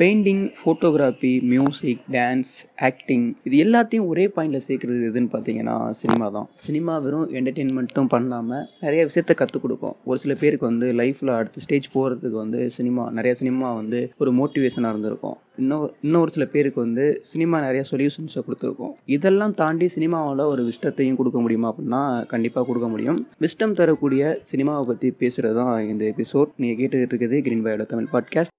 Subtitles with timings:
[0.00, 2.50] Painting photography music dance
[2.88, 6.48] acting இது எல்லாத்தையும் ஒரே பாயிண்டில் சேர்க்குறது எதுன்னு பார்த்தீங்கன்னா சினிமா தான்.
[6.64, 9.94] சினிமா வெறும் என்டர்டெயின்மெண்ட்டும் பண்ணாமல் நிறைய விஷயத்த கற்றுக் கொடுக்கும்.
[10.04, 14.92] ஒரு சில பேருக்கு வந்து லைஃப்பில் அடுத்த ஸ்டேஜ் போகிறதுக்கு வந்து சினிமா நிறைய சினிமா வந்து ஒரு மோட்டிவேஷனாக
[14.94, 15.36] இருந்திருக்கும்.
[15.62, 18.92] இன்னொரு இன்னொரு சில பேருக்கு வந்து சினிமா நிறைய சொல்யூஷன்ஸை கொடுத்துருக்கோம்.
[19.16, 22.02] இதெல்லாம் தாண்டி சினிமாவில் ஒரு விஷ்டத்தையும் கொடுக்க முடியுமா அப்படின்னா
[22.34, 23.20] கண்டிப்பாக கொடுக்க முடியும்.
[23.46, 28.54] விஷ்டம் தரக்கூடிய சினிமாவை பற்றி பேசுகிறது தான் இந்த எபிசோட் நீங்கள் கேட்டுக்கிட்டு இருக்குது கிரீன் பயோட தமிழ் பாட்காஸ்ட்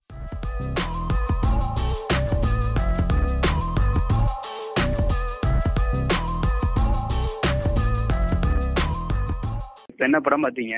[9.97, 10.75] இப்போ என்ன படம் பார்த்தீங்க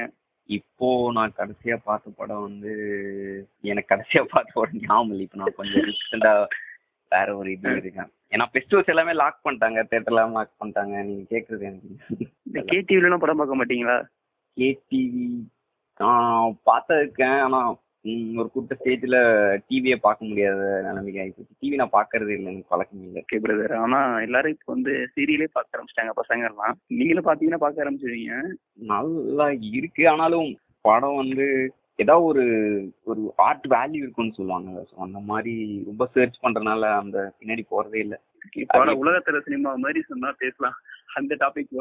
[0.49, 2.71] இப்போ நான் கடைசியா பார்த்த படம் வந்து
[3.63, 5.25] எனக்கு கடைசியா பார்த்த படம் ஞாபகம் இல்லை.
[5.25, 6.31] இப்போ நான் கொஞ்சம் ரீசெண்டா
[7.11, 8.09] வேற ஒரு இது இருக்கேன்.
[8.31, 9.79] ஏன்னா ஃபெஸ்டிவல்ஸ் எல்லாமே லாக் பண்ணிட்டாங்க.
[9.91, 10.95] தேட்டர் எல்லாம் லாக் பண்ணிட்டாங்க.
[11.07, 11.79] நீங்க கேக்குறது இந்த
[12.51, 13.97] எனக்கு கேடிவிலாம் படம் பார்க்க மாட்டீங்களா?
[14.57, 15.25] கேடிவி
[15.99, 17.79] நான் பார்த்துருக்கேன் ஆனா ம்,
[18.41, 19.17] ஒரு குறிப்பிட்ட ஸ்டேஜ்ல
[19.69, 23.21] டிவியே பார்க்க முடியாத நிலைமைக்கு ஆகிப்போச்சு டிவி நான் பார்க்கறதே இல்லை எனக்கு பழக்கம் இல்லை.
[23.23, 26.13] ஓகே பிரதர் ஆனால் எல்லாரும் இப்போ வந்து சீரியலே பார்க்க ஆரம்பிச்சிட்டாங்க.
[26.21, 26.77] பசங்கள்லாம்.
[26.99, 28.37] நீங்களும் பார்த்தீங்கன்னா பார்க்க ஆரம்பிச்சிருவீங்க.
[28.93, 29.47] நல்லா
[29.79, 30.05] இருக்கு.
[30.13, 30.49] ஆனாலும்
[30.89, 31.47] படம் வந்து
[32.03, 32.45] ஏதாவது ஒரு
[33.11, 34.69] ஒரு ஆர்ட் வேல்யூ இருக்குன்னு சொல்லுவாங்க.
[34.89, 35.55] ஸோ அந்த மாதிரி
[35.89, 38.19] ரொம்ப சர்ச் பண்றதுனால அந்த பின்னாடி போறதே இல்லை.
[39.03, 40.77] உலகத்துல சினிமா மாதிரி சொன்னா பேசலாம்.
[41.19, 41.77] அந்த டாபிக்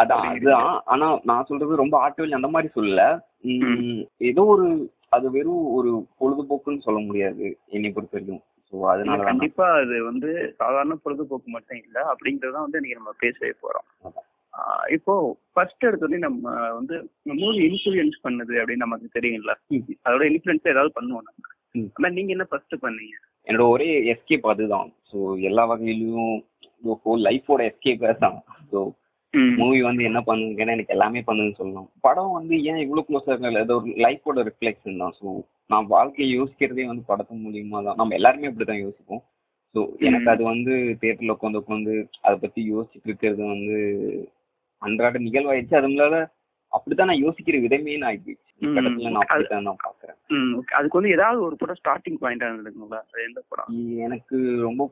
[0.00, 0.72] அதான் அதுதான்.
[0.92, 3.04] ஆனா நான் சொல்றது ரொம்ப ஆர்ட் வேல்யூ அந்த மாதிரி சொல்லல.
[4.30, 4.66] ஏதோ ஒரு
[5.12, 7.46] அது வெறும் ஒரு பொழுதுபோக்குன்னு சொல்ல முடியாது
[7.76, 12.78] என்னை பொறுத்த வரைக்கும் ஸோ அதனால தான் கண்டிப்பா அது வந்து சாதாரண பொழுதுபோக்கு மட்டும் இல்ல அப்படிங்கறத வந்து
[12.80, 13.88] இன்னைக்கு நம்ம பேசவே போறோம்.
[14.96, 15.12] இப்போ
[15.52, 16.94] ஃபர்ஸ்ட் எடுத்தோடனே நம்ம வந்து
[17.40, 19.52] மூவி இன்ஃபுளுயன்ஸ் பண்ணுது அப்படின்னு நமக்கு தெரியும்ல.
[20.06, 21.50] அதோட இன்ஃபுளுன்ஸ் ஏதாவது பண்ணுவோம் நம்ம.
[21.96, 23.14] ஆனா நீங்க என்ன ஃபர்ஸ்ட் பண்ணீங்க?
[23.46, 24.90] என்னோட ஒரே எஸ்கேப் அதுதான்.
[25.10, 25.18] ஸோ
[25.50, 26.34] எல்லா வகையிலும்
[27.04, 28.38] ஹோல் லைஃபோட எஸ்கேப் தான்
[28.72, 28.80] ஸோ
[29.34, 33.74] மூவி வந்து என்ன பண்ணுங்கன்னா எனக்கு எல்லாமே பண்ணுன்னு சொல்லலாம் படம் வந்து ஏன் இவ்வளோ க்ளோஸாக இருக்கல அது
[33.76, 35.14] ஒரு லைஃபோட ரிஃப்ளெக்ஷன் தான்.
[35.20, 35.26] ஸோ
[35.66, 37.98] நான் வாழ்க்கையை யோசிக்கிறதே வந்து படத்து மூலியமா தான்.
[38.00, 39.22] நம்ம எல்லாருமே இப்படி தான் யோசிப்போம்.
[39.74, 40.28] ஸோ எனக்கு.
[40.34, 40.72] அது வந்து
[41.02, 43.78] தேட்டரில் உட்காந்து உட்காந்து அதை பற்றி யோசிச்சுட்டு இருக்கிறது வந்து
[44.82, 45.78] அன்றாட நிகழ்வாயிடுச்சு.
[45.80, 46.16] அது இல்லாத
[46.72, 48.36] அப்படித்தான் நான் யோசிக்கிற விதமே நான் ஆயிடுச்சு.
[48.76, 49.82] படத்துல நான் அப்படித்தான் நான்
[50.32, 50.74] ம் okay.
[50.78, 52.98] அதுக்கு வந்து ஏதாவது ஒரு படம் ஸ்டார்டிங் பாயிண்டா இருந்ததுங்களா?
[53.06, 53.70] அது எந்த படம்?
[54.06, 54.82] எனக்கு ரொம்ப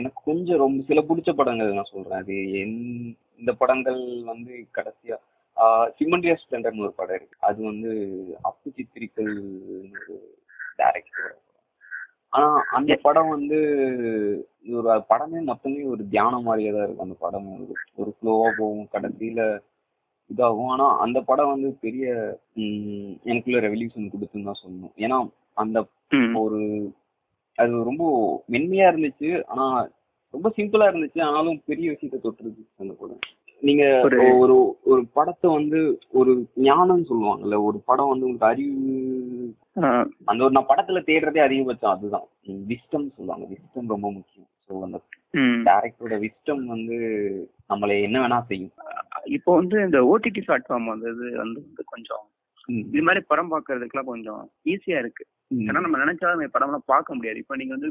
[0.00, 2.20] எனக்கு கொஞ்சம் ரொம்ப சில பிடிச்ச படங்கள் நான் சொல்றேன்.
[2.22, 2.78] அது என்
[3.38, 4.00] இந்த படங்கள்
[4.32, 5.18] வந்து கடைசியா
[5.96, 7.36] சிமண்ட்ரியா ஸ்பிளண்டர்னு ஒரு படம் இருக்கு.
[7.48, 7.90] அது வந்து
[8.42, 9.32] அப்பு சித்திரிக்கல்
[9.94, 10.16] ஒரு
[10.78, 11.36] டேரக்டர்
[12.32, 12.48] ஆனா
[12.78, 13.58] அந்த படம் வந்து
[14.70, 17.06] ஒரு படமே மொத்தமே ஒரு தியானம் மாதிரியே தான் இருக்கும்.
[17.06, 18.88] அந்த படம் ஒரு ஒரு ஃப்ளோவா போகும்.
[18.94, 19.40] கடைசியில
[20.36, 20.66] இதாகும்.
[20.66, 22.38] ஆனா அந்த படம் வந்து பெரிய
[23.22, 25.00] எனக்குள்ள ரெவல்யூஷன் கொடுத்துன்னு தான் சொல்லணும்.
[25.00, 25.86] ஏன்னா அந்த.
[26.34, 26.92] ஒரு
[27.54, 29.44] அது ரொம்ப மென்மையா இருந்துச்சு.
[29.46, 29.88] ஆனா
[30.30, 31.22] ரொம்ப சிம்பிளா இருந்துச்சு.
[31.22, 33.18] ஆனாலும் பெரிய விஷயத்த தொட்டுருச்சு அந்த படம்.
[33.60, 33.84] நீங்க
[34.18, 39.54] ஒரு- ஒரு படத்தை வந்து ஒரு ஞானம்னு சொல்லுவாங்கல்ல ஒரு படம் வந்து உங்களுக்கு அறிவு
[40.24, 42.24] அந்த ஒரு நான் படத்துல தேடுறதே அதிகபட்சம் அதுதான்.
[42.46, 43.46] விஸ்டம் சொல்லுவாங்க.
[43.46, 44.48] விஸ்டம் ரொம்ப முக்கியம்.
[44.70, 44.98] ஸோ அந்த.
[45.66, 46.96] டேரக்டரோட விஸ்டம் வந்து
[47.70, 48.72] நம்மளை என்ன வேணா செய்யும்
[49.30, 52.24] இப்போ வந்து இந்த ஓடிடி பிளாட்ஃபார்ம் வந்தது வந்து கொஞ்சம்.
[52.88, 55.24] இது மாதிரி படம் பார்க்கறதுக்குலாம் கொஞ்சம் ஈஸியா இருக்கு.
[55.62, 57.90] ஏன்னா நம்ம நினைச்சா படம்லாம் பார்க்க முடியாது இப்போ நீங்க வந்து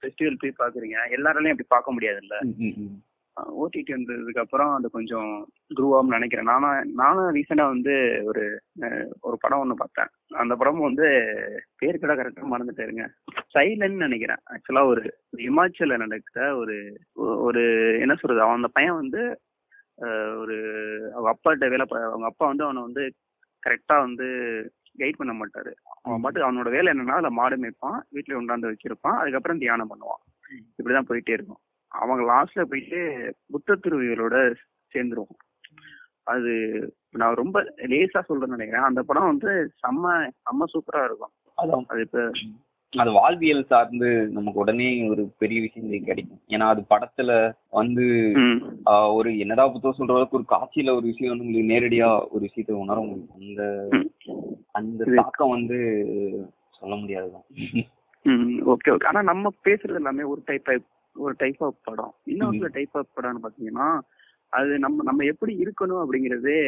[0.00, 2.96] ஃபெஸ்டிவல் போய் பாக்குறீங்க எல்லாராலையும் அப்படி பார்க்க முடியாதுல்ல ம், ம், ம்.
[3.62, 5.30] ஓடிடி வந்ததுக்கு அப்புறம் அது கொஞ்சம்
[5.76, 6.48] குரூவாகும் நினைக்கிறேன்.
[6.52, 7.94] நானும் நானும் ரீசெண்டா வந்து
[8.28, 8.44] ஒரு
[9.20, 10.10] ஒரு படம் ஒன்று பார்த்தேன்.
[10.42, 11.08] அந்த படம் வந்து
[11.80, 13.06] பேர் கூட கரெக்டாக மறந்துட்டாருங்க.
[13.54, 14.42] சைலன்னு நினைக்கிறேன்.
[14.52, 15.04] ஆக்சுவலா ஒரு
[15.48, 16.76] இமாச்சல நடக்கிற ஒரு
[17.48, 17.64] ஒரு
[18.00, 19.22] என்ன சொல்றது அவன் அந்த பையன் வந்து
[20.42, 20.56] ஒரு
[21.14, 23.04] அவங்க அப்பாட்ட வேலை அவங்க அப்பா வந்து அவனை வந்து
[23.62, 24.26] கரெக்டா வந்து
[25.00, 25.72] கைட் பண்ண மாட்டாரு.
[26.02, 30.22] அவன் பாட்டு அவனோட வேலை என்னன்னா அதில் மாடு மேய்ப்பான் வீட்டில் உண்டாந்து வச்சிருப்பான் அதுக்கப்புறம் தியானம் பண்ணுவான்.
[30.78, 31.60] இப்படிதான் போயிட்டே இருக்கும்.
[32.00, 32.98] அவங்க லாஸ்ட்ல போயிட்டு
[33.50, 34.54] புத்த துருவிகளோட
[34.92, 35.36] சேர்ந்துருவோம்.
[36.22, 36.52] அது
[37.10, 38.88] நான் ரொம்ப லேசா சொல்றேன்னு நினைக்கிறேன்.
[38.90, 39.50] அந்த படம் வந்து
[39.82, 40.10] செம்ம
[40.42, 41.86] செம்ம சூப்பரா இருக்கும்.
[41.86, 42.30] அது இப்ப
[42.96, 46.40] அது வாழ்வியல் சார்ந்து நமக்கு உடனே ஒரு பெரிய விஷயம் கிடைக்கும்.
[46.48, 48.06] ஏன்னா அது படத்துல வந்து
[49.12, 53.00] ஒரு என்னடா புத்தகம் சொல்ற அளவுக்கு ஒரு காட்சியில ஒரு விஷயம் வந்து உங்களுக்கு நேரடியா ஒரு விஷயத்தை உணர
[53.00, 53.34] முடியும்.
[53.40, 53.88] அந்த.
[54.72, 55.78] அந்த தாக்கம் வந்து
[56.70, 57.46] சொல்ல முடியாதுதான்.
[58.24, 59.06] Okay okay.
[59.06, 60.82] ஆனா நம்ம பேசுறது எல்லாமே ஒரு டைப்
[61.16, 62.14] ஒரு டைப் ஆஃப் படம்.
[62.32, 63.88] இன்னொரு சில டைப் ஆஃப் படம்னு பாத்தீங்கன்னா
[64.52, 66.58] அது நம்ம நம்ம எப்படி இருக்கணும் அப்படிங்கறதே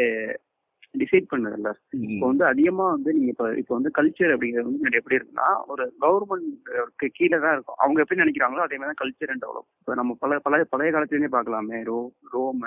[0.94, 1.70] டிசைட் பண்ணதில்ல.
[2.06, 6.70] இப்போ வந்து அதிகமா வந்து நீங்க இப்ப இப்போ வந்து கல்ச்சர் அப்படிங்கிறது வந்து எப்படி இருக்குன்னா ஒரு கவர்மெண்ட்
[7.18, 7.78] கீழே தான் இருக்கும்.
[7.78, 11.80] அவங்க எப்படி நினைக்கிறாங்களோ அதே மாதிரி தான் கல்ச்சர் டெவலப் இப்போ நம்ம பல பழைய பழைய காலத்துலேருந்தே பார்க்கலாமே.
[11.90, 11.98] ரோ
[12.32, 12.62] ரோம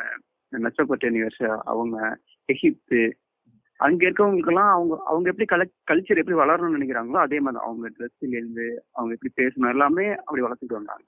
[0.54, 1.44] மெசபொட்டேனியர்ஸ்
[1.74, 1.98] அவங்க
[2.50, 3.02] எகிப்து
[3.80, 7.64] அங்க இருக்கவங்களுக்கெல்லாம் அவங்க அவங்க எப்படி கல கல்ச்சர் எப்படி வளரணும்னு நினைக்கிறாங்களோ அதே மாதிரி.
[7.68, 11.08] அவங்க ட்ரெஸ்ல இருந்து அவங்க எப்படி பேசணும் எல்லாமே அப்படி வளர்த்துட்டு வந்தாங்க.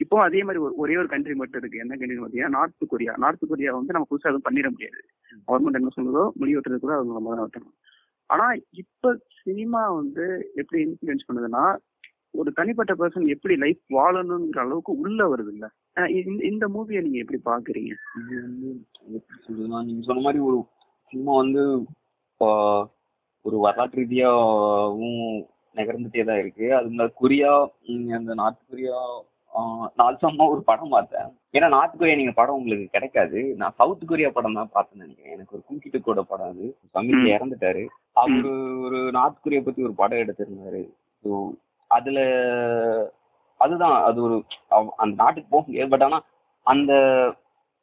[0.00, 1.78] இப்போ அதே மாதிரி ஒரு- ஒரே ஒரு கண்ட்ரி மட்டும் இருக்கு.
[1.78, 5.00] என்ன கண்ட்ரி பார்த்தீங்கன்னா நார்த் கொரியா நார்த் கொரியா வந்து நம்ம புதுசாக எதுவும் பண்ணிட முடியாது.
[5.48, 7.76] கவர்மெண்ட் என்ன சொல்லுதோ முடிவு வெட்டுறது கூட அவங்க நம்ம தான் வெட்டணும்
[8.30, 10.24] ஆனா இப்ப சினிமா வந்து
[10.54, 11.64] எப்படி இன்ஃபுளுன்ஸ் பண்ணுதுன்னா
[12.34, 15.66] ஒரு தனிப்பட்ட பர்சன் எப்படி லைஃப் வாழணுங்கிற அளவுக்கு உள்ள வருது இல்ல
[16.50, 17.92] இந்த மூவியை நீங்க எப்படி பாக்குறீங்க?
[18.20, 18.68] இது வந்து
[19.10, 20.58] எப்படி சொல்றதுன்னா நீங்க சொன்ன மாதிரி ஒரு
[21.12, 21.62] சினிமா வந்து
[23.44, 25.18] ஒரு வரலாற்று ரீதியாகவும்
[25.76, 26.66] நகர்ந்துட்டே தான் இருக்கு.
[26.74, 27.52] அது கொரியா
[28.14, 28.96] அந்த நார்த் கொரியா
[29.96, 31.28] நான் சும்மா ஒரு படம் பார்த்தேன்.
[31.54, 33.40] ஏன்னா நார்த் கொரியா நீங்க படம் உங்களுக்கு கிடைக்காது.
[33.56, 35.34] நான் சவுத் கொரியா படம் தான் பார்த்தேன்னு நினைக்கிறேன்.
[35.34, 36.66] எனக்கு ஒரு குங்கிட்டு கூட படம் அது.
[36.94, 37.30] சமீப ம்.
[37.32, 37.82] இறந்துட்டாரு.
[38.16, 40.82] அவரு ஒரு நார்த் கொரியா பத்தி ஒரு படம் எடுத்திருந்தாரு.
[41.24, 41.30] ஸோ
[41.90, 42.18] அதுல
[43.60, 43.96] அதுதான்.
[44.02, 44.36] அது ஒரு
[44.96, 45.90] அந்த நாட்டுக்கு போக முடியாது.
[45.90, 46.20] பட் ஆனா
[46.66, 46.92] அந்த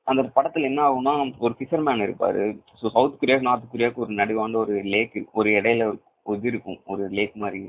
[0.08, 2.44] அந்த படத்துல என்ன ஆகும்னா ஒரு ஃபிஷர்மேன் இருப்பாரு.
[2.80, 5.86] ஸோ சவுத் கொரியா நார்த் கொரியாவுக்கு ஒரு நடுவாண்ட ஒரு லேக் ஒரு இடையில
[6.26, 6.80] ஒரு இது இருக்கும்.
[6.86, 7.62] ஒரு லேக் மாதிரி.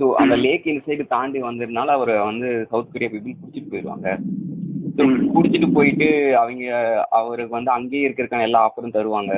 [0.00, 4.08] ஸோ அந்த லேக் இந்த சைடு தாண்டி வந்ததுனால அவரை வந்து சவுத் கொரியா பீப்புள் பிடிச்சிட்டு போயிடுவாங்க
[4.96, 5.02] ஸோ
[5.34, 6.64] பிடிச்சிட்டு போயிட்டு அவங்க
[7.18, 9.32] அவருக்கு வந்து அங்கேயே இருக்கிறதுக்கான எல்லா ஆஃபரும் தருவாங்க.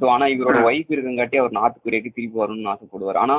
[0.00, 3.16] ஸோ ஆனா இவரோட ஒய்ஃப் இருக்கங்காட்டி அவர் நார்த் கொரியாவுக்கு திருப்பி வரணும்னு ஆசைப்படுவார்.
[3.16, 3.36] ஆனா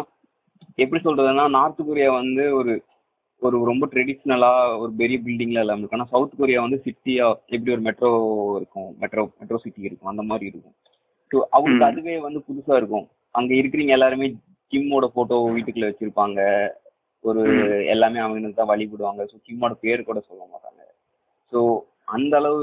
[0.78, 2.74] எப்படி சொல்றதுன்னா நார்த் கொரியா வந்து ஒரு
[3.42, 6.00] ஒரு ரொம்ப ட்ரெடிஷ்னலா ஒரு பெரிய பில்டிங்ல எல்லாம் இருக்கும்.
[6.00, 8.12] ஆனா சவுத் கொரியா வந்து சிட்டியா எப்படி ஒரு மெட்ரோ
[8.56, 8.90] இருக்கும்?
[9.02, 10.12] மெட்ரோ மெட்ரோ சிட்டி இருக்கும்.
[10.14, 10.76] அந்த மாதிரி இருக்கும்.
[11.32, 11.90] ஸோ அவருக்கு ம்.
[11.90, 13.06] அதுவே வந்து புதுசா இருக்கும்.
[13.36, 14.28] அங்க இருக்கிறவங்க எல்லாருமே
[14.74, 16.40] கிம்மோட போட்டோ வீட்டுக்குள்ள வச்சிருப்பாங்க.
[17.24, 17.42] ஒரு.
[17.86, 19.22] எல்லாமே அவங்களுக்கு தான் வழிபடுவாங்க.
[19.24, 20.82] ஸோ கிம்மோட பேர் கூட சொல்ல மாட்டாங்க.
[21.54, 21.60] ஸோ
[22.06, 22.62] அந்த அளவு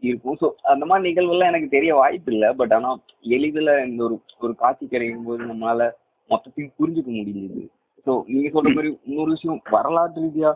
[0.00, 0.36] இருக்கும்.
[0.40, 2.48] ஸோ அந்த மாதிரி நிகழ்வுலாம் எனக்கு தெரிய வாய்ப்பு இல்லை.
[2.52, 2.90] பட் ஆனா
[3.28, 5.82] எளிதில் இந்த ஒரு ஒரு காட்சி கிடைக்கும் போது நம்மளால
[6.30, 7.62] மொத்தத்தையும் புரிஞ்சுக்க முடிஞ்சுது.
[8.06, 10.50] ஸோ நீங்க சொல்ற மாதிரி இன்னொரு விஷயம் வரலாற்று ரீதியா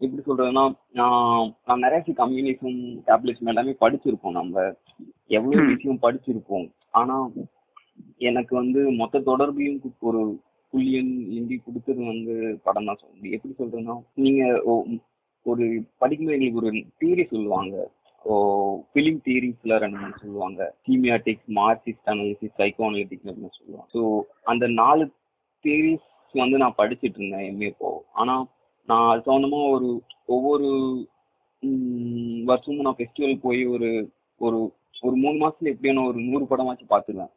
[0.00, 4.64] எப்படி சொல்றதுன்னா நான் நிறைய கம்யூனிசம் கேபிட்டலிசம் எல்லாமே படிச்சிருப்போம் நம்ம.
[5.26, 5.68] எவ்வளவு ம்.
[5.68, 6.66] விஷயம் படிச்சிருப்போம்.
[6.90, 7.14] ஆனா
[8.18, 13.30] எனக்கு வந்து மொத்த தொடர்பையும் கு- ஒரு புள்ளியன் இந்தி கொடுத்தது வந்து படம் தான் சொல்லுது.
[13.30, 14.62] எப்படி சொல்றதுன்னா நீங்க
[15.42, 17.90] ஒரு படிக்கும்போது எங்களுக்கு ஒரு தியரி சொல்லுவாங்க.
[18.24, 18.34] ஓ
[18.94, 20.74] ஃபிலிம் தியரிஸ்ல ரெண்டு மூணு சொல்லுவாங்க.
[20.88, 22.84] தீமியாட்டிக்ஸ் மார்க்சிஸ்ட் அனாலிசிஸ் சைக்கோ
[23.50, 23.88] சொல்லுவாங்க.
[23.94, 24.00] ஸோ
[24.42, 25.12] அந்த நாலு
[25.64, 28.46] தியரிஸ் வந்து நான் படிச்சிட்டு இருந்தேன் எம்ஏ போ ஆனா
[28.86, 30.68] நான் அது சம்மந்தமா ஒரு ஒவ்வொரு
[32.44, 37.33] வருஷமும் நான் ஃபெஸ்டிவல் போய் ஒரு ஒரு ஒரு மூணு மாசத்துல எப்படியான ஒரு நூறு படமாச்சும் பார்த்துருவேன்.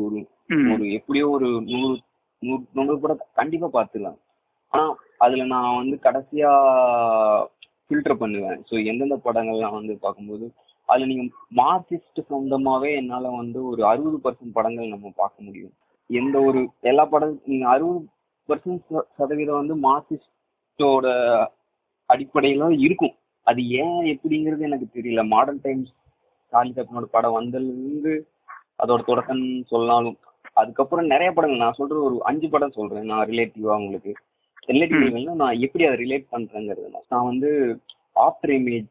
[0.00, 0.20] ஒரு.
[0.72, 1.94] ஒரு எப்படியோ ஒரு நூறு
[2.42, 4.18] நூறு நூறு படம் கண்டிப்பா பார்த்துடலாம்
[4.72, 4.84] ஆனா
[5.18, 6.50] அதுல நான் வந்து கடைசியா
[7.86, 8.58] ஃபில்டர் பண்ணுவேன்.
[8.68, 10.46] ஸோ எந்தெந்த படங்கள்லாம் வந்து பார்க்கும்போது
[10.88, 11.24] அதுல நீங்க
[11.56, 15.74] மார்க்சிஸ்ட் சொந்தமாவே என்னால வந்து ஒரு அறுபது பர்சன்ட் படங்கள் நம்ம பார்க்க முடியும்.
[16.10, 18.00] எந்த ஒரு எல்லா படம் நீங்க அறுபது
[18.48, 18.82] பர்சன்ட்
[19.18, 21.06] சதவீதம் வந்து மார்க்சிஸ்டோட
[22.10, 23.14] அடிப்படையில இருக்கும்.
[23.46, 25.22] அது ஏன் எப்படிங்கிறது எனக்கு தெரியல.
[25.26, 25.92] மாடர்ன் டைம்ஸ்
[26.52, 28.12] சார்லி சாப்ளினோட படம் வந்ததுலேருந்து
[28.82, 30.16] அதோட தொடக்கம்னு சொன்னாலும்
[30.60, 33.10] அதுக்கப்புறம் நிறைய படங்கள் நான் சொல்ற ஒரு அஞ்சு படம் சொல்றேன்.
[33.12, 34.12] நான் ரிலேட்டிவா உங்களுக்கு.
[34.72, 36.88] ரிலேட்டிவ் நான் எப்படி அதை ரிலேட் பண்றேங்கிறது.
[37.08, 37.28] நான்.
[37.30, 37.50] வந்து
[38.26, 38.90] ஆஃப்டர் இமேஜ்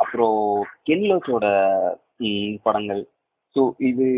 [0.00, 0.38] அப்புறம்
[0.88, 1.46] கென்லோஸோட
[2.62, 3.02] படங்கள்.
[3.56, 4.08] ஸோ இது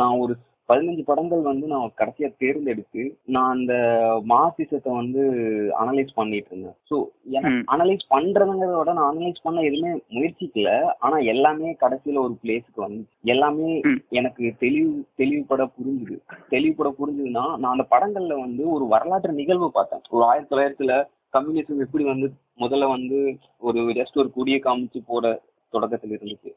[0.00, 0.34] நான் ஒரு
[0.68, 3.74] பதினஞ்சு படங்கள் வந்து நான் கடைசியா தேர்ந்தெடுத்து நான் அந்த
[4.26, 5.22] மார்க்சிசத்தை வந்து
[5.80, 6.76] அனலைஸ் பண்ணிட்டு இருந்தேன்.
[6.90, 6.96] ஸோ
[7.30, 7.60] எனக்கு.
[7.74, 10.70] அனலைஸ் பண்றதுங்கிறத விட நான் அனலைஸ் பண்ண எதுவுமே முயற்சிக்கல.
[10.98, 13.02] ஆனா எல்லாமே கடைசியில ஒரு பிளேஸ்க்கு வந்து
[13.34, 13.70] எல்லாமே.
[14.10, 16.18] எனக்கு தெளிவு தெளிவுபட புரிஞ்சுது.
[16.48, 20.04] தெளிவுபட புரிஞ்சுதுன்னா நான் அந்த படங்கள்ல வந்து ஒரு வரலாற்று நிகழ்வு பார்த்தேன்.
[20.10, 20.94] ஒரு ஆயிரத்தி தொள்ளாயிரத்துல
[21.32, 22.26] கம்யூனிசம் எப்படி வந்து
[22.60, 23.18] முதல்ல வந்து
[23.60, 25.26] ஒரு ஜஸ்ட் ஒரு கொடியை காமிச்சு போட
[25.72, 26.50] தொடக்கத்துல இருந்துச்சு.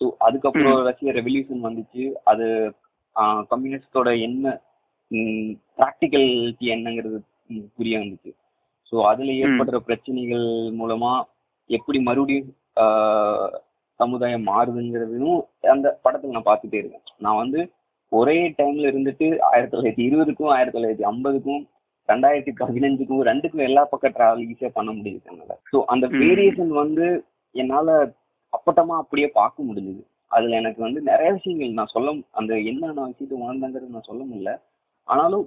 [0.00, 2.04] ஸோ அதுக்கப்புறம் ரஷ்ய ரெவல்யூஷன் வந்துச்சு.
[2.24, 2.46] அது
[3.22, 4.60] கம்யூனிஸ்டோட என்ன
[5.78, 7.18] ப்ராக்டிகலிட்டி என்னங்கிறது
[7.76, 8.30] புரிய வந்துச்சு.
[8.92, 10.46] ஸோ அதுல ஏற்படுற பிரச்சனைகள்
[10.80, 11.12] மூலமா
[11.70, 12.52] எப்படி மறுபடியும்
[14.00, 15.40] சமுதாயம் மாறுதுங்கிறதையும்
[15.74, 17.06] அந்த படத்துல நான் பார்த்துட்டே இருக்கேன்.
[17.18, 17.60] நான் வந்து
[18.12, 21.62] ஒரே டைம்ல இருந்துட்டு ஆயிரத்தி தொள்ளாயிரத்தி இருபதுக்கும் ஆயிரத்தி தொள்ளாயிரத்தி ஐம்பதுக்கும்
[22.08, 25.58] ரெண்டாயிரத்தி பதினஞ்சுக்கும் ரெண்டுக்கும் எல்லா பக்கம் டிராவல் ஈஸியா பண்ண முடியுது என்னால.
[25.72, 26.06] ஸோ அந்த.
[26.22, 27.06] வேரியேஷன் வந்து
[27.54, 28.14] என்னால
[28.52, 30.02] அப்பட்டமா அப்படியே பார்க்க முடிஞ்சுது.
[30.30, 34.52] அதுல எனக்கு வந்து நிறைய விஷயங்கள் நான் சொல்ல அந்த என்ன நான் விஷயத்தை உணர்ந்தங்கிறது நான் சொல்ல முடியல.
[35.08, 35.46] ஆனாலும்.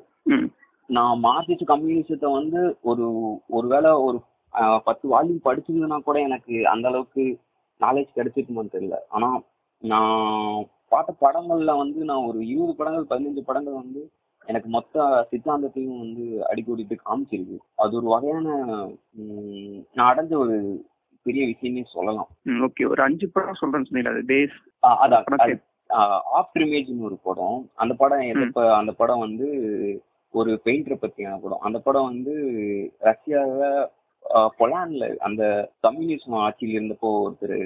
[0.90, 3.06] நான் மார்க்சிஸ்ட் கம்யூனிசத்தை வந்து ஒரு
[3.48, 4.18] ஒருவேளை ஒரு
[4.84, 7.24] பத்து வால்யூம் படிச்சிருந்தேன்னா கூட எனக்கு அந்த அளவுக்கு
[7.82, 8.98] நாலேஜ் கிடைச்சிருக்குமான்னு தெரியல.
[9.10, 9.30] ஆனா
[9.82, 14.02] நான் பார்த்த படங்கள்ல வந்து நான் ஒரு இருபது படங்கள் பதினஞ்சு படங்கள் வந்து
[14.48, 17.58] எனக்கு மொத்த சித்தாந்தத்தையும் வந்து அடிக்கோடிட்டு காமிச்சிருக்கு.
[17.76, 18.48] அது ஒரு வகையான
[19.94, 20.56] நான் அடைஞ்ச ஒரு
[21.25, 22.30] பெரிய விஷயமே சொல்லலாம்.
[22.62, 22.86] ஓகே.
[22.86, 25.25] ஒரு அஞ்சு படம் சொல்றேன்னு சொன்னீங்க அது பேஸ் ஆஹ் அதான்.
[26.40, 27.58] ஆஃப்டர் இமேஜ்னு ஒரு படம்.
[27.75, 29.48] அந்த படம் எதப்ப அந்த படம் வந்து
[30.34, 31.60] ஒரு பெயிண்டரை பத்தியான படம்.
[31.60, 32.34] அந்த படம் வந்து
[33.00, 33.90] ரஷ்யாவில்
[34.60, 35.44] பொலான்ல அந்த
[35.84, 37.60] கம்யூனிசம் ஆட்சியில் இருந்தப்போ ஒருத்தர்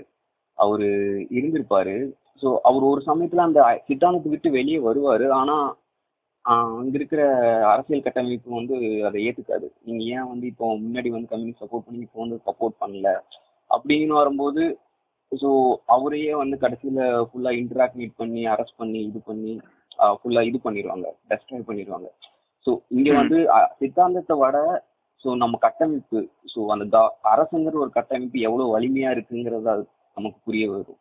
[0.57, 0.87] அவரு
[1.29, 1.95] இருந்திருப்பாரு.
[2.41, 5.27] ஸோ அவர் ஒரு சமயத்துல அந்த சித்தாந்தத்தை விட்டு வெளியே வருவாரு.
[5.31, 5.55] ஆனா
[6.45, 7.21] அங்க இருக்கிற
[7.65, 9.67] அரசியல் கட்டமைப்பு வந்து அதை ஏத்துக்காது.
[9.81, 13.11] நீங்க ஏன் வந்து இப்போ முன்னாடி வந்து கம்யூனிஸ்ட் சப்போர்ட் பண்ணி இப்போ வந்து சப்போர்ட் பண்ணல?
[13.71, 14.63] அப்படின்னு வரும்போது
[15.31, 15.49] ஸோ
[15.87, 19.53] அவரையே வந்து கடைசியில் ஃபுல்லாக இன்டராக்ட் மீட் பண்ணி அரெஸ்ட் பண்ணி இது பண்ணி
[20.15, 22.07] ஃபுல்லாக இது பண்ணிடுவாங்க டெஸ்ட்ராய் பண்ணிடுவாங்க
[22.65, 23.37] ஸோ இங்க வந்து
[23.79, 24.57] சித்தாந்தத்தை விட
[25.25, 26.19] ஸோ நம்ம கட்டமைப்பு
[26.53, 29.83] ஸோ அந்த க- அரசுங்கிற ஒரு கட்டமைப்பு எவ்வளவு வலிமையா இருக்குங்கிறது அது
[30.17, 30.99] நமக்கு புரிய வரும்.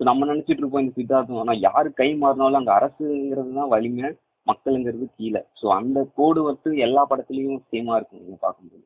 [0.00, 1.40] ஸோ நம்ம நினைச்சிட்டு இருப்போம் இந்த சித்தாந்தம்.
[1.42, 4.08] ஆனால் யாரு கை மாறினாலும் அங்க அரசுங்கிறது தான் வலிமை
[4.46, 5.42] மக்களுங்கிறது கீழே.
[5.60, 8.84] ஸோ அந்த கோடு வந்து எல்லா படத்துலயும் சேமா இருக்கும் நீங்க பார்க்கும்போது.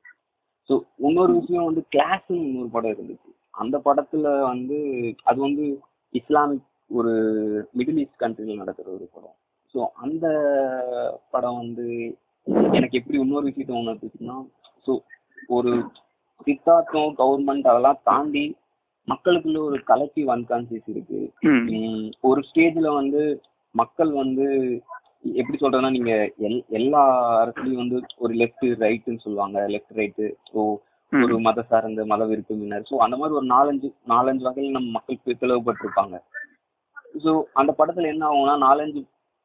[0.69, 3.31] ஸோ இன்னொரு விஷயம் வந்து கிளாஸ்னு இன்னொரு படம் இருந்துச்சு.
[3.55, 4.79] அந்த படத்துல வந்து
[5.25, 5.65] அது வந்து
[6.15, 7.13] இஸ்லாமிக் ஒரு
[7.79, 9.37] மிடில் ஈஸ்ட் கண்ட்ரியில் நடக்கிற ஒரு படம்.
[9.75, 10.27] ஸோ அந்த
[11.31, 11.87] படம் வந்து
[12.73, 14.37] எனக்கு எப்படி இன்னொரு விஷயத்த உணர்த்துச்சுன்னா
[14.87, 14.93] ஸோ
[15.49, 15.73] ஒரு
[16.47, 18.45] சித்தார்த்தம் கவர்மெண்ட் அதெல்லாம் தாண்டி
[19.09, 21.21] மக்களுக்குள்ள ஒரு கலெக்டிவ் அன்கான்சியஸ் இருக்கு.
[22.21, 23.23] ஒரு ஸ்டேஜ்ல வந்து
[23.75, 24.47] மக்கள் வந்து
[25.25, 27.01] எப்படி சொல்றேன்னா நீங்க எல் எல்லா
[27.43, 29.59] அரசுலயும் வந்து ஒரு லெஃப்ட் ரைட்டுன்னு சொல்லுவாங்க.
[29.69, 30.61] Left right so.
[31.13, 36.17] ஒரு மத சார்ந்த மத விருப்பமினர் ஸோ அந்த மாதிரி ஒரு நாலஞ்சு நாலஞ்சு வகையில் நம்ம மக்கள் பிளவுபட்டிருப்பாங்க.
[37.25, 39.01] ஸோ அந்த படத்துல என்ன ஆகும்னா நாலஞ்சு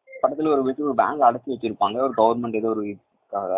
[0.10, 1.98] படத்துல ஒரு வச்சு ஒரு பேங்க் அடைச்சி வச்சிருப்பாங்க.
[2.00, 3.54] ஒரு கவர்மெண்ட் ஏதோ ஒரு இதுக்காக.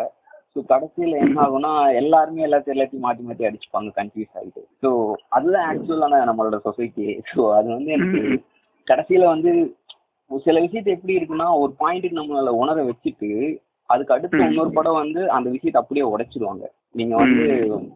[0.54, 4.92] ஸோ கடைசியில் என்ன ஆகும்னா எல்லாருமே எல்லாத்தையும் எல்லாத்தையும் மாற்றி மாற்றி அடிச்சுப்பாங்க கன்ஃபியூஸ் ஆகிட்டு ஸோ
[5.30, 8.22] அதுதான் ஆக்சுவலான நம்மளோட சொசைட்டி ஸோ அது வந்து எனக்கு.
[8.88, 9.52] கடைசியில வந்து
[10.32, 13.30] ஒரு சில விஷயத்தை எப்படி இருக்குன்னா ஒரு பாயிண்ட்டுக்கு நம்மளால உணர வச்சுட்டு
[13.90, 14.40] அதுக்கு அடுத்து.
[14.48, 16.66] இன்னொரு படம் வந்து அந்த விஷயத்தை அப்படியே உடைச்சிடுவாங்க
[17.00, 17.46] நீங்க வந்து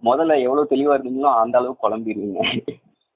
[0.08, 2.40] முதல்ல எவ்வளவு தெளிவா இருந்தீங்களோ அந்த அளவுக்கு குழம்பிடுவீங்க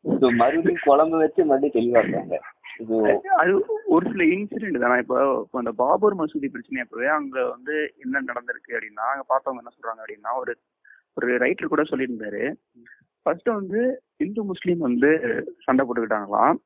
[0.05, 2.37] ஸோ மறுபடியும் குழம்பு வச்சு மறுபடியும் தெளிவா இருக்காங்க
[2.81, 2.97] இது
[3.41, 3.51] அது
[3.95, 4.97] ஒரு சில இன்சிடென்ட் தானே?
[5.03, 5.17] இப்போ
[5.61, 10.33] அந்த பாபர் மசூதி பிரச்சனை அப்பவே அங்க வந்து என்ன நடந்திருக்கு அப்படின்னா அங்க பார்த்தவங்க என்ன சொல்றாங்க அப்படின்னா
[10.41, 10.53] ஒரு
[11.17, 12.43] ஒரு ரைட்டர் கூட சொல்லியிருந்தாரு.
[13.25, 13.81] ஃபர்ஸ்ட் வந்து
[14.25, 15.09] இந்து முஸ்லீம் வந்து
[15.65, 16.57] சண்டை போட்டுக்கிட்டாங்களாம்.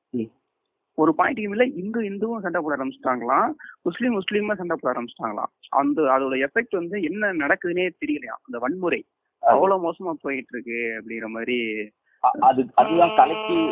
[1.01, 3.51] ஒரு பாயிண்ட்டுக்கு மேல இந்து இந்துவும் சண்டை போட ஆரம்பிச்சிட்டாங்களாம்
[3.87, 5.51] முஸ்லீம் முஸ்லீமா சண்டை போட ஆரம்பிச்சிட்டாங்களாம்
[5.81, 9.01] அந்த அதோட எஃபெக்ட் வந்து என்ன நடக்குதுன்னே தெரியலையாம் அந்த வன்முறை.
[9.43, 11.59] அவ்வளவு மோசமா போயிட்டு இருக்கு அப்படிங்கிற மாதிரி.
[12.47, 13.63] அது அதுதான் கலெக்டிவ்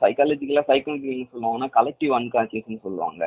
[0.00, 3.24] சைக்காலஜிக்கலா சைக்காலஜி சொல்லுவாங்கன்னா கலெக்டிவ் அன்கான்சியஸ்னு சொல்லுவாங்க.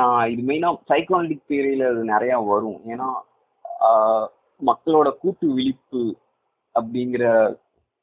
[0.00, 2.80] நான் இது மெயினா சைக்காலஜிக் தியரியில அது நிறைய வரும்.
[2.92, 3.08] ஏன்னா
[4.60, 6.02] மக்களோட கூட்டு விழிப்பு
[6.74, 7.24] அப்படிங்கிற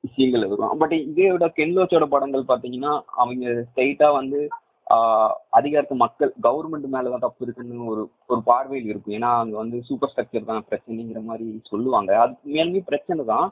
[0.03, 0.79] விஷயங்கள் வரும்.
[0.79, 4.39] பட் இதே விட கென்லோச்சோட படங்கள் பார்த்தீங்கன்னா அவங்க ஸ்ட்ரைட்டா வந்து
[4.87, 9.15] ஆஹ், அதிகாரத்து மக்கள் கவர்மெண்ட் மேலதான் தப்பு இருக்குன்னு ஒரு ஒரு பார்வையில் இருக்கும்.
[9.17, 12.11] ஏன்னா அங்க வந்து சூப்பர் ஸ்ட்ரக்சர் தான் பிரச்சனைங்கிற மாதிரி சொல்லுவாங்க.
[12.19, 13.47] அது மேலுமே பிரச்சனை தான்.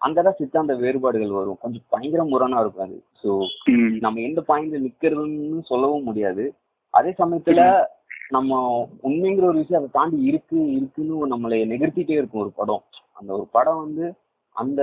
[0.00, 1.60] அங்கதான் சித்தாந்த வேறுபாடுகள் வரும்.
[1.60, 2.98] கொஞ்சம் பயங்கர முரணா இருக்கும் அது.
[3.20, 3.30] ஸோ
[4.02, 6.46] நம்ம எந்த பாயிண்ட்ல நிக்கிறதுன்னு சொல்லவும் முடியாது.
[6.94, 7.60] அதே சமயத்துல
[8.30, 8.52] நம்ம
[9.04, 12.84] உண்மைங்கிற ஒரு விஷயம் அதை தாண்டி இருக்கு இருக்குன்னு நம்மளை நிகழ்த்திட்டே இருக்கும் ஒரு படம்.
[13.16, 14.04] அந்த ஒரு படம் வந்து
[14.56, 14.80] அந்த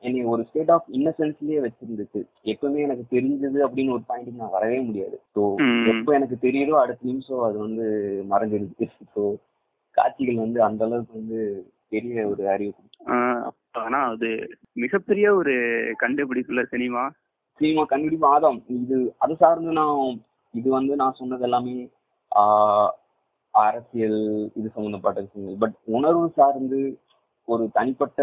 [0.00, 2.20] என்னை ஒரு ஸ்டேட் ஆஃப் இன்னசென்ஸ்லயே வச்சிருந்துச்சு.
[2.44, 5.16] எப்பவுமே எனக்கு தெரிஞ்சது அப்படின்னு ஒரு பாயிண்ட்டுக்கு நான் வரவே முடியாது.
[5.34, 5.42] ஸோ.
[5.92, 7.86] எப்போ எனக்கு தெரியுதோ அடுத்த நிமிஷம் அது வந்து
[8.30, 9.24] மறைஞ்சிருக்கு ஸோ
[9.96, 11.40] காட்சிகள் வந்து அந்த அளவுக்கு வந்து
[11.88, 12.72] பெரிய ஒரு அறிவு
[13.80, 14.28] ஆனா அது
[14.76, 15.54] மிகப்பெரிய ஒரு
[15.98, 17.02] கண்டுபிடிப்புல சினிமா.
[17.60, 18.60] சினிமா கண்டிப்பா ஆதாம்.
[18.76, 20.00] இது அது சார்ந்து நான்
[20.54, 21.74] இது வந்து நான் சொன்னது எல்லாமே
[23.54, 24.20] அரசியல்
[24.54, 25.58] இது சம்மந்தப்பட்ட விஷயங்கள்.
[25.58, 26.80] பட் உணர்வு சார்ந்து
[27.48, 28.20] ஒரு தனிப்பட்ட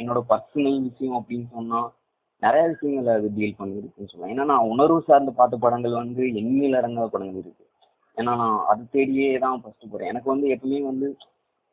[0.00, 1.80] என்னோட பர்சனல் விஷயம் அப்படின்னு சொன்னா
[2.42, 4.32] நிறைய விஷயங்களை அது டீல் பண்ணிருக்குன்னு சொல்லுவேன்.
[4.34, 7.64] ஏன்னா நான் உணர்வு சார்ந்து பார்த்த படங்கள் வந்து எண்ணில் அடங்காத படங்கள் இருக்கு.
[8.16, 10.10] ஏன்னா நான் அது தேடியே தான் ஃபர்ஸ்ட் போறேன்.
[10.12, 11.08] எனக்கு வந்து எப்பவுமே வந்து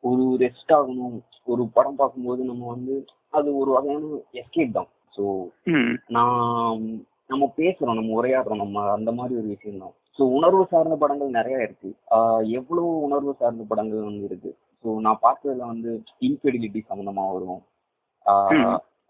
[0.04, 1.16] ஒரு ரெஸ்ட் ஆகணும்.
[1.52, 2.94] ஒரு படம் பார்க்கும்போது நம்ம வந்து
[3.38, 4.90] அது ஒரு வகையான எஸ்கேப் தான்.
[5.16, 5.24] ஸோ
[6.16, 6.82] நான்
[7.32, 9.94] நம்ம பேசுறோம் நம்ம உரையாடுறோம் நம்ம அந்த மாதிரி ஒரு விஷயம் தான்.
[10.18, 11.88] ஸோ உணர்வு சார்ந்த படங்கள் நிறைய இருக்கு.
[12.58, 14.50] எவ்வளவு உணர்வு சார்ந்த படங்கள் வந்து இருக்கு?
[14.84, 15.90] ஸோ நான் பார்த்ததுல வந்து
[16.28, 17.62] இன்ஃபெடிலிட்டி சம்மந்தமா வரும்.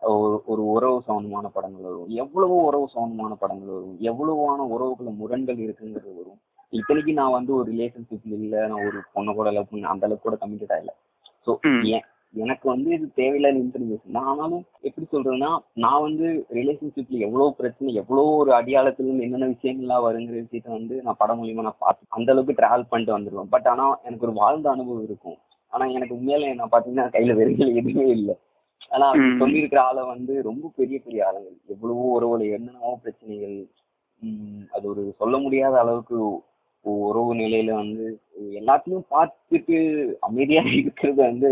[0.03, 2.11] ஒரு ஒரு உறவு சம்மந்தமான படங்கள் வரும்.
[2.23, 3.97] எவ்வளவோ உறவு சம்மந்தமான படங்கள் வரும்.
[4.11, 6.39] எவ்வளவான உறவுக்குள்ள முரண்கள் இருக்குங்கிறது வரும்.
[6.73, 8.57] இத்தனைக்கு நான் வந்து ஒரு ரிலேஷன்ஷிப்ல இல்ல.
[8.69, 10.95] நான் ஒரு பொண்ணை கூட லவ் பண்ண அந்த அளவுக்கு கூட கமிட்டடா இல்லை
[11.47, 11.53] ஸோ.
[12.35, 15.51] எனக்கு வந்து இது தேவையில்லாத இன்ஃபர்மேஷன் நான் ஆனாலும் எப்படி சொல்றதுன்னா
[15.85, 21.19] நான் வந்து ரிலேஷன்ஷிப்ல எவ்வளவு பிரச்சனை எவ்வளவு ஒரு அடியாளத்துல இருந்து என்னென்ன விஷயங்கள்லாம் வருங்கிற விஷயத்த வந்து நான்
[21.19, 25.07] படம் மூலியமா நான் பார்த்து அந்த அளவுக்கு டிராவல் பண்ணிட்டு வந்துடுவேன் பட் ஆனா எனக்கு ஒரு வாழ்ந்த அனுபவம்
[25.09, 25.39] இருக்கும்.
[25.73, 28.37] ஆனா எனக்கு உண்மையில என்ன பாத்தீங்கன்னா கையில வெறுகள் எதுவுமே இல்லை.
[28.91, 29.07] ஆனா.
[29.41, 33.57] சொல்லியிருக்கிற ஆளை வந்து ரொம்ப பெரிய பெரிய ஆளுங்கள் எவ்வளவோ உறவுல என்னென்னவோ பிரச்சனைகள்
[34.73, 36.19] அது ஒரு சொல்ல முடியாத அளவுக்கு
[37.05, 38.05] உறவு நிலையில வந்து
[38.55, 39.79] எல்லாத்தையும் பார்த்துட்டு
[40.23, 41.51] அமைதியா இருக்கிறது வந்து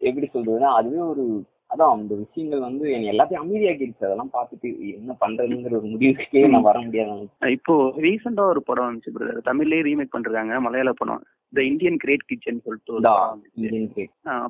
[0.00, 1.24] எப்படி சொல்றதுன்னா அதுவே ஒரு
[1.70, 4.06] அதான் அந்த விஷயங்கள் வந்து என்னை எல்லாத்தையும் அமைதியாக்கிடுச்சு.
[4.06, 9.48] அதெல்லாம் பார்த்துட்டு என்ன பண்றதுங்கிற ஒரு முடிவுக்கே நான் வர முடியாது இப்போ ரீசெண்டா ஒரு படம் வந்துச்சு பிரதர்
[9.48, 11.22] தமிழ்லயே ரீமேக் பண்றாங்க மலையாள படம்.
[11.52, 13.12] த இந்தியன் கிரேட் கிச்சன் சொல்லிட்டு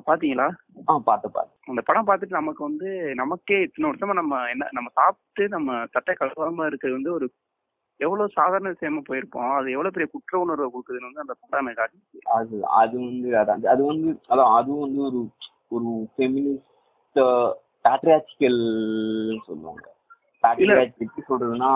[0.09, 0.47] பாத்தீங்களா?
[0.89, 2.89] ஆ பார்த்து பார்த்து அந்த படம் பார்த்துட்டு நமக்கு வந்து
[3.21, 7.27] நமக்கே இத்தனை வருஷமா நம்ம என்ன நம்ம சாப்பிட்டு நம்ம சட்டை கலவாம இருக்கிறது வந்து ஒரு
[7.99, 9.51] எவ்வளவு சாதாரண விஷயமா போயிருப்போம்.
[9.57, 12.19] அது எவ்வளவு பெரிய குற்ற உணர்வை கொடுக்குதுன்னு வந்து அந்த படம் எனக்கு காட்டுச்சு.
[12.37, 13.65] அது அது வந்து அதான்.
[13.73, 15.19] அது வந்து அதான் அதுவும் வந்து ஒரு
[15.69, 17.19] ஒரு ஃபெமினிஸ்ட்
[17.85, 18.61] பேட்ரியாச்சிக்கல்
[19.47, 19.83] சொல்லுவாங்க.
[20.43, 21.71] பேட்ரியாச் எப்படி சொல்றதுன்னா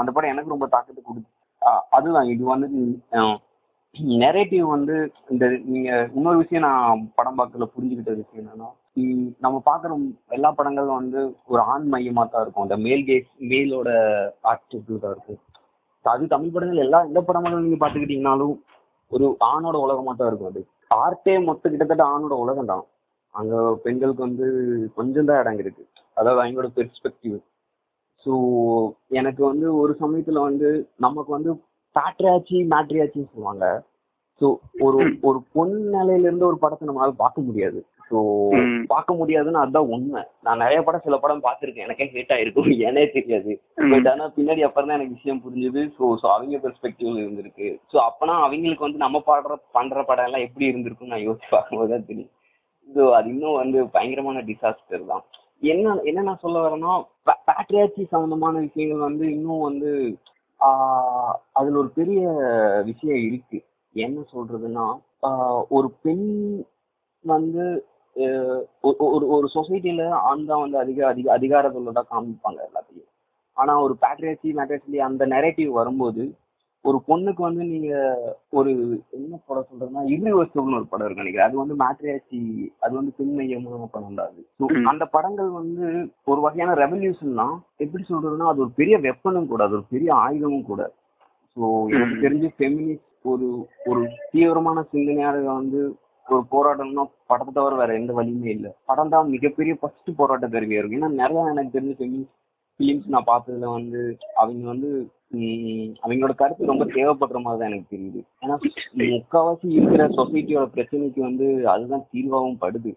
[0.00, 1.30] அந்த படம் எனக்கு ரொம்ப தாக்கத்தை கொடுத்து
[1.92, 2.68] அதுதான் இது வந்து
[4.22, 4.96] நெரேட்டிவ் வந்து
[5.32, 8.68] இந்த நீங்க இன்னொரு விஷயம் நான் படம் பார்க்கல புரிஞ்சுக்கிட்ட விஷயம் என்னன்னா
[9.44, 9.92] நம்ம பார்க்குற
[10.36, 11.20] எல்லா படங்களும் வந்து
[11.50, 12.64] ஒரு ஆண் மையமா தான் இருக்கும்.
[12.66, 13.90] அந்த மேல் கேஸ் மேலோட
[14.52, 15.40] ஆட்டிடியூடா இருக்கும்.
[16.04, 18.54] ஸோ அது தமிழ் படங்கள் எல்லா எந்த படங்களும் நீங்க பார்த்துக்கிட்டிங்கனாலும்
[19.12, 20.62] ஒரு ஆணோட உலகமா தான் இருக்கும் அது.
[21.02, 22.84] ஆர்ட்டே மொத்த கிட்டத்தட்ட ஆணோட உலகம் தான்.
[23.34, 23.54] அங்க
[23.84, 24.46] பெண்களுக்கு வந்து
[24.98, 25.84] கொஞ்சம் தான் இடம் இருக்கு.
[26.16, 27.38] அதாவது அவங்களோட பெர்ஸ்பெக்டிவ்
[28.26, 28.32] ஸோ
[29.18, 31.50] எனக்கு வந்து ஒரு சமயத்துல வந்து நமக்கு வந்து
[31.96, 33.66] பேட்ரியாச்சி மேட்ரியாச்சின்னு சொல்லுவாங்க.
[34.40, 34.48] ஸோ
[34.80, 34.98] ஒரு.
[35.22, 37.80] ஒரு பொன் நிலையில இருந்து ஒரு படத்தை நம்மளால பார்க்க முடியாது.
[38.10, 38.18] ஸோ.
[38.86, 40.22] பார்க்க முடியாதுன்னு அதுதான் உண்மை.
[40.42, 41.84] நான் நிறைய படம் சில படம் பார்த்துருக்கேன்.
[41.84, 43.52] எனக்கே ஹேட் ஆயிருக்கும் ஏனே தெரியாது.
[43.92, 45.82] பட் ஆனா பின்னாடி அப்புறம் தான் எனக்கு விஷயம் புரிஞ்சுது.
[45.96, 47.68] ஸோ ஸோ அவங்க பெர்ஸ்பெக்டிவ்ல இருந்திருக்கு.
[47.92, 52.06] ஸோ அப்பனா அவங்களுக்கு வந்து நம்ம பாடுற பண்ற படம் எல்லாம் எப்படி இருந்திருக்கும்னு நான் யோசிச்சு பார்க்கும்போது தான்
[52.06, 52.32] தெரியும்.
[52.88, 55.24] ஸோ அது இன்னும் வந்து பயங்கரமான டிசாஸ்டர் தான்.
[55.62, 56.92] என்ன என்ன நான் சொல்ல வரேன்னா
[57.48, 59.90] பேட்ரியாச்சி சம்பந்தமான விஷயங்கள் வந்து இன்னும் வந்து
[60.60, 62.20] ஆஹ், அதுல ஒரு பெரிய
[62.84, 63.58] விஷயம் இருக்கு.
[63.94, 64.86] என்ன சொல்றதுன்னா
[65.68, 66.26] ஒரு பெண்
[67.24, 67.64] வந்து
[68.16, 73.08] அஹ், ஒ- ஒரு ஒரு சொசைட்டில ஆண் தான் வந்து அதிக அதிக அதிகாரத்துள்ளதா காமிப்பாங்க எல்லாத்தையும்.
[73.56, 76.22] ஆனா ஒரு பேட்ரியாச்சி மேட்ரியாச்சி அந்த நெரேட்டிவ் வரும்போது
[76.84, 77.90] ஒரு பொண்ணுக்கு வந்து நீங்க
[78.58, 78.70] ஒரு
[79.16, 81.48] என்ன படம் சொல்றதுன்னா irreversible ஒரு படம் இருக்கு நினைக்கிறேன்.
[81.48, 82.40] அது வந்து மேட்ரியாச்சி
[82.84, 84.40] அது வந்து பெண் மையமான படம் தான் அது.
[84.92, 85.84] அந்த படங்கள் வந்து
[86.32, 90.68] ஒரு வகையான ரெவல்யூஷன் தான் எப்படி சொல்றதுன்னா அது ஒரு பெரிய வெப்பனும் கூட அது ஒரு பெரிய ஆயுதமும்
[90.70, 90.82] கூட.
[91.56, 91.62] ஸோ
[91.94, 92.22] எனக்கு.
[92.24, 93.48] தெரிஞ்சு ஃபெமினிஸ்ட் ஒரு
[93.90, 94.02] ஒரு
[94.34, 95.80] தீவிரமான சிந்தனையாக வந்து
[96.26, 98.70] ஒரு போராட்டம்னா படத்தை தவிர வேற எந்த வழியுமே இல்லை.
[98.90, 101.00] படம் தான் மிகப்பெரிய ஃபர்ஸ்ட் போராட்ட கருவியா இருக்கும்.
[101.00, 102.36] ஏன்னா நிறைய எனக்கு தெரிஞ்ச ஃபெமினிஸ்ட்
[102.80, 104.02] ஃபிலிம்ஸ் நான் பார்த்ததுல வந்து
[104.42, 104.90] அவங்க வந்து
[106.04, 108.20] அவங்களோட கருத்து ரொம்ப தேவைப்படுற மாதிரி தான் எனக்கு தெரியுது.
[108.42, 108.54] ஏன்னா
[109.16, 112.92] முக்காவாசி இருக்கிற சொசைட்டியோட பிரச்சனைக்கு வந்து அதுதான் தீர்வாகவும் படுது.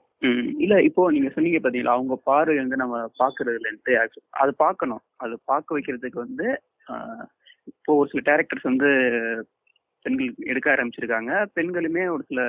[0.66, 3.96] இல்ல இப்போ நீங்க சொன்னீங்க பாத்தீங்களா அவங்க பார்வை வந்து நம்ம பாக்குறது இல்லைன்ட்டு
[4.44, 6.48] அது பார்க்கணும் அது பார்க்க வைக்கிறதுக்கு வந்து
[7.74, 8.90] இப்போ ஒரு சில டேரக்டர்ஸ் வந்து
[10.06, 11.32] பெண்கள் எடுக்க ஆரம்பிச்சிருக்காங்க.
[11.58, 12.42] பெண்களுமே ஒரு சில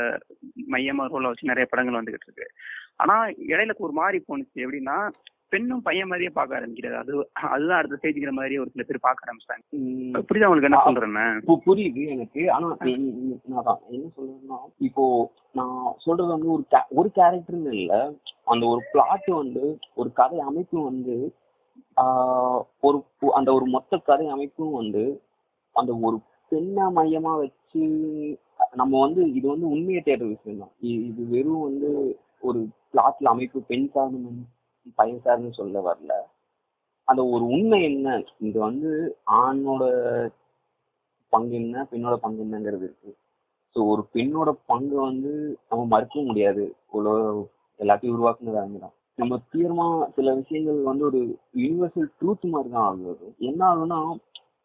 [0.75, 2.47] மையமா ரோலை வச்சு நிறைய படங்கள் வந்துகிட்டு இருக்கு.
[3.03, 3.15] ஆனா
[3.53, 4.57] இடையில ஒரு மாறி போணுச்சு.
[4.65, 4.99] எப்படின்னா
[5.53, 6.95] பெண்ணும் பையன் மாதிரியே பார்க்க ஆரம்பிக்கிறது.
[6.95, 7.13] அது
[7.49, 9.65] அதுதான் அடுத்த ஸ்டேஜ்ங்கிற மாதிரி ஒரு சில பேர் பார்க்க ஆரம்பிச்சிட்டாங்க.
[10.29, 10.81] புரியுதா உங்களுக்கு என்ன
[11.47, 12.51] பு- புரியுது எனக்கு.
[12.51, 12.93] ஆனா நான்
[13.91, 15.05] என்ன சொல்றேன்னா இப்போ
[15.53, 17.95] நான் சொல்றது வந்து ஒரு ஒரு கேரக்டர்னு இல்ல.
[18.45, 21.17] அந்த ஒரு பிளாட் வந்து ஒரு கதை அமைப்பு வந்து
[22.81, 22.99] ஒரு
[23.35, 25.05] அந்த ஒரு மொத்த கதை அமைப்பும் வந்து
[25.77, 26.17] அந்த ஒரு
[26.53, 27.83] பெண்ணை மையமா வச்சு
[28.73, 31.91] நம்ம வந்து இது வந்து உண்மையை தேடுற விஷயம் தான் இது வெறும் வந்து
[32.41, 32.61] ஒரு
[32.93, 34.19] பிளாட்ல அமைப்பு பெண் சார்ந்து
[34.93, 36.13] பையன் சொல்ல வரல.
[37.09, 38.09] அந்த ஒரு உண்மை என்ன?
[38.39, 38.91] இது வந்து
[39.25, 39.85] ஆணோட
[41.33, 41.85] பங்கு என்ன?
[41.91, 43.13] பெண்ணோட பங்கு என்னங்கிறது இருக்கு.
[43.77, 45.33] ஸோ ஒரு பெண்ணோட பங்கு வந்து
[45.69, 46.65] நம்ம மறுக்க முடியாது.
[46.91, 47.17] உலக
[47.81, 48.95] எல்லாத்தையும் உருவாக்குனது அவங்க தான்.
[49.15, 51.21] நம்ம தீர்மா சில விஷயங்கள் வந்து ஒரு
[51.55, 53.27] யூனிவர்சல் ட்ரூத் மாதிரி தான் ஆகுது.
[53.39, 53.99] என்ன ஆகுதுன்னா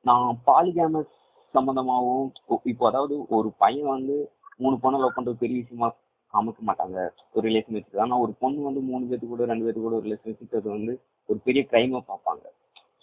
[0.05, 1.11] நான் பாலிகேமஸ்
[1.55, 2.27] சம்மந்தமாகவும்
[2.63, 4.15] இப்போ அதாவது ஒரு பையன் வந்து
[4.57, 5.89] மூணு பொண்ணை லவ் பண்றது பெரிய விஷயமா
[6.33, 6.97] காமிக்க மாட்டாங்க.
[7.35, 10.31] ஒரு ரிலேஷன் வச்சுட்டு ஆனா ஒரு பொண்ணு வந்து மூணு பேத்து கூட ரெண்டு பேத்து கூட ஒரு ரிலேஷன்
[10.31, 10.93] வச்சுக்கிறது வந்து
[11.29, 12.43] ஒரு பெரிய கிரைமா பார்ப்பாங்க.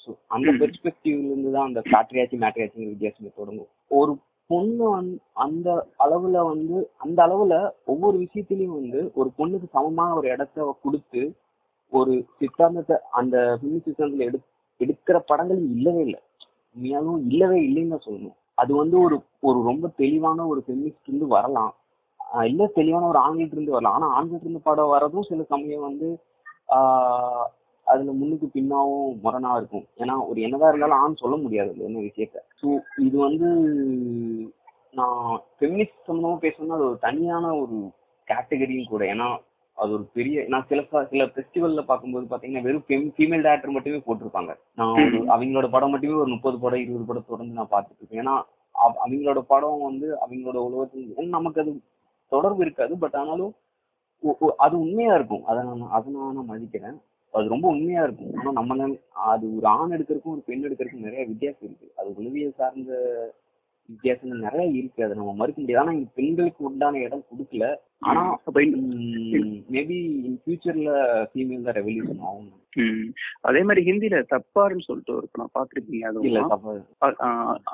[0.02, 0.58] ஸோ அந்த ம்.
[0.60, 3.70] பெர்ஸ்பெக்டிவ்ல இருந்து தான் அந்த பேட்ரியாச்சி மேட்ரியாச்சிங்கிற வித்தியாசமே தொடங்கும்.
[3.90, 4.12] ஒரு
[4.50, 5.68] பொண்ணு வந்து அந்த
[6.04, 7.54] அளவுல வந்து அந்த அளவுல
[7.86, 11.22] ஒவ்வொரு விஷயத்திலயும் வந்து ஒரு பொண்ணுக்கு சமமான ஒரு இடத்த கொடுத்து
[11.92, 14.38] ஒரு சித்தாந்தத்தை அந்த பின்னி சித்தாந்தத்துல எடு
[14.80, 16.20] எடுக்கிற படங்கள் இல்லவே இல்லை.
[16.76, 18.36] உண்மையாலும் இல்லவே இல்லைன்னு தான் சொல்லணும்.
[18.58, 21.72] அது வந்து ஒரு ஒரு ரொம்ப தெளிவான ஒரு ஃபெமினிஸ்ட் இருந்து வரலாம்.
[22.44, 26.08] இல்ல தெளிவான ஒரு ஆண்கிட்ட இருந்து வரலாம் ஆனா ஆண்கிட்ட இருந்து படம் வரதும் சில சமயம் வந்து
[27.86, 29.86] அதுல முன்னுக்கு பின்னாவும் முரணா இருக்கும்.
[29.96, 31.70] ஏன்னா ஒரு என்னதான் இருந்தாலும் ஆண் சொல்ல முடியாது.
[31.70, 32.38] அந்த என்ன விஷயத்த?
[32.62, 33.48] ஸோ இது வந்து
[34.92, 35.20] நான்
[35.60, 37.76] ஃபெமினிஸ்ட் சம்மந்தமா பேசணும்னா அது ஒரு தனியான ஒரு
[38.28, 39.04] கேட்டகரியும் கூட.
[39.04, 39.28] ஏன்னா
[39.78, 44.52] அது ஒரு பெரிய நான் சில சில ஃபெஸ்டிவல்ல பார்க்கும்போது பாத்தீங்கன்னா வெறும் ஃபீமேல் டேரக்டர் மட்டுமே போட்டிருப்பாங்க.
[44.74, 48.22] நான் ஒரு அவங்களோட படம் மட்டுமே ஒரு முப்பது படம் இருபது படம் தொடர்ந்து நான் பார்த்துட்டு இருக்கேன்.
[48.22, 48.36] ஏன்னா
[48.74, 51.72] அவ- அவங்களோட படம் வந்து அவங்களோட உலகத்தில் ஏன்னா நமக்கு அது
[52.28, 53.54] தொடர்பு இருக்காது பட் ஆனாலும்
[54.56, 55.44] அது உண்மையா இருக்கும்.
[55.44, 56.98] அதை நான் அதை நான் நான் மதிக்கிறேன்.
[57.30, 58.34] அது ரொம்ப உண்மையா இருக்கும்.
[58.38, 58.88] ஆனா நம்ம
[59.30, 61.92] அது ஒரு ஆண் எடுக்கிறதுக்கும் ஒரு பெண் எடுக்கிறதுக்கும் நிறைய வித்தியாசம் இருக்கு.
[61.96, 62.92] அது உளவியல் சார்ந்த
[63.90, 65.00] வித்தியாசங்கள் நிறைய இருக்கு.
[65.04, 65.82] அதை நம்ம மறுக்க முடியாது.
[65.82, 67.66] ஆனா இங்க பெண்களுக்கு உண்டான இடம் கொடுக்கல.
[68.08, 68.22] ஆனா
[69.76, 70.90] மேபி இன் ஃபியூச்சர்ல
[71.30, 72.50] ஃபீமேல் தான் ரெவல்யூஷன் ஆகும்.
[73.48, 77.12] அதே மாதிரி ஹிந்தில தப்பாருன்னு சொல்லிட்டு ஒரு படம் பாத்திருக்கீங்க இல்ல அது தப்பா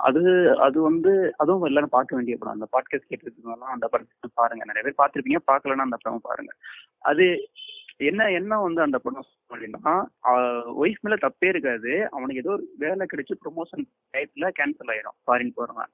[0.09, 0.23] அது
[0.67, 2.57] அது வந்து அதுவும் எல்லாரும் பார்க்க வேண்டிய படம்.
[2.57, 4.69] அந்த பாட்காஸ்ட் கேட்டுருக்கனால அந்த படத்தை பாருங்க.
[4.71, 5.43] நிறைய பேர் பார்த்திருப்பீங்க.
[5.53, 6.55] பார்க்கலன்னா அந்த படம் பாருங்க.
[7.13, 7.27] அது
[8.11, 9.93] என்ன என்ன வந்து அந்த படம் அப்படின்னா
[10.83, 11.93] ஒய்ஃப் மேல தப்பே இருக்காது.
[12.15, 15.19] அவனுக்கு ஏதோ ஒரு வேலை கிடைச்சு ப்ரொமோஷன் டயத்துல கேன்சல் ஆயிடும்.
[15.25, 15.93] ஃபாரின் போறவன்.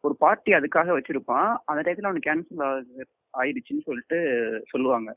[0.00, 1.56] ஒரு பார்ட்டி அதுக்காக வச்சிருப்பான்.
[1.64, 2.84] அந்த டயத்துல அவனுக்கு கேன்சல்
[3.38, 5.16] ஆயிடுச்சுன்னு சொல்லிட்டு சொல்லுவாங்க.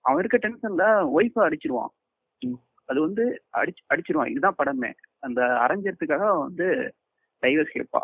[0.00, 1.88] அவன் இருக்க டென்ஷன்ல ஒய்ஃபை அடிச்சிருவான்.
[2.84, 4.26] அது வந்து அடிச்சு அடிச்சிருவான்.
[4.26, 4.92] இதுதான் படமே.
[5.18, 6.94] அந்த அரஞ்சறதுக்காக அவன் வந்து
[7.42, 8.00] டைவர்ஸ் கேட்பா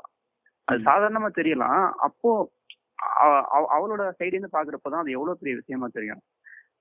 [0.65, 1.91] அது சாதாரணமா தெரியலாம்.
[1.91, 2.53] அப்போ
[2.95, 6.21] அவ- அவ- அவளோட சைடு இருந்து பாக்குறப்பதான் அது எவ்வளவு பெரிய விஷயமா தெரியும்.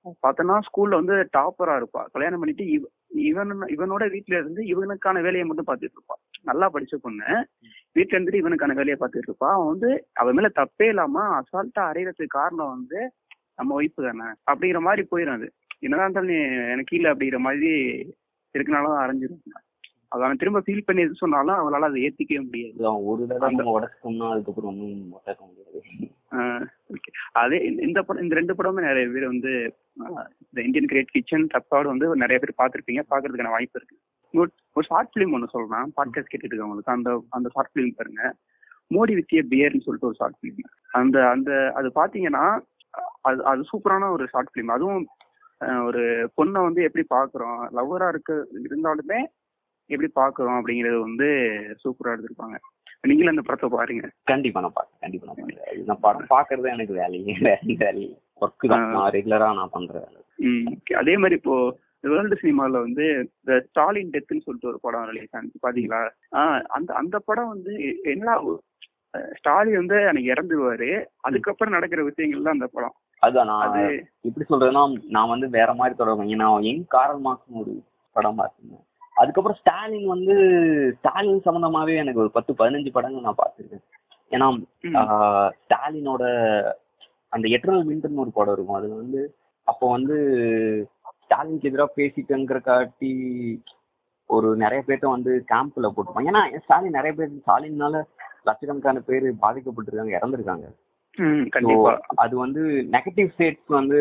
[0.06, 2.04] பார்த்தோன்னா ஸ்கூல்ல வந்து டாப்பரா இருப்பா.
[2.12, 6.14] கல்யாணம் பண்ணிட்டு இவ இவன் இவனோட வீட்ல இருந்து இவனுக்கான வேலையை மட்டும் பார்த்துட்டு இருப்பா.
[6.42, 7.48] நல்லா படிச்ச பொண்ணு.
[7.92, 12.68] வீட்ல இருந்துட்டு இவனுக்கான வேலையை பார்த்துட்டு இருப்பா அவன் வந்து அவன் மேல தப்பே இல்லாம அசால்ட்டா அறையறதுக்கு காரணம்
[12.68, 13.12] வந்து
[13.56, 14.32] நம்ம ஒய்ஃப் தானே.
[14.52, 15.52] அப்படிங்கிற மாதிரி போயிடும் அது.
[15.78, 17.70] என்னதான் நீ எனக்கு கீழே அப்படிங்கிற மாதிரி
[18.58, 19.42] இருக்கனால அரைஞ்சிரும்.
[20.08, 22.72] அது அவன் திரும்ப ஃபீல் பண்ணி எது சொன்னாலும் அவளால அதை ஏத்திக்கவே முடியாது.
[22.74, 25.82] இதுதான் ஒரு தடவை நம்ம உடச்சிட்டோம்னா அதுக்கப்புறம் ஒன்றும் ஒட்டக்க முடியாது.
[27.32, 29.74] அதே இந்த- படம் இந்த ரெண்டு படமும் நிறைய பேர் வந்து
[30.38, 33.12] இந்த இந்தியன் கிரேட் கிச்சன் தப்பாடு வந்து நிறைய பேர் பார்த்திருப்பீங்க.
[33.12, 33.98] பார்க்கறதுக்கான வாய்ப்பு இருக்கு.
[34.34, 38.22] ஒரு- ஷார்ட் ஃபிலிம் ஒன்று சொல்றேன் பாட்காஸ்ட் கேட்டுட்டு இருக்கவங்களுக்கு அந்த அந்த ஷார்ட் ஃபிலிம் பாருங்க.
[38.90, 42.44] மோடி வித்திய பியர்னு சொல்லிட்டு ஒரு ஷார்ட் ஃபிலிம் அந்த அந்த அது பாத்தீங்கன்னா
[43.20, 45.06] அது அது சூப்பரான ஒரு ஷார்ட் ஃபிலிம் அதுவும்
[45.84, 46.02] ஒரு
[46.36, 49.18] பொண்ணை வந்து எப்படி பாக்குறோம் லவ்வரா இருக்க இருந்தாலுமே
[49.90, 51.28] எப்படி பாக்குறோம் அப்படிங்கறது வந்து
[51.84, 52.56] சூப்பரா எடுத்திருப்பாங்க.
[53.00, 54.10] நீங்களும் அந்த படத்தை பாருங்க.
[54.24, 58.18] கண்டிப்பா நான் பார்க்கறேன் கண்டிப்பா நான் பார்க்கறேன் அது நான் படம் பார்க்கறது எனக்கு வேலையே வேலை வேலை.
[58.40, 58.90] ஒர்க்கு தான்.
[58.90, 60.20] நான் ரெகுலரா நான் பண்ற வேலை.
[60.36, 60.94] ம் okay.
[60.96, 61.78] அதே மாதிரி இப்போ
[62.10, 66.00] வேர்ல்டு சினிமால வந்து இந்த ஸ்டாலின் டெத்துன்னு சொல்லிட்டு ஒரு படம் ரிலீஸ் ஆனிச்சு பாத்தீங்களா?
[66.76, 67.72] அந்த அந்த படம் வந்து
[68.12, 68.36] என்ன
[69.38, 70.90] ஸ்டாலின் வந்து அன்னைக்கு இறந்துருவாரு.
[71.28, 72.94] அதுக்கப்புறம் நடக்கிற விஷயங்கள் தான் அந்த படம்.
[73.22, 73.82] அதுதான் நான் அது
[74.28, 74.84] எப்படி சொல்றதுன்னா
[75.16, 77.74] நான் வந்து வேற மாதிரி தொடர்பு நான் யங் காரல் மார்க்ஸ்னு ஒரு
[78.16, 78.86] படம் பார்த்திருந்தேன்.
[79.20, 80.34] அதுக்கப்புறம் ஸ்டாலின் வந்து
[80.98, 83.84] ஸ்டாலின் சம்மந்தமாவே எனக்கு ஒரு பத்து பதினஞ்சு படங்கள் நான் பார்த்துருக்கேன்.
[84.30, 84.46] ஏன்னா
[85.62, 86.24] ஸ்டாலினோட
[87.34, 88.80] அந்த எட்டர்னல் விண்டர்னு ஒரு படம் இருக்கும்.
[88.80, 89.20] அது வந்து
[89.68, 90.16] அப்போ வந்து
[91.32, 93.12] ஸ்டாலினுக்கு எதிராக பேசிட்டேங்கிற காட்டி
[94.30, 97.96] ஒரு நிறைய பேர்த்த வந்து கேம்ப்ல போட்டுப்பாங்க ஏன்னா ஸ்டாலின் நிறைய பேர் ஸ்டாலின்னால
[98.48, 100.66] லட்சக்கணக்கான பேர் பாதிக்கப்பட்டிருக்காங்க இறந்துருக்காங்க.
[102.22, 102.62] அது வந்து
[102.94, 103.98] நெகட்டிவ் ஸ்டேட்ஸ் வந்து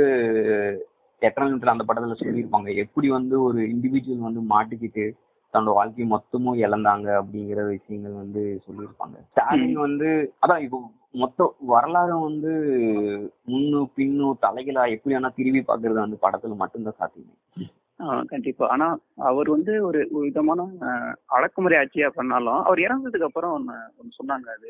[1.22, 2.70] எட்டர்னல் அந்த படத்துல சொல்லியிருப்பாங்க.
[2.84, 5.06] எப்படி வந்து ஒரு இண்டிவிஜுவல் வந்து மாட்டிக்கிட்டு
[5.54, 9.17] தன்னோட வாழ்க்கை மொத்தமும் இழந்தாங்க அப்படிங்கிற விஷயங்கள் வந்து சொல்லியிருப்பாங்க.
[9.32, 10.10] ஸ்டாலின் வந்து
[10.46, 10.80] அதான் இப்போ
[11.13, 12.52] மொத்த வரலாறு வந்து
[13.47, 18.26] முன்னு பின்னு தலைகளா எப்படி வேணா திரும்பி பாக்குறது வந்து படத்துல மட்டும்தான் சாத்தியம்.
[18.28, 18.67] கண்டிப்பா.
[18.67, 18.88] ஆனா
[19.30, 20.67] அவர் வந்து ஒரு விதமான
[21.26, 24.69] அடக்குமுறை ஆட்சியா பண்ணாலும் அவர் இறந்ததுக்கு அப்புறம் ஒன்னு சொன்னாங்க அது.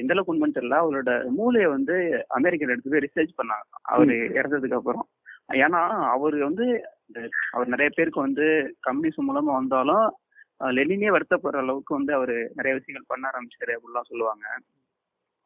[0.00, 0.78] எந்த அளவுக்கு உண்மைன்னு தெரியல.
[0.84, 1.96] அவரோட மூளையை வந்து
[2.38, 3.66] அமெரிக்கால எடுத்து போய் ரிசர்ச் பண்ணாங்க.
[3.92, 5.06] அவர் இறந்ததுக்கு அப்புறம்.
[5.52, 5.82] ஏன்னா
[6.14, 6.66] அவர் வந்து
[7.52, 8.46] அவர் நிறைய பேருக்கு வந்து
[8.88, 10.06] கம்யூனிசம் மூலமா வந்தாலும்
[10.76, 14.44] லெனினே வருத்தப்படுற அளவுக்கு வந்து அவர் நிறைய விஷயங்கள் பண்ண ஆரம்பிச்சாரு அப்படிலாம் சொல்லுவாங்க.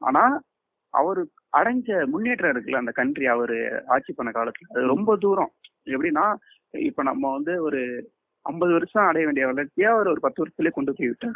[0.02, 0.40] ஆனா
[0.88, 4.76] அவர் அடைஞ்ச முன்னேற்றம் இருக்குல்ல அந்த கண்ட்ரி அவர் ஆட்சி பண்ண காலத்துல.
[4.76, 5.50] அது ரொம்ப தூரம்.
[5.84, 6.34] எப்படின்னா
[6.70, 8.10] இப்ப நம்ம வந்து ஒரு
[8.42, 11.34] ஐம்பது வருஷம் அடைய வேண்டிய வளர்ச்சியா அவர் ஒரு பத்து வருஷத்துலயே கொண்டு போய் விட்டாரு.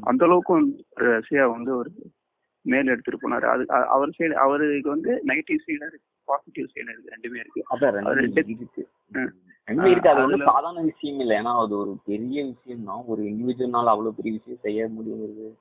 [0.00, 1.90] அந்த அளவுக்கு ரஷ்யா வந்து ஒரு
[2.60, 3.42] மேல் எடுத்துட்டு போனாரு.
[3.42, 7.64] அது அவர் சைடு அவருக்கு வந்து நெகட்டிவ் சைடு இருக்கு பாசிட்டிவ் சைடு இருக்கு ரெண்டுமே இருக்கு.
[7.70, 8.88] அதான் அது ரெண்டு டெத்- இருக்கு.
[10.10, 11.38] அது வந்து சாதாரண விஷயம் இல்லை.
[11.38, 15.54] ஏன்னா அது ஒரு பெரிய விஷயம் தான் ஒரு இண்டிவிஜுவல்னால அவ்வளவு பெரிய விஷயம் செய்ய முடியுங்கிறது.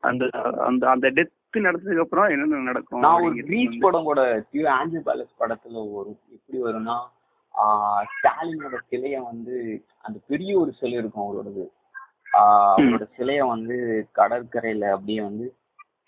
[0.00, 5.02] அந்த அந்த அந்த டெத் நடந்ததுக்கு அப்புறம் என்னென்ன நடக்கும் நான் ஒரு வந்து- படம் கூட டியூ ஆஞ்சல்
[5.02, 6.98] பேலஸ் படத்துல வரும் எப்படி வரும்னா
[8.02, 11.64] ஸ்டாலினோட சிலைய வந்து அந்த பெரிய ஒரு சிலை இருக்கும் அவரோடது.
[12.32, 15.56] அவரோட சிலைய வந்து கடற்கரையில அப்படியே வந்து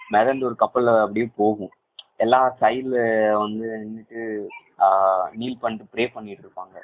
[0.09, 1.71] மிதந்து ஒரு கப்பல்ல அப்படியே போகும்.
[2.17, 2.97] எல்லா சைடுல
[3.33, 4.47] வந்து நின்றுட்டு
[5.37, 6.77] நீல் பண்ணிட்டு ப்ரே பண்ணிட்டு இருப்பாங்க.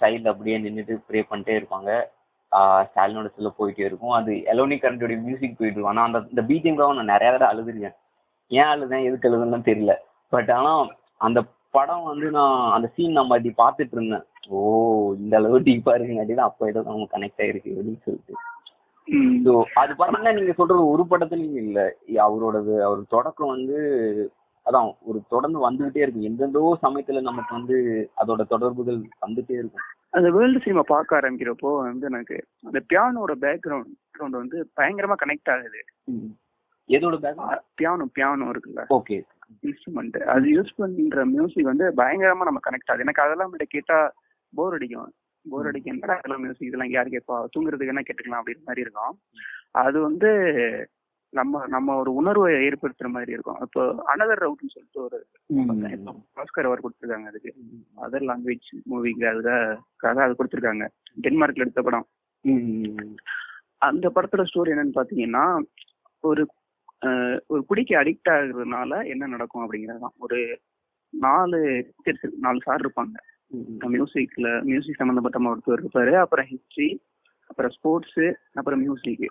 [0.00, 2.02] சைடுல அப்படியே நின்றுட்டு ப்ரே பண்ணிட்டே இருப்பாங்க.
[2.88, 4.14] ஸ்டாலினோட சிலை போயிட்டே இருக்கும்.
[4.18, 5.92] அது எலோனி கரண்டோட மியூசிக் போயிட்டு இருக்கும்.
[5.94, 7.96] ஆனா அந்த இந்த பீட்டிங்காக நான் நிறைய தடவை அழுதுருக்கேன்.
[8.50, 9.06] ஏன் அழுதேன்?
[9.08, 9.94] எதுக்கு அழுதுன்னு தெரியல.
[10.32, 10.72] பட் ஆனா
[11.26, 11.38] அந்த
[11.76, 14.24] படம் வந்து நான் அந்த சீன் நான் பாத்தி பார்த்துட்டு இருந்தேன்.
[14.56, 14.58] ஓ
[15.22, 18.34] இந்த அளவு டீப்பா இருக்குங்காட்டி தான் அப்போ ஏதோ நம்ம கனெக்ட் ஆயிருக்கு அப்படின்னு சொல்லிட்டு.
[19.44, 21.80] ஸோ அது பார்த்தீங்கன்னா நீங்க சொல்றது ஒரு படத்துலயும் இல்ல.
[22.26, 23.78] அவரோடது அவர் தொடக்கம் வந்து
[24.66, 26.26] அதான் ஒரு தொடர்ந்து வந்துகிட்டே இருக்கும்.
[26.28, 27.76] எந்தெந்தோ சமயத்துல நமக்கு வந்து
[28.16, 29.84] அதோட தொடர்புகள் வந்துட்டே இருக்கும்.
[30.10, 35.80] அந்த வேர்ல்டு சினிமா பார்க்க ஆரம்பிக்கிறப்போ வந்து எனக்கு அந்த பியானோட பேக்ரவுண்ட் வந்து பயங்கரமா கனெக்ட் ஆகுது.
[36.88, 37.40] எதோட பேக்
[37.74, 38.82] பியானோ பியானோ இருக்குல்ல.
[38.98, 39.16] ஓகே
[39.66, 43.04] இன்ஸ்ட்ருமெண்ட் அது யூஸ் பண்ற மியூசிக் வந்து பயங்கரமா நம்ம கனெக்ட் ஆகுது.
[43.06, 43.98] எனக்கு அதெல்லாம் கிட்ட கேட்டா
[44.52, 45.10] போர் அடிக்கும்.
[45.50, 46.00] போர் அடிக்கும்.
[46.02, 47.36] அதெல்லாம் மியூசிக் இதெல்லாம் யார் கேட்பா?
[47.54, 48.42] தூங்குறதுக்கு என்ன கேட்டுக்கலாம்?
[48.42, 49.14] அப்படின்ற மாதிரி இருக்கும்.
[49.84, 50.30] அது வந்து
[51.38, 53.60] நம்ம நம்ம ஒரு உணர்வை ஏற்படுத்துற மாதிரி இருக்கும்.
[53.66, 55.18] இப்போ அனதர் ரவுட்னு சொல்லிட்டு ஒரு
[56.42, 57.52] ஆஸ்கர் அவர் கொடுத்துருக்காங்க அதுக்கு.
[58.04, 59.52] அதர் லாங்குவேஜ் மூவிங்க அதுல
[60.04, 60.86] கதை அது கொடுத்துருக்காங்க.
[61.26, 62.06] டென்மார்க்ல எடுத்த படம்.
[63.88, 65.44] அந்த படத்தோட ஸ்டோரி என்னன்னு பாத்தீங்கன்னா
[66.30, 66.44] ஒரு
[67.52, 70.16] ஒரு குடிக்கு அடிக்ட் ஆகுறதுனால என்ன நடக்கும் அப்படிங்கிறது தான்.
[70.24, 70.38] ஒரு
[71.12, 71.58] நாலு
[72.46, 73.16] நாலு சார் இருப்பாங்க.
[73.94, 76.14] மியூசிக்ல மியூசிக் சம்பந்தப்பட்ட ஒருத்தர் இருப்பாரு.
[76.22, 76.88] அப்புறம் ஹிஸ்டரி
[77.50, 78.24] அப்புறம் ஸ்போர்ட்ஸ்
[78.60, 79.26] அப்புறம் மியூசிக்.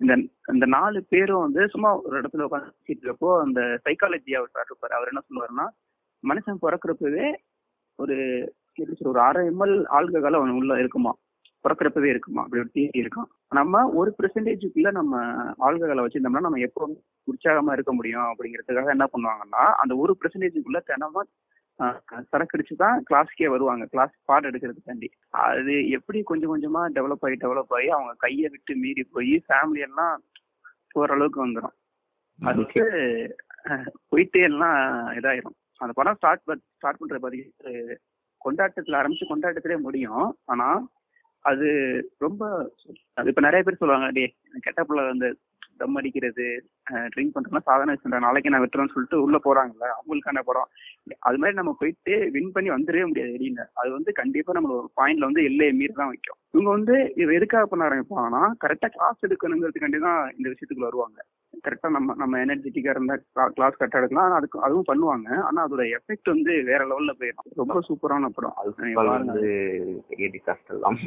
[0.00, 0.14] இந்த
[0.52, 4.94] இந்த நாலு பேரும் வந்து சும்மா ஒரு இடத்துல உட்காந்து இருக்கப்போ அந்த சைக்காலஜி அவர் சார் இருப்பாரு.
[4.98, 5.66] அவர் என்ன சொல்லுவாருன்னா
[6.24, 7.26] மனுஷன் பிறக்கிறப்பவே
[7.98, 8.16] ஒரு
[8.78, 11.12] எப்படி சொல்ற ஒரு அரை எம்எல் ஆல்கஹால் அவன் உள்ள இருக்குமா?
[11.64, 12.42] பிறக்கிறப்பவே இருக்குமா?
[12.42, 13.28] அப்படி ஒரு தியரி இருக்கும்.
[13.48, 15.14] நம்ம ஒரு பெர்சன்டேஜுக்குள்ள நம்ம
[15.58, 16.82] ஆள்களை வச்சிருந்தோம்னா நம்ம எப்போ
[17.28, 18.28] உற்சாகமா இருக்க முடியும்.
[18.30, 21.30] அப்படிங்கிறதுக்காக என்ன பண்ணுவாங்கன்னா அந்த ஒரு பெர்சன்டேஜுக்குள்ள தினமும்
[22.30, 23.84] சரக்கு தான் கிளாஸ்க்கே வருவாங்க.
[23.92, 25.08] கிளாஸ் பாடம் எடுக்கிறதுக்காண்டி.
[25.48, 30.16] அது எப்படி கொஞ்சம் கொஞ்சமா டெவலப் ஆகி டெவலப் ஆகி அவங்க கையை விட்டு மீறி போய் ஃபேமிலி எல்லாம்
[30.94, 31.76] போற அளவுக்கு வந்துடும்
[32.38, 32.82] அதுக்கு
[34.10, 34.78] போயிட்டே எல்லாம்
[35.18, 35.56] இதாயிரும்.
[35.82, 36.44] அந்த படம் ஸ்டார்ட்
[36.76, 37.44] ஸ்டார்ட் பண்ற பதிவு
[38.40, 40.26] கொண்டாட்டத்துல ஆரம்பிச்சு கொண்டாட்டத்திலே முடியும்.
[40.52, 40.68] ஆனா
[41.44, 41.68] அது
[42.24, 42.42] ரொம்ப
[43.18, 44.24] அது இப்ப நிறைய பேர் சொல்லுவாங்க டே
[44.66, 45.28] கெட்ட புள்ள வந்து
[45.80, 46.46] தம் அடிக்கிறது
[47.14, 50.70] ட்ரிங்க் பண்றதுலாம் சாதாரண விஷயம் நாளைக்கு நான் வெட்டுறேன்னு சொல்லிட்டு உள்ள போறாங்கல்ல அவங்களுக்கான படம்
[51.28, 53.62] அது மாதிரி நம்ம போயிட்டு வின் பண்ணி வந்துடவே முடியாது வெளியில.
[53.80, 56.38] அது வந்து கண்டிப்பா நம்ம ஒரு பாயிண்ட்ல வந்து எல்லையை மீறி தான் வைக்கும்.
[56.54, 61.18] இவங்க வந்து இது எதுக்காக பண்ண ஆரம்பிப்பாங்கன்னா கரெக்டா கிளாஸ் எடுக்கணுங்கிறதுக்காண்டி தான் இந்த விஷயத்துக்குள்ள வருவாங்க.
[61.66, 63.16] கரெக்டா நம்ம நம்ம எனர்ஜெட்டிக்கா இருந்தா
[63.56, 64.28] கிளாஸ் கரெக்டா எடுக்கலாம்.
[64.28, 65.28] ஆனா அதுக்கு அதுவும் பண்ணுவாங்க.
[65.48, 67.48] ஆனா அதோட எஃபெக்ட் வந்து வேற லெவல்ல போயிடும்.
[67.62, 68.56] ரொம்ப சூப்பரான படம்.
[68.60, 68.70] அது
[69.08, 69.46] வந்து
[70.82, 70.98] தான்.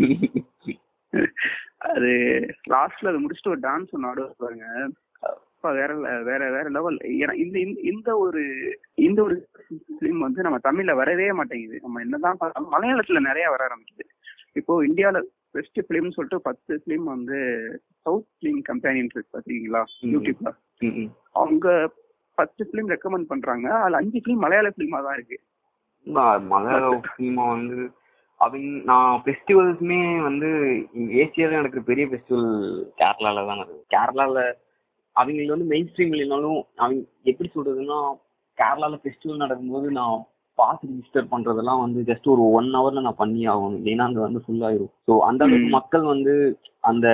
[1.78, 2.08] அது
[2.70, 4.90] லாஸ்ட்ல அது முடிச்சுட்டு ஒரு டான்ஸ் ஒன்று ஆடுவார் பாருங்க.
[5.20, 8.44] அப்பா வேற வேற வேற லெவல் ஏன்னா இந்த இந்த- ஒரு
[8.94, 9.48] இந்த ஒரு
[10.00, 11.80] ஃபிலிம் வந்து நம்ம தமிழ்ல வரவே மாட்டேங்குது.
[11.82, 12.38] நம்ம என்னதான்
[12.72, 14.10] மலையாளத்துல நிறைய வர ஆரம்பிக்குது.
[14.54, 15.22] இப்போ இந்தியால
[15.52, 17.38] பெஸ்ட் ஃபிலிம்னு சொல்லிட்டு பத்து ஃபிலிம் வந்து
[18.02, 19.84] சவுத் ஃபிலிம் கம்பெனின்னு இருக்கு பாத்தீங்களா.
[20.02, 20.56] யூடியூப்ல.
[21.32, 21.92] அவங்க
[22.36, 23.76] பத்து ஃபிலிம் ரெக்கமெண்ட் பண்றாங்க.
[23.76, 25.40] அதுல அஞ்சு ஃபிலிம் மலையாள ஃபிலிமா தான் இருக்கு.
[26.40, 27.92] மலையாள சினிமா வந்து
[28.42, 30.50] அவங்க நான் ஃபெஸ்டிவல்ஸுமே வந்து
[31.24, 32.52] ஏசியாவில் நடக்கிற பெரிய ஃபெஸ்டிவல்
[33.02, 33.84] கேரளால தான் நடக்குது.
[33.96, 34.38] கேரளால
[35.16, 37.00] அவங்களுக்கு வந்து மெயின் ஸ்ட்ரீம் இல்லைனாலும் அவங்க
[37.32, 38.00] எப்படி சொல்றதுன்னா
[38.58, 40.18] கேரளால ஃபெஸ்டிவல் நடக்கும்போது நான்
[40.58, 43.78] பாஸ் ரிஜிஸ்டர் பண்றதெல்லாம் வந்து ஜஸ்ட் ஒரு ஒன் ஹவர்ல நான் பண்ணி ஆகணும்.
[43.80, 44.92] இல்லைன்னா அங்க வந்து ஃபுல் ஆயிரும்.
[45.08, 45.70] ஸோ அந்த அளவுக்கு.
[45.78, 46.34] மக்கள் வந்து
[46.90, 47.08] அந்த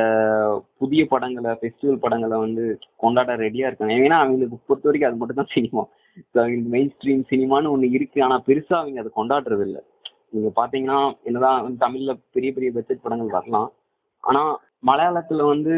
[0.82, 2.64] புதிய படங்களை ஃபெஸ்டிவல் படங்களை வந்து
[3.04, 3.96] கொண்டாட ரெடியா இருக்காங்க.
[4.06, 5.84] ஏன்னா அவங்களுக்கு பொறுத்த வரைக்கும் அது மட்டும் தான் சினிமா
[6.24, 8.20] ஸோ அவங்களுக்கு மெயின் ஸ்ட்ரீம் சினிமான்னு ஒன்று இருக்கு.
[8.28, 9.82] ஆனா பெருசா அவங்க அதை கொண்டாடுறது இல்லை.
[10.30, 13.72] நீங்க பாத்தீங்கன்னா என்னதான் வந்து தமிழ்ல பெரிய பெரிய பட்ஜெட் படங்கள் வரலாம்.
[14.20, 15.74] ஆனா மலையாளத்துல வந்து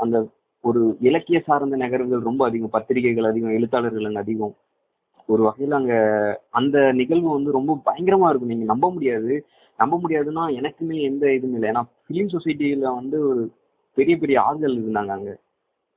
[0.00, 0.28] அந்த
[0.60, 2.70] ஒரு இலக்கிய சார்ந்த நகரங்கள் ரொம்ப அதிகம்.
[2.70, 4.54] பத்திரிகைகள் அதிகம் எழுத்தாளர்கள் அங்க அதிகம்.
[5.26, 5.94] ஒரு வகையில் அங்க
[6.50, 8.48] அந்த நிகழ்வு வந்து ரொம்ப பயங்கரமா இருக்கும்.
[8.48, 9.46] நீங்க நம்ப முடியாது.
[9.76, 11.70] நம்ப முடியாதுன்னா எனக்குமே எந்த இதுவும் இல்லை.
[11.70, 13.52] ஏன்னா ஃபிலிம் சொசைட்டியில வந்து ஒரு
[13.94, 15.38] பெரிய பெரிய ஆள்கள் இருந்தாங்க அங்க.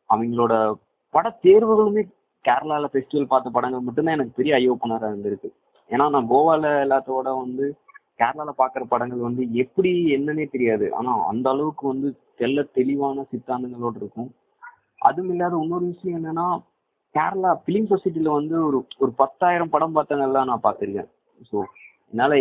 [0.09, 0.73] அவங்களோட
[1.09, 2.07] பட தேர்வுகளுமே
[2.45, 5.49] கேரளால ஃபெஸ்டிவல் பார்த்த படங்கள் மட்டும்தான் எனக்கு பெரிய ஐ ஓப்பனராக இருந்திருக்கு.
[5.89, 7.65] ஏன்னா நான் கோவால எல்லாத்தோட வந்து
[8.19, 10.85] கேரளால பார்க்குற படங்கள் வந்து எப்படி என்னன்னே தெரியாது.
[10.93, 14.29] ஆனா அந்த அளவுக்கு வந்து தெள்ள தெளிவான சித்தாந்தங்களோட இருக்கும்.
[15.01, 16.45] அதுவும் இல்லாத இன்னொரு விஷயம் என்னன்னா
[17.15, 21.09] கேரளா ஃபிலிம் சொசைட்டில வந்து ஒரு ஒரு பத்தாயிரம் படம் பார்த்தவங்கலாம் நான் பார்த்துருக்கேன்.
[21.51, 21.57] ஸோ
[22.13, 22.35] என்னால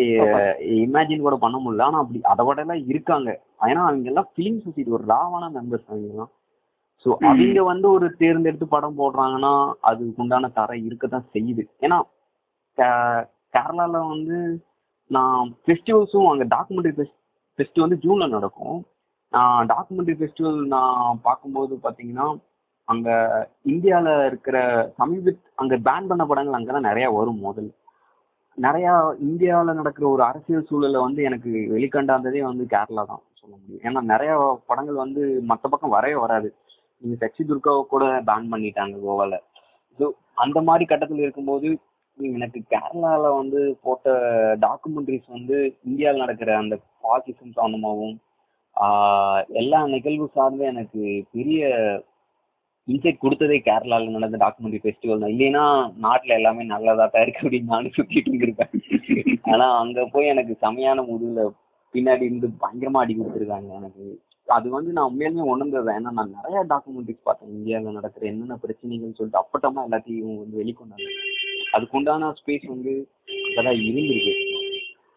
[0.84, 1.86] இமேஜின் கூட பண்ண முடியல.
[1.88, 3.30] ஆனா அப்படி அதை எல்லாம் இருக்காங்க.
[3.70, 6.32] ஏன்னா அவங்க எல்லாம் ஃபிலிம் சொசைட்டி ஒரு ராவான மெம்பர்ஸ் அவங்க எல்லாம்
[7.06, 7.10] ஸோ.
[7.28, 11.64] அவங்க வந்து ஒரு தேர்ந்தெடுத்து படம் போடுறாங்கன்னா அதுக்கு உண்டான தரம் இருக்கத்தான் செய்யுது.
[11.80, 11.98] ஏன்னா
[13.54, 14.36] கே- கேரளால வந்து
[15.10, 17.18] நான் ஃபெஸ்டிவல்ஸும் அங்கே டாக்குமெண்ட்ரி ஃபெஸ்ட்
[17.58, 18.76] ஃபெஸ்ட் வந்து ஜூன்ல நடக்கும்.
[19.32, 22.26] நான் டாக்குமெண்ட்ரி ஃபெஸ்டிவல் நான் பார்க்கும்போது பார்த்தீங்கன்னா
[22.88, 23.14] அங்கே
[23.64, 24.56] இந்தியாவில் இருக்கிற
[24.98, 27.70] சமீப அங்கே பேன் பண்ண படங்கள் அங்கே தான் நிறையா வரும் முதல்.
[28.58, 28.92] நிறையா
[29.28, 33.82] இந்தியாவில் நடக்கிற ஒரு அரசியல் சூழலை வந்து எனக்கு வெளிக்கண்டாந்ததே வந்து கேரளா தான் சொல்ல முடியும்.
[33.84, 34.34] ஏன்னா நிறையா
[34.66, 36.48] படங்கள் வந்து மற்ற பக்கம் வரவே வராது.
[37.02, 39.40] நீங்கள் சச்சி துர்காவை கூட பேன் பண்ணிட்டாங்க கோவாவில்
[40.00, 41.68] ஸோ அந்த மாதிரி கட்டத்தில் இருக்கும்போது
[42.18, 44.08] எனக்கு கேரளால வந்து போட்ட
[44.64, 45.56] டாக்குமெண்ட்ரிஸ் வந்து
[45.88, 46.74] இந்தியாவில் நடக்கிற அந்த
[47.04, 48.16] பாசிசம் சம்பந்தமாகவும்
[49.62, 51.00] எல்லா நிகழ்வு சார்ந்து எனக்கு
[51.32, 51.62] பெரிய
[52.88, 55.34] இன்சைட் கொடுத்ததே கேரளாவில் நடந்த டாக்குமெண்ட்ரி ஃபெஸ்டிவல் தான்.
[55.34, 55.62] இல்லைன்னா
[56.04, 58.74] நாட்டில் எல்லாமே நல்லதா தான் இருக்கு அப்படின்னு நானும் சுற்றிட்டு இருப்பேன்
[59.52, 61.54] ஆனா அங்க போய் எனக்கு செமையான முதுகில்
[61.94, 64.04] பின்னாடி இருந்து பயங்கரமா அடி கொடுத்துருக்காங்க எனக்கு.
[64.48, 65.90] அது வந்து நான் உண்மையிலுமே உணர்ந்தது.
[65.98, 67.54] ஏன்னா நான் நிறைய டாக்குமெண்ட்ரிஸ் பார்த்தேன்.
[67.58, 71.08] இந்தியாவில் நடக்கிற என்னென்ன பிரச்சனைகள்னு சொல்லிட்டு அப்பட்டமா எல்லாத்தையும் வந்து வெளிக்கொண்டாங்க
[71.76, 72.92] அதுக்குண்டான ஸ்பேஸ் வந்து
[73.48, 74.34] அங்கதான் இருந்திருக்கு.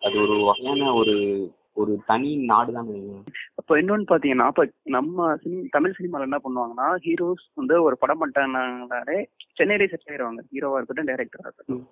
[0.02, 1.16] அது ஒரு வகையான ஒரு
[1.82, 2.88] ஒரு தனி நாடு தான்
[3.60, 4.64] அப்போ இன்னொன்னு பாத்தீங்கன்னா இப்ப
[4.96, 9.18] நம்ம சினி தமிழ் சினிமால என்ன பண்ணுவாங்கன்னா ஹீரோஸ் வந்து ஒரு படம் பண்ணிட்டாங்கனாலே
[9.60, 11.84] சென்னையிலே செட்டில் ஆயிடுவாங்க ஹீரோவா இருக்கட்டும் டைரக்டரா இருக்கட்டும்.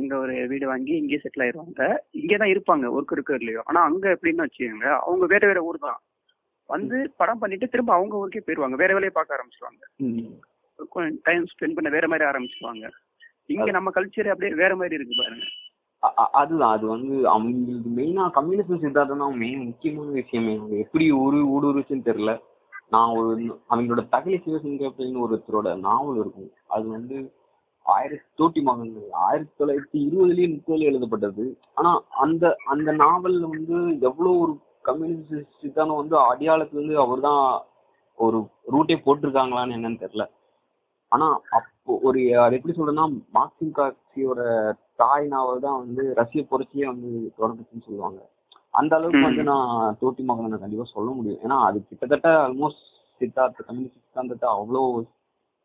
[0.00, 1.82] இங்க ஒரு வீடு வாங்கி இங்கேயே செட்டில் ஆயிடுவாங்க
[2.20, 3.62] இங்கே தான் இருப்பாங்க ஒர்க் இருக்கு இல்லையோ.
[3.64, 6.00] ஆனா அங்க எப்படின்னு வச்சுக்கோங்க அவங்க வேற வேற ஊர் தான்.
[6.70, 8.76] வந்து படம் பண்ணிட்டு திரும்ப அவங்க ஊருக்கே போயிருவாங்க.
[8.76, 9.82] வேற வேலையை பார்க்க ஆரம்பிச்சிருவாங்க.
[11.28, 12.86] டைம் ஸ்பெண்ட் பண்ண வேற மாதிரி ஆரம்பிச்சிருவாங்க.
[13.48, 15.46] இங்க நம்ம கல்ச்சர் அப்படியே வேற மாதிரி இருக்கு பாருங்க.
[16.32, 20.54] அதுதான் அது வந்து அவங்களுக்கு மெயினா கம்யூனிசம் சித்தாந்தம் தான் மெயின் முக்கியமான விஷயமே.
[20.82, 22.34] எப்படி ஒரு ஊடுருச்சுன்னு தெரியல.
[22.88, 23.30] நான் ஒரு
[23.70, 26.52] அவங்களோட தகலி சிவசங்கரப்பின்னு ஒருத்தரோட நாவல் இருக்கும்.
[26.66, 27.16] அது வந்து
[27.86, 31.44] ஆயிரத்தி தோட்டி மகன்கள் ஆயிரத்தி தொள்ளாயிரத்தி இருபதுலயும் முப்பதுல எழுதப்பட்டது.
[31.74, 31.90] ஆனா
[32.24, 37.42] அந்த அந்த நாவல்ல வந்து எவ்வளவு ஒரு கம்யூனிஸ்ட் சித்தாந்தம் வந்து அடியாளத்துல இருந்து அவர் தான்
[38.18, 38.38] ஒரு
[38.72, 40.26] ரூட்டே போட்டிருக்காங்களான்னு என்னன்னு தெரியல.
[41.12, 41.26] ஆனா
[41.88, 43.04] ஒரு அது எப்படி சொல்றேன்னா
[43.36, 44.40] மார்க்சிம் காட்சியோட
[44.94, 48.20] தாய் நாவல் தான் வந்து ரஷ்ய புரட்சியே வந்து தொடர்ந்துச்சுன்னு சொல்லுவாங்க.
[48.74, 49.44] அந்த அளவுக்கு வந்து.
[49.52, 51.40] நான் தோட்டி மகனை கண்டிப்பா சொல்ல முடியும்.
[51.44, 52.82] ஏன்னா அது கிட்டத்தட்ட ஆல்மோஸ்ட்
[53.20, 54.82] சித்தார்த்த தமிழ் சித்தாந்தத்தை அவ்வளோ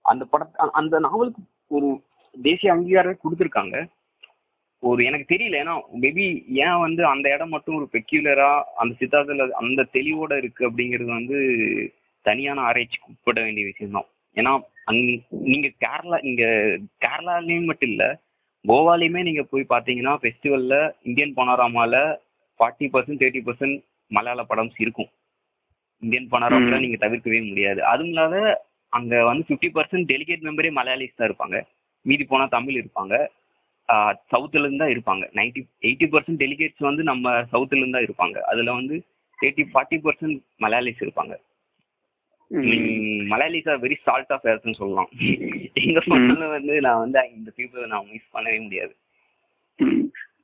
[0.05, 1.89] அந்த படத்தை அந்த நாவலுக்கு ஒரு
[2.35, 3.75] தேசிய அங்கீகாரம் கொடுத்துருக்காங்க.
[4.83, 5.59] ஒரு எனக்கு தெரியல.
[5.63, 6.25] ஏன்னா மேபி
[6.65, 11.37] ஏன் வந்து அந்த இடம் மட்டும் ஒரு பெக்யூலரா அந்த சித்தாந்தத்துல அந்த தெளிவோட இருக்கு அப்படிங்கிறது வந்து
[12.25, 14.51] தனியான ஆராய்ச்சிக்கு உட்பட வேண்டிய விஷயம் தான் ஏன்னா
[14.87, 15.01] அங்
[15.51, 16.43] நீங்க கேரளா இங்க
[17.05, 18.05] கேரளாலையும் மட்டும் இல்ல
[18.65, 21.95] கோவாலையுமே நீங்க போய் பாத்தீங்கன்னா ஃபெஸ்டிவல்ல இந்தியன் பனோராமால
[22.59, 23.77] ஃபார்ட்டி பர்சன்ட் தேர்ட்டி பர்சன்ட்
[24.11, 25.09] மலையாள படம்ஸ் இருக்கும்.
[26.03, 26.83] இந்தியன் பனோராமால ம்.
[26.85, 27.81] நீங்க தவிர்க்கவே முடியாது.
[27.83, 28.35] அதுவும் இல்லாத
[28.93, 31.57] அங்க வந்து ஃபிஃப்டி பர்சன்ட் டெலிகேட் மெம்பரே மலையாளிஸ் தான் இருப்பாங்க.
[32.05, 33.15] மீதி போனா தமிழ் இருப்பாங்க.
[34.31, 35.23] சவுத்துல இருந்து தான் இருப்பாங்க.
[35.35, 38.37] நைன்டி எயிட்டி பர்சன்ட் டெலிகேட்ஸ் வந்து நம்ம சவுத்துல இருந்து தான் இருப்பாங்க.
[38.51, 38.95] அதுல வந்து
[39.39, 41.33] எயிட்டி ஃபார்ட்டி பர்சன்ட் மலையாளிஸ் இருப்பாங்க.
[43.29, 45.09] Malayalis are very salt of ஏர்ஸ்னு சொல்லலாம்.
[45.73, 48.95] எங்க சொன்னாலும் வந்து நான் வந்து இந்த பீப்புளை நான் மிஸ் பண்ணவே முடியாது.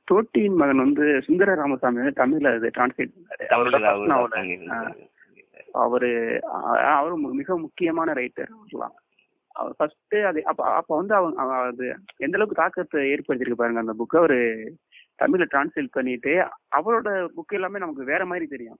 [0.04, 5.08] தோட்டியின் மகன் வந்து சுந்தர ராமசாமி வந்து தமிழ்ல அது டிரான்ஸ்லேட் பண்ணாரு.
[5.72, 6.40] அவர்.
[6.82, 8.94] அவரு மிக முக்கியமான ரைட்டர் சொல்லலாம்.
[9.52, 13.94] அவர் ஃபர்ஸ்ட் அது அப்ப அப்ப வந்து அவங்க அவ- அது எந்த அளவுக்கு தாக்கத்தை ஏற்படுத்தியிருக்கு பாருங்க அந்த
[13.98, 14.72] புக் அவரு
[15.22, 16.44] தமிழ்ல டிரான்ஸ்லேட் பண்ணிட்டு
[16.76, 18.78] அவரோட புக் எல்லாமே நமக்கு வேற மாதிரி தெரியும்.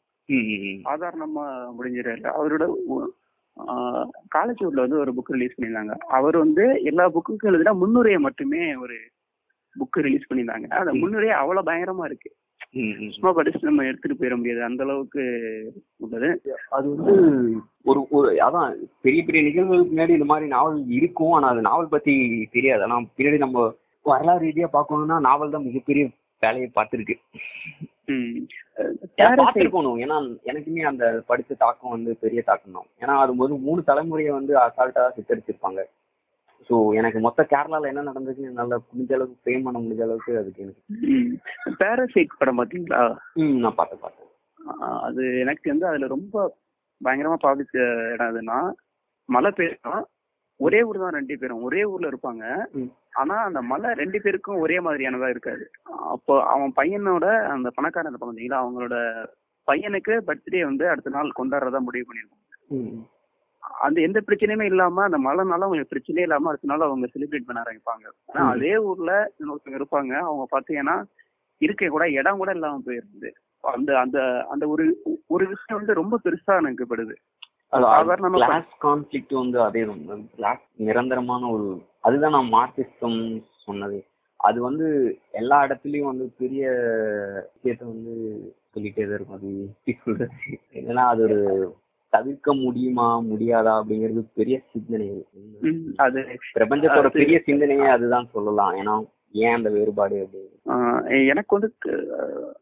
[0.84, 2.72] சாதாரணமா முடிஞ்சிடாரு அவரோட
[4.34, 5.94] காலேஜ் ஊர்ல வந்து ஒரு புக் ரிலீஸ் பண்ணியிருந்தாங்க.
[6.18, 8.96] அவர் வந்து எல்லா புக்குக்கும் எழுதுனா முன்னுரையை மட்டுமே ஒரு
[9.76, 10.68] புக் ரிலீஸ் பண்ணியிருந்தாங்க.
[10.80, 10.92] அந்த.
[10.92, 12.30] முன்னுரையே அவ்வளவு பயங்கரமா இருக்கு.
[13.10, 14.62] சும்மா படிச்சு நம்ம எடுத்துட்டு போயிட முடியாது.
[14.62, 15.22] அந்த அளவுக்கு
[15.96, 16.42] உள்ளது.
[16.68, 17.14] அது வந்து
[17.84, 21.32] ஒரு ஒரு அதான் பெரிய பெரிய நிகழ்வுகளுக்கு முன்னாடி இந்த மாதிரி நாவல் இருக்கும்.
[21.32, 22.14] ஆனா அது நாவல் பத்தி
[22.50, 22.82] தெரியாது.
[22.82, 26.08] ஆனா பின்னாடி நம்ம வரலாறு ரீதியா பார்க்கணும்னா நாவல் தான் மிகப்பெரிய
[26.40, 27.16] வேலையை பார்த்துருக்கு.
[29.38, 29.98] பார்த்துருக்கணும்.
[30.04, 30.16] ஏன்னா
[30.50, 32.88] எனக்குமே அந்த படிச்ச தாக்கம் வந்து பெரிய தாக்கம் தான்.
[33.02, 35.82] ஏன்னா அது போது மூணு தலைமுறையை வந்து அசால்ட்டா சித்தரிச்சிருப்பாங்க.
[36.70, 40.82] ஸோ எனக்கு மொத்த கேரளால என்ன நடந்துச்சுன்னு என்னால முடிஞ்ச அளவுக்கு ஃப்ரேம் பண்ண முடிஞ்ச அளவுக்கு அதுக்கு எனக்கு.
[41.82, 43.00] Parasite படம் பாத்தீங்களா
[43.42, 44.26] ம் நான் பார்த்தேன் பார்த்தேன்.
[45.06, 46.36] அது எனக்கு வந்து அதுல ரொம்ப
[47.00, 47.76] பயங்கரமா பாதிச்ச
[48.14, 48.58] இடம் எதுன்னா
[49.28, 50.06] மழை பெய்யும்
[50.60, 51.62] ஒரே ஊர் தான் ரெண்டு பேரும்.
[51.68, 52.44] ஒரே ஊர்ல இருப்பாங்க.
[53.12, 55.64] ஆனா அந்த மழை ரெண்டு பேருக்கும் ஒரே மாதிரியானதா இருக்காது.
[56.10, 58.96] அப்போ அவன் பையனோட அந்த பணக்காரன் இருப்பாங்க பார்த்தீங்களா அவங்களோட
[59.68, 62.36] பையனுக்கு பர்த்டே வந்து அடுத்த நாள் கொண்டாடுறதா முடிவு பண்ணிருக்காங்க.
[62.76, 63.00] ம்
[63.80, 68.06] அந்த எந்த பிரச்சனையுமே இல்லாம அந்த மழைனால அவங்க பிரச்சனையே இல்லாம அடுத்த நாள் அவங்க செலிப்ரேட் பண்ண ஆரம்பிப்பாங்க.
[68.28, 68.44] ஆனா.
[68.50, 70.12] அதே ஊர்ல இன்னொருத்தவங்க இருப்பாங்க.
[70.22, 70.96] அவங்க பாத்தீங்கன்னா
[71.60, 73.30] இருக்க கூட இடம் கூட இல்லாம போயிருந்தது
[73.64, 74.18] அந்த அந்த
[74.48, 74.84] அந்த ஒரு
[75.28, 77.14] ஒரு விஷயம் வந்து ரொம்ப பெருசா எனக்கு படுது
[77.72, 79.82] சாதாரணமா ப- கிளாஸ் கான்ஃபிளிக்ட் வந்து அதே
[80.80, 81.66] நிரந்தரமான ஒரு
[82.04, 83.20] அதுதான் நான் மார்க்சிசம்
[83.66, 83.98] சொன்னது.
[84.40, 84.86] அது வந்து
[85.40, 86.64] எல்லா இடத்துலயும் வந்து பெரிய
[87.54, 88.14] விஷயத்த வந்து
[88.72, 89.38] சொல்லிட்டே தான் இருக்கும்.
[89.38, 90.36] அது சொல்றது?
[90.80, 91.38] ஏன்னா அது ஒரு
[92.12, 95.08] தவிர்க்க முடியுமா முடியாதா அப்படிங்கிறது பெரிய சிந்தனை.
[96.06, 96.20] அது
[96.56, 98.72] பிரபஞ்சத்தோட பெரிய சிந்தனையே அதுதான் சொல்லலாம்.
[98.80, 98.94] ஏன்னா
[99.42, 100.48] ஏன் அந்த வேறுபாடு அப்படின்னு
[101.32, 101.70] எனக்கு வந்து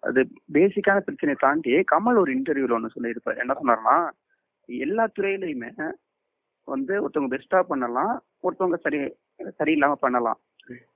[0.09, 0.21] அது
[0.57, 3.41] பேசிக்கான பிரச்சனையை தாண்டி கமல் ஒரு இன்டர்வியூல ஒன்று சொல்லியிருப்பாரு.
[3.45, 3.97] என்ன சொன்னார்னா
[4.69, 5.71] எல்லா துறையிலையுமே
[6.69, 8.15] வந்து ஒருத்தவங்க பெஸ்டா பண்ணலாம்
[8.47, 8.99] ஒருத்தவங்க சரி
[9.61, 10.39] சரியில்லாம பண்ணலாம்.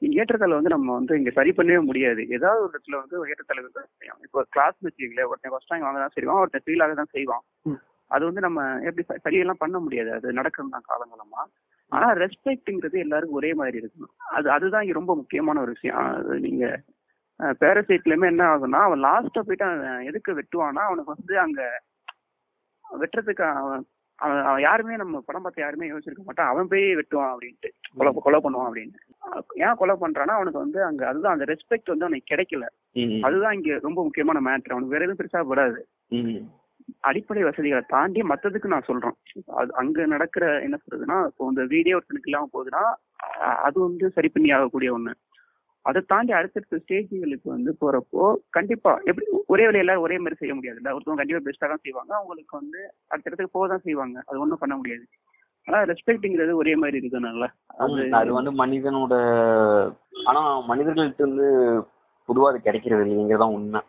[0.03, 2.23] நீங்க ஏற்றத்தாழ வந்து நம்ம வந்து இங்க சரி பண்ணவே முடியாது.
[2.37, 3.85] ஏதாவது ஒரு இடத்துல வந்து ஏற்றத்தாழ்வு
[4.27, 7.45] இப்போ கிளாஸ் வச்சுக்கல ஒருத்தன் ஃபர்ஸ்ட் ரேங்க் வாங்க தான் செய்வான் ஒருத்தன் ஃபெயில் ஆக தான் செய்வான்.
[8.11, 10.11] அது வந்து நம்ம எப்படி சரியெல்லாம் பண்ண முடியாது.
[10.19, 11.43] அது நடக்கும் தான் காலங்களமா
[11.93, 14.13] ஆனா ரெஸ்பெக்ட்ங்கிறது எல்லாருக்கும் ஒரே மாதிரி இருக்கணும்.
[14.37, 15.99] அது அதுதான் இங்க ரொம்ப முக்கியமான ஒரு விஷயம்.
[16.19, 16.67] அது நீங்க
[17.63, 21.61] பேரசைட்லயுமே என்ன ஆகும்னா அவன் லாஸ்டா போயிட்டு அவன் எதுக்கு வெட்டுவான்னா அவனுக்கு வந்து அங்க
[22.85, 23.83] வெட்டுறதுக்கு அவன்
[24.25, 26.51] அவன் யாருமே நம்ம படம் பார்த்து யாருமே யோசிச்சிருக்க மாட்டான்.
[26.53, 27.71] அவன் போய் வெட்டுவான் அப்படின்ட்டு.
[27.99, 28.99] கொலை கொலை பண்ணுவான் அப்படின்னு.
[29.65, 32.67] ஏன் கொலை பண்றான்னா அவனுக்கு வந்து அங்க அதுதான் அந்த ரெஸ்பெக்ட் வந்து அவனுக்கு கிடைக்கல.
[33.29, 35.81] அதுதான் இங்க ரொம்ப முக்கியமான மேட்ரு அவனுக்கு வேற எதுவும் பெருசா படாது.
[37.09, 39.17] அடிப்படை வசதிகளை தாண்டி மத்ததுக்கு நான் சொல்றேன்.
[39.61, 42.85] அது அங்க நடக்கிற என்ன சொல்றதுன்னா இப்போ இந்த வீடியோ ஒருத்தனுக்கு இல்லாம போகுதுன்னா
[43.67, 45.13] அது வந்து சரி பண்ணி ஆகக்கூடிய ஒண்ணு.
[45.85, 48.25] அதை தாண்டி அடுத்தடுத்த ஸ்டேஜ்களுக்கு வந்து போறப்போ
[48.57, 50.93] கண்டிப்பா எப்படி ஒரே வேலையை எல்லாரும் ஒரே மாதிரி செய்ய முடியாதுல்ல?
[50.95, 52.13] ஒருத்தவங்க கண்டிப்பா பெஸ்டா தான் செய்வாங்க.
[52.19, 54.17] அவங்களுக்கு வந்து அடுத்த இடத்துக்கு போக தான் செய்வாங்க.
[54.29, 55.05] அது ஒன்றும் பண்ண முடியாது.
[55.69, 57.49] ஆனா ரெஸ்பெக்ட்ங்கிறது ஒரே மாதிரி இருக்கணும்ல
[57.83, 59.15] அது அது வந்து மனிதனோட
[60.31, 60.41] ஆனா
[60.71, 61.49] மனிதர்கள்ட்ட இருந்து
[62.29, 63.81] பொதுவா அது கிடைக்கிறது இல்லைங்கிறதான் உண்மை.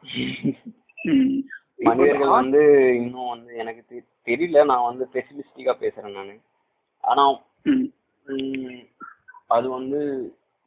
[1.87, 2.61] மனிதர்கள் வந்து
[3.03, 3.81] இன்னும் வந்து எனக்கு
[4.27, 4.59] தெரியல.
[4.71, 6.35] நான் வந்து பெசிமிஸ்டிக்கா பேசுறேன் நான்.
[7.03, 7.23] ஆனா
[9.55, 9.99] அது வந்து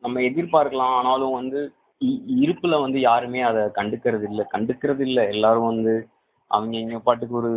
[0.01, 0.97] நம்ம எதிர்பார்க்கலாம்.
[0.97, 1.73] ஆனாலும் வந்து
[2.05, 6.07] இ- இருப்புல வந்து யாருமே அதை கண்டுக்கிறது இல்ல கண்டுக்கிறது இல்ல எல்லாரும் வந்து
[6.47, 7.53] அவங்க எங்க பாட்டுக்கு ஒரு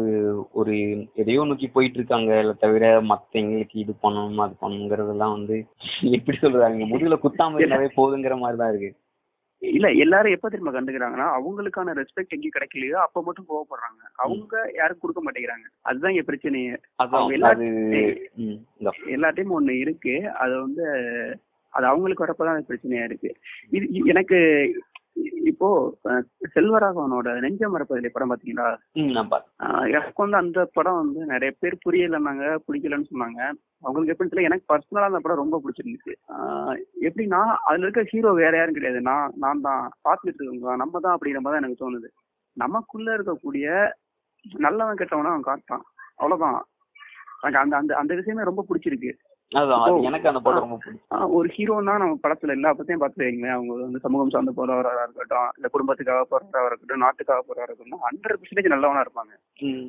[0.51, 0.75] ஒரு
[1.13, 5.65] எதையோ நோக்கி போயிட்டு இருக்காங்க இல்ல தவிர மத்தவங்களுக்கு இது பண்ணணும் அது பண்ணணுங்கிறதெல்லாம் வந்து
[6.01, 6.63] எப்படி சொல்றது?
[6.63, 8.95] அவங்க முதுகுல குத்தாம இருந்தாவே போதுங்கிற மாதிரி தான் இருக்கு.
[9.57, 14.11] இல்ல எல்லாரும் எப்ப தெரியுமா கண்டுக்கிறாங்கன்னா அவங்களுக்கான ரெஸ்பெக்ட் எங்கேயும் கிடைக்கலையோ அப்ப மட்டும் கோவப்படுறாங்க.
[14.15, 15.67] அவங்க யாரும் கொடுக்க மாட்டேங்கிறாங்க.
[15.81, 16.77] அதுதான் இங்க பிரச்சனையே.
[17.31, 17.65] எல்லா- அது
[18.35, 18.91] ம், இந்தா.
[19.07, 20.31] எல்லா டைமும் ஒண்ணு இருக்கு.
[20.31, 20.85] அது வந்து
[21.69, 23.31] அது அவங்களுக்கு வரப்பதான் பிரச்சனையா இருக்கு.
[23.69, 24.37] இது எனக்கு
[25.43, 25.69] இப்போ
[26.55, 28.67] செல்வராகவனோட நெஞ்ச மரப்பதிலே படம் பாத்தீங்களா?
[29.87, 33.39] எனக்கு வந்து அந்த படம் வந்து நிறைய பேர் புரியலைன்னாங்க பிடிக்கலன்னு சொன்னாங்க.
[33.81, 36.13] அவங்களுக்கு எப்படி தெரியல எனக்கு பர்சனலா அந்த படம் ரொம்ப பிடிச்சிருந்துச்சு.
[36.27, 39.01] ஆஹ் எப்படின்னா அதுல இருக்க ஹீரோ வேற யாரும் கிடையாது.
[39.01, 42.09] நான் நான் தான் பார்த்துட்டு இருக்கவங்க நம்ம தான் அப்படிங்கிற மாதிரி எனக்கு தோணுது.
[42.57, 43.67] நமக்குள்ள இருக்கக்கூடிய
[44.57, 46.61] நல்லவன் கெட்டவனா அவன் காட்டான் அவ்வளவுதான்.
[47.41, 49.11] எனக்கு அந்த அந்த அந்த விஷயமே ரொம்ப பிடிச்சிருக்கு.
[49.51, 53.55] அதான் எனக்கு அந்த படம் ரொம்ப ஒரு ஹீரோனா நம்ம படத்துல எல்லா பத்தியும் பார்த்து வைங்களேன்.
[53.55, 58.73] அவங்க வந்து சமூகம் சார்ந்து போறவரா இருக்கட்டும் இல்ல குடும்பத்துக்காக போறவரா இருக்கட்டும் நாட்டுக்காக போறவரா இருக்கட்டும் ஹண்ட்ரட் பர்சன்டேஜ்
[58.73, 59.33] நல்லவனா இருப்பாங்க.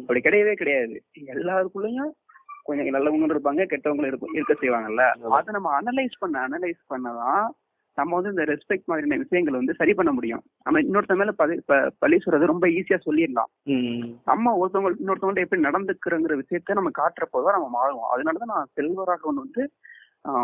[0.03, 0.97] அப்படி கிடையவே கிடையாது.
[1.35, 2.13] எல்லாருக்குள்ளயும்
[2.65, 5.05] கொஞ்சம் நல்லவங்களும் இருப்பாங்க கெட்டவங்களும் இருப்ப இருக்க செய்வாங்கல்ல.
[5.39, 7.47] அதை நம்ம அனலைஸ் பண்ண அனலைஸ் பண்ணதான்
[7.95, 10.43] நம்ம வந்து இந்த ரெஸ்பெக்ட் மாதிரியான விஷயங்கள் வந்து சரி பண்ண முடியும்.
[10.65, 11.33] நம்ம இன்னொருத்த மேல
[11.99, 13.51] பழி சொல்றது ரொம்ப ஈஸியா சொல்லிடலாம்.
[14.25, 18.19] நம்ம ஒருத்தவங்க இன்னொருத்தவங்கள்ட்ட எப்படி நடந்துக்கிறங்கிற விஷயத்த நம்ம காட்டுறப்போ தான் நம்ம மாறுவோம்.
[18.19, 19.71] அதனாலதான் நான் செல்வராகவன் வந்து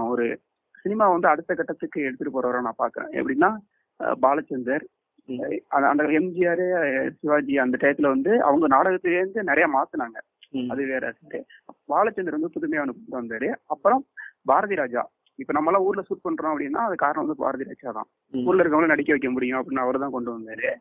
[0.09, 0.41] ஒரு
[0.83, 3.13] சினிமா வந்து அடுத்த கட்டத்துக்கு எடுத்துட்டு போறவரை நான் பாக்குறேன்.
[3.13, 3.57] எப்படின்னா
[4.23, 4.85] பாலச்சந்தர்.
[5.69, 10.21] அந்த- எம்ஜிஆர் சிவாஜி அந்த டயத்துல வந்து அவங்க நாடகத்திலேருந்து நிறைய மாத்துனாங்க.
[10.69, 11.15] அது வேற
[11.89, 13.55] பாலச்சந்தர் வந்து புதுமையா ஒன்று கொண்டு வந்தாரு.
[13.67, 14.07] அப்புறம்
[14.45, 15.11] பாரதி ராஜா.
[15.37, 18.45] இப்ப நம்ம எல்லாம் ஊர்ல ஷூட் பண்றோம் அப்படின்னா அது காரணம் வந்து பாரதி ராஜா தான்.
[18.45, 20.75] ஊர்ல இருக்கவங்கள நடிக்க வைக்க முடியும் அப்படின்னு அவர் தான் கொண்டு வந்தாரு.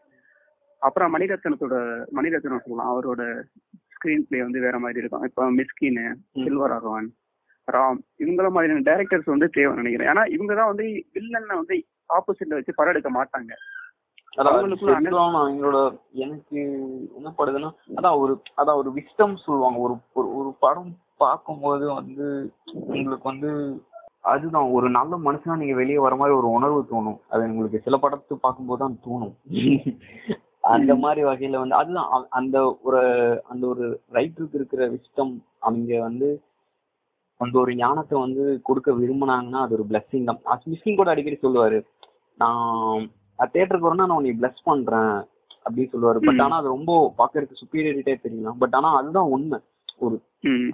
[0.79, 2.95] அப்புறம் மணிரத்னத்தோட மணிரத்னம் சொல்லலாம்.
[2.95, 5.23] அவரோட ஸ்கிரீன் பிளே வந்து வேற மாதிரி இருக்கும்.
[5.23, 6.39] இப்போ மிஸ்கின் ம்.
[6.39, 7.07] செல்வராகவன்
[7.71, 10.13] ராம் இவங்கள மாதிரியான டைரக்டர்ஸ் வந்து தேவை நினைக்கிறேன்.
[10.13, 13.51] ஏன்னா இவங்க தான் வந்து வில்லனை வந்து ஆப்போசிட்ல வச்சு படம் எடுக்க மாட்டாங்க.
[14.37, 16.61] அவங்களோட எனக்கு
[17.15, 19.79] என்ன படுதுன்னா அதான் ஒரு அதான் ஒரு விஸ்டம் சொல்லுவாங்க.
[19.79, 23.81] ஒரு ஒரு- ஒரு படம் பார்க்கும்போது வந்து உங்களுக்கு வந்து
[24.33, 27.19] அதுதான் ஒரு நல்ல மனுஷனா நீங்க வெளியே வர மாதிரி ஒரு உணர்வு தோணும்.
[27.29, 29.35] அது உங்களுக்கு சில படத்தை பார்க்கும்போது தான் தோணும்.
[30.73, 33.01] அந்த மாதிரி வகையில வந்து அதுதான் அந்த ஒரு
[33.43, 36.29] அந்த ஒரு ரைட்டருக்கு இருக்கிற விஸ்டம் அவங்க வந்து
[37.39, 40.41] அந்த ஒரு ஞானத்தை வந்து கொடுக்க விரும்புனாங்கன்னா அது ஒரு பிளஸ்ஸிங் தான்.
[40.71, 41.79] மிஸ்கிங் கூட அடிக்கடி சொல்லுவாரு
[42.37, 43.05] நான்
[43.53, 45.15] தேட்டருக்கு வரணும் நான் உன்னை பிளஸ் பண்றேன்
[45.65, 46.19] அப்படின்னு சொல்லுவாரு.
[46.27, 46.41] பட்.
[46.45, 49.59] ஆனா அது ரொம்ப பாக்குறதுக்கு சுப்பீரியரிட்டே தெரியலாம் பட் ஆனா அதுதான் உண்மை.
[50.05, 50.17] ஒரு.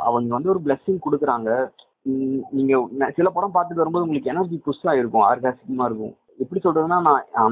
[0.07, 1.49] அவங்க வந்து ஒரு பிளஸ்ஸிங் கொடுக்குறாங்க.
[2.03, 6.15] உம் நீங்க ந- சில படம் பார்த்துட்டு வரும்போது உங்களுக்கு எனர்ஜி புஷ் ஆயிருக்கும் ஆர்காஸ்டிக்கமா இருக்கும்.
[6.37, 7.51] எப்படி சொல்றதுன்னா நான்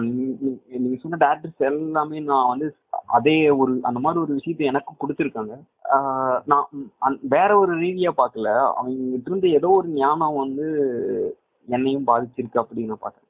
[0.67, 2.75] நீங்க சொன்ன டேரக்டர்ஸ் எல்லாமே நான் வந்து
[3.05, 5.53] அதே ஒரு அந்த மாதிரி ஒரு விஷயத்தை எனக்கும் கொடுத்துருக்காங்க.
[6.45, 6.67] நான்
[7.21, 8.47] வேற ஒரு ரீதியா பார்க்கல.
[8.73, 10.67] அவங்க இருந்து ஏதோ ஒரு ஞானம் வந்து
[11.67, 13.27] என்னையும் பாதிச்சிருக்கு அப்படின்னு நான் பார்த்தேன்.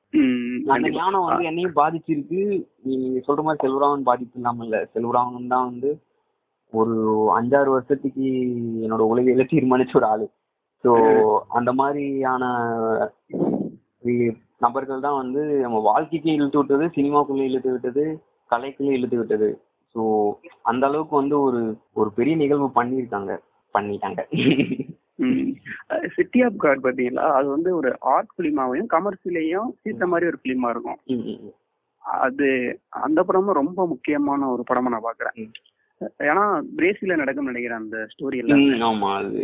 [0.68, 0.90] அந்த.
[0.90, 2.68] ஞானம் வந்து என்னையும் பாதிச்சிருக்கு.
[2.84, 4.88] நீங்க சொல்ற மாதிரி செல்வராமன் பாதிப்பு இல்லாம இல்ல.
[4.94, 6.02] செல்வராமன் தான் வந்து
[6.72, 6.96] ஒரு
[7.38, 8.22] அஞ்சாறு வருஷத்துக்கு
[8.82, 10.30] என்னோட உலகையில தீர்மானிச்ச ஒரு ஆளு.
[10.84, 10.92] ஸோ
[11.58, 12.44] அந்த மாதிரியான
[14.66, 18.04] நபர்கள் தான் வந்து நம்ம வாழ்க்கைக்கு இழுத்து விட்டது சினிமாக்குள்ள இழுத்து விட்டது
[18.50, 19.50] கலைக்குள்ள இழுத்து விட்டது.
[19.96, 20.02] ஸோ
[20.62, 21.62] அந்த அளவுக்கு வந்து ஒரு
[22.00, 23.34] ஒரு பெரிய நிகழ்வு பண்ணியிருக்காங்க
[23.76, 24.22] பண்ணிட்டாங்க.
[26.16, 31.00] சிட்டி ஆஃப் காட் பாத்தீங்களா அது வந்து ஒரு ஆர்ட் பிலிமாவையும் கமர்ஷியலையும் சீத்த மாதிரி ஒரு பிலிமா இருக்கும்.
[32.26, 32.48] அது
[33.06, 35.36] அந்த படமும் ரொம்ப முக்கியமான ஒரு படமா நான் பாக்குறேன்.
[36.26, 36.44] ஏன்னா
[36.78, 38.62] பிரேசில நடக்கும்னு நினைக்கிறேன் அந்த ஸ்டோரி எல்லாம்.
[38.90, 39.42] ஆமா அது.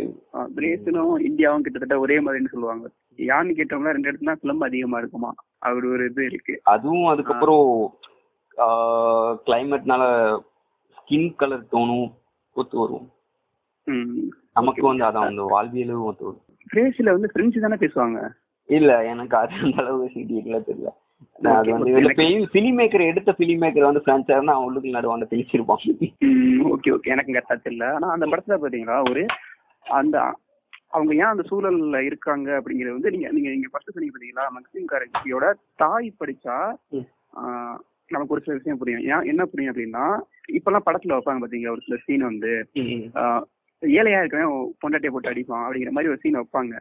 [0.56, 2.86] பிரேசிலும் இந்தியாவும் கிட்டத்தட்ட ஒரே மாதிரின்னு சொல்லுவாங்க.
[3.18, 5.30] யான்னு கேட்டோம்னா ரெண்டு இடத்துல தான் ஃபிலிம் அதிகமா இருக்குமா?
[5.66, 6.54] அப்படி ஒரு இது இருக்கு.
[6.74, 7.66] அதுவும் அதுக்கப்புறம்
[9.46, 10.04] கிளைமேட்னால
[10.98, 12.08] ஸ்கின் கலர் டோனும்
[12.56, 13.06] ஒத்து வரும்.
[14.58, 16.42] நமக்கு வந்து அதான் அந்த வாழ்வியலும் ஒத்து வரும்.
[16.70, 18.20] பிரேசில வந்து பிரெஞ்சு தானே பேசுவாங்க?
[18.68, 20.90] இல்ல எனக்கு அது அந்த அளவு டீட்டெயிலா தெரியல.
[21.52, 22.14] அது வந்து
[22.50, 25.82] ஃபிலிம் மேக்கர் எடுத்த ஃபிலிம் மேக்கர் வந்து பிரான்சா இருந்தா அவன் உள்ளுக்கு நடுவாண்ட தெளிச்சிருப்பான்
[26.70, 29.22] ஓகே ஓகே எனக்கு கரெக்டா தெரியல ஆனா அந்த படத்துல பாத்தீங்களா ஒரு
[29.86, 30.16] அந்த
[30.90, 35.46] அவங்க ஏன் அந்த சூழல்ல இருக்காங்க அப்படிங்கறது வந்து நீங்க நீங்க நீங்க ஃபர்ஸ்ட் சொன்னீங்க பாத்தீங்களா மக்சிம் காரக்சியோட
[35.78, 36.56] தாய் படிச்சா
[38.10, 39.04] நமக்கு ஒரு சில விஷயம் புரியும்.
[39.06, 40.04] ஏன் என்ன புரியும் அப்படின்னா
[40.50, 42.52] இப்பெல்லாம் படத்துல வைப்பாங்க பாத்தீங்களா ஒரு சில சீன் வந்து
[43.82, 44.52] ஏழையா இருக்கவன்
[44.82, 46.74] பொண்டாட்டியை போட்டு அடிப்பான் அப்படிங்கிற மாதிரி ஒரு சீன் வைப்பாங்க.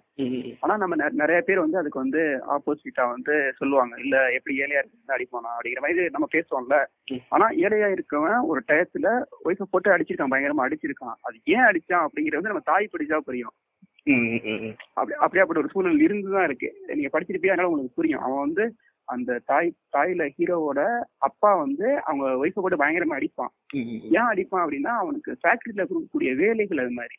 [0.59, 2.21] ஆனா நம்ம நிறைய பேர் வந்து அதுக்கு வந்து
[2.55, 3.95] ஆப்போசிட்டா வந்து சொல்லுவாங்க.
[4.03, 6.77] இல்ல எப்படி ஏழையா இருக்கு அடிப்பானா அப்படிங்கிற மாதிரி நம்ம பேசுவோம்ல.
[7.29, 9.07] ஆனா ஏழையா இருக்கவன் ஒரு டயத்துல
[9.45, 11.17] ஒய்ஃபை போட்டு அடிச்சிருக்கான் பயங்கரமா அடிச்சிருக்கான்.
[11.21, 13.55] அது ஏன் அடிச்சான் அப்படிங்கிறது வந்து நம்ம தாய் படிச்சா புரியும்.
[14.93, 16.69] அப்படி அப்படியாப்பட்ட ஒரு சூழல் இருந்துதான் இருக்கு.
[16.95, 18.23] நீங்க படிச்சிருப்பே அதனால உங்களுக்கு புரியும்.
[18.25, 18.65] அவன் வந்து
[19.05, 20.81] அந்த தாய் தாயில ஹீரோவோட
[21.27, 23.53] அப்பா வந்து அவங்க ஒய்ஃபை போட்டு பயங்கரமா அடிப்பான்.
[24.17, 27.17] ஏன் அடிப்பான் அப்படின்னா அவனுக்கு ஃபேக்டரியில கொடுக்கக்கூடிய வேலைகள் அது மாதிரி.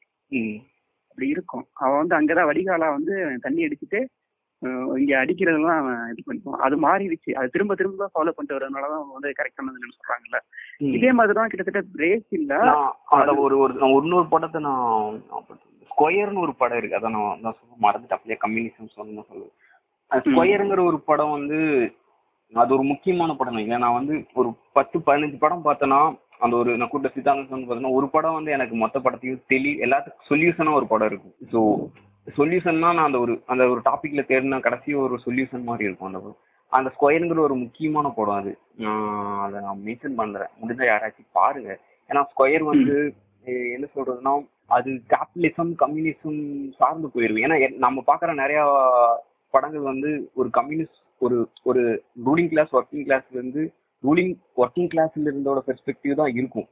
[1.10, 1.66] அப்படி இருக்கும்.
[1.82, 3.14] அவன் வந்து அங்கதான் வடிகாலா வந்து
[3.44, 4.00] தண்ணி அடிச்சுட்டு
[5.00, 7.30] இங்க அடிக்கிறதெல்லாம் அவன் இது பண்ணிப்பான் அது மாறிடுச்சு.
[7.38, 10.38] அது திரும்ப திரும்ப ஃபாலோ பண்ணிட்டு வரதுனாலதான் அவன் வந்து கரெக்டானதுன்னு சொல்றாங்கல்ல.
[10.96, 15.20] இதே மாதிரிதான் கிட்டத்தட்ட பிரேசில்ல நான் அத ஒரு ஒரு இன்னொரு படத்தை நான்
[15.90, 16.98] ஸ்கொயர்னு ஒரு படம் இருக்கு.
[16.98, 19.46] அதான் நான் நான் சொல்ல மறந்துட்டு அப்படியே கம்யூனிசம் சொல்லணும் சொல்லு
[20.10, 21.58] ஸ்கொயருங்கிற ஒரு படம் வந்து
[22.52, 23.58] அது ஒரு முக்கியமான படம்.
[23.58, 26.00] இல்லை நான் வந்து ஒரு பத்து பதினஞ்சு படம் பார்த்தேன்னா
[26.38, 30.28] அந்த ஒரு நான் கூட்ட சித்தாந்தம் வந்து பார்த்தீங்கன்னா ஒரு படம் வந்து எனக்கு மொத்த படத்தையும் தெளி எல்லாத்துக்கும்
[30.30, 31.36] சொல்யூஷனா ஒரு படம் இருக்கும்.
[31.52, 31.60] ஸோ
[32.38, 36.40] சொல்யூஷன்னா நான் அந்த ஒரு அந்த ஒரு டாபிக்ல தேடினா கடைசி ஒரு சொல்யூஷன் மாதிரி இருக்கும் அந்த படம்.
[36.72, 38.52] அந்த ஸ்கொயருங்கிற ஒரு முக்கியமான படம் அது.
[38.76, 40.50] நான் அதை நான் மென்ஷன் பண்றேன்.
[40.60, 41.70] முடிஞ்சா யாராச்சும் பாருங்க.
[42.10, 42.96] ஏன்னா ஸ்கொயர் வந்து
[43.74, 44.32] என்ன சொல்றதுன்னா
[44.68, 46.38] அது கேபிட்டலிசம் கம்யூனிசம்
[46.78, 48.60] சார்ந்து போயிருக்கு ஏன்னா நம்ம பார்க்குற நிறைய
[49.54, 51.82] படங்கள் வந்து ஒரு கம்யூனிஸ்ட் ஒரு ஒரு
[52.26, 53.62] ரூலிங் கிளாஸ் ஒர்க்கிங் கிளாஸ்ல இருந்து
[54.04, 56.68] ரூலிங் ஒர்க்கிங் கிளாஸ்ல இருந்தோட பெர்ஸ்பெக்டிவ் தான் இருக்கும்.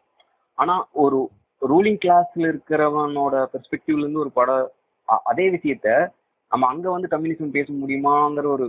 [0.58, 1.18] ஆனா ஒரு
[1.62, 4.70] ரூலிங் கிளாஸ்ல இருக்கிறவனோட பெர்ஸ்பெக்டிவ்ல இருந்து ஒரு படம்
[5.30, 5.88] அதே விஷயத்த
[6.52, 8.66] நம்ம அங்க வந்து கம்யூனிசம் பேச முடியுமாங்கிற ஒரு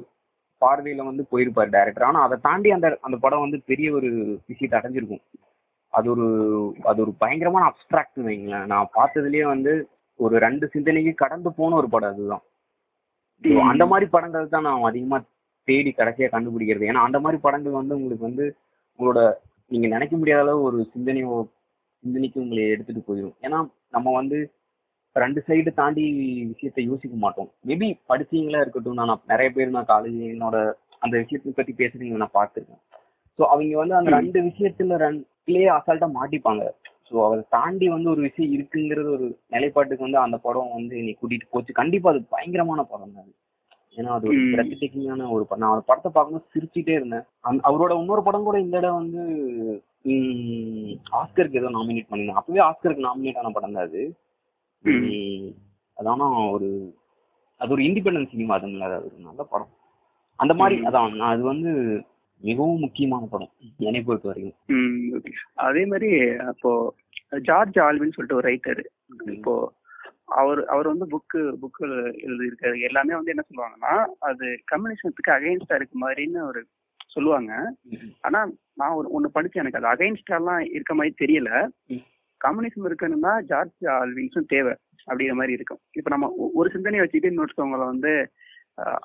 [0.62, 4.10] பார்வையில வந்து போயிருப்பாரு டைரக்டர் ஆனா அதை தாண்டி அந்த அந்த படம் வந்து பெரிய ஒரு
[4.46, 5.24] விஷயத்தை அடைஞ்சிருக்கும்.
[5.94, 6.28] அது ஒரு
[6.84, 8.66] அது ஒரு பயங்கரமான அப்ட்ராக்ட் வைங்களேன்.
[8.66, 9.74] நான் பார்த்ததுலயே வந்து
[10.20, 12.44] ஒரு ரெண்டு சிந்தனைக்கு கடந்து போன ஒரு படம் அதுதான்.
[13.72, 15.18] அந்த மாதிரி படங்கள் தான் நான் அதிகமா
[15.68, 16.90] தேடி கடைசியா கண்டுபிடிக்கிறது.
[16.92, 18.46] ஏன்னா அந்த மாதிரி படங்கள் வந்து உங்களுக்கு வந்து
[19.00, 19.22] உங்களோட
[19.72, 21.38] நீங்க நினைக்க முடியாத அளவு ஒரு சிந்தனையோ
[22.04, 23.60] சிந்தனைக்கு உங்களை எடுத்துட்டு போயிடும் ஏன்னா
[23.90, 24.38] நம்ம வந்து
[25.16, 26.04] ரெண்டு சைடு தாண்டி
[26.52, 27.50] விஷயத்தை யோசிக்க மாட்டோம்.
[27.68, 30.58] மேபி படிச்சீங்களா இருக்கட்டும் நான் நிறைய பேர் நான் காலேஜ் என்னோட
[31.00, 32.82] அந்த விஷயத்தை பத்தி பேசுறீங்க நான் பார்த்துருக்கேன்.
[33.40, 34.10] ஸோ அவங்க வந்து அந்த.
[34.18, 36.64] ரெண்டு விஷயத்துல ரெண்டுலயே அசால்ட்டா மாட்டிப்பாங்க.
[37.12, 41.52] ஸோ அதை தாண்டி வந்து ஒரு விஷயம் இருக்குங்கிறது ஒரு நிலைப்பாட்டுக்கு வந்து அந்த படம் வந்து நீ கூட்டிட்டு
[41.52, 41.72] போச்சு.
[41.74, 43.32] கண்டிப்பா அது பயங்கரமான படம் தான்
[43.98, 44.40] ஏன்னா அது ஒரு.
[44.54, 45.62] பிரச்சனைக்கான ஒரு படம்.
[45.64, 47.26] நான் அந்த படத்தை பார்க்கும்போது சிரிச்சுட்டே இருந்தேன்.
[47.70, 49.22] அவரோட இன்னொரு படம் கூட இந்த இடம் வந்து
[51.20, 54.02] ஆஸ்கருக்கு ஏதோ நாமினேட் பண்ணிருந்தேன் அப்பவே ஆஸ்கருக்கு நாமினேட் ஆன படம் தான் அது.
[55.98, 56.70] அதானா ஒரு
[57.62, 59.72] அது ஒரு இண்டிபெண்டன்ட் சினிமா அது அது ஒரு நல்ல படம்.
[60.40, 60.76] அந்த மாதிரி.
[60.88, 61.72] அதான் நான் அது வந்து
[62.42, 63.54] மிகவும் முக்கியமான படம்
[63.88, 65.24] என்னை பொறுத்த வரைக்கும்.
[65.68, 66.12] அதே மாதிரி
[66.52, 66.72] அப்போ
[67.50, 68.82] ஜார்ஜ் ஆல்வின் சொல்லிட்டு ஒரு ரைட்டர்
[69.36, 69.54] இப்போ
[70.40, 71.86] அவர் அவர் வந்து புக்கு புக்கு
[72.28, 72.78] எழுதியிருக்காரு.
[72.90, 73.94] எல்லாமே வந்து என்ன சொல்லுவாங்கன்னா
[74.30, 76.62] அது கம்யூனிசத்துக்கு அகைன்ஸ்டா இருக்கு மாதிரின்னு ஒரு
[77.16, 77.52] சொல்லுவாங்க.
[78.28, 78.40] ஆனா
[78.80, 79.80] நான் ஒரு ஒண்ணு படிச்சேன் எனக்கு.
[79.82, 81.50] அது அகைன்ஸ்டாலாம் இருக்க மாதிரி தெரியல.
[82.42, 84.74] கம்யூனிசம் இருக்கணும்னா ஜார்ஜ் ஆல்வின்ஸும் தேவை
[85.08, 85.82] அப்படிங்கிற மாதிரி இருக்கும்.
[86.00, 86.28] இப்போ நம்ம
[86.60, 88.14] ஒரு சிந்தனையை வச்சுட்டு இன்னொருத்தவங்களை வந்து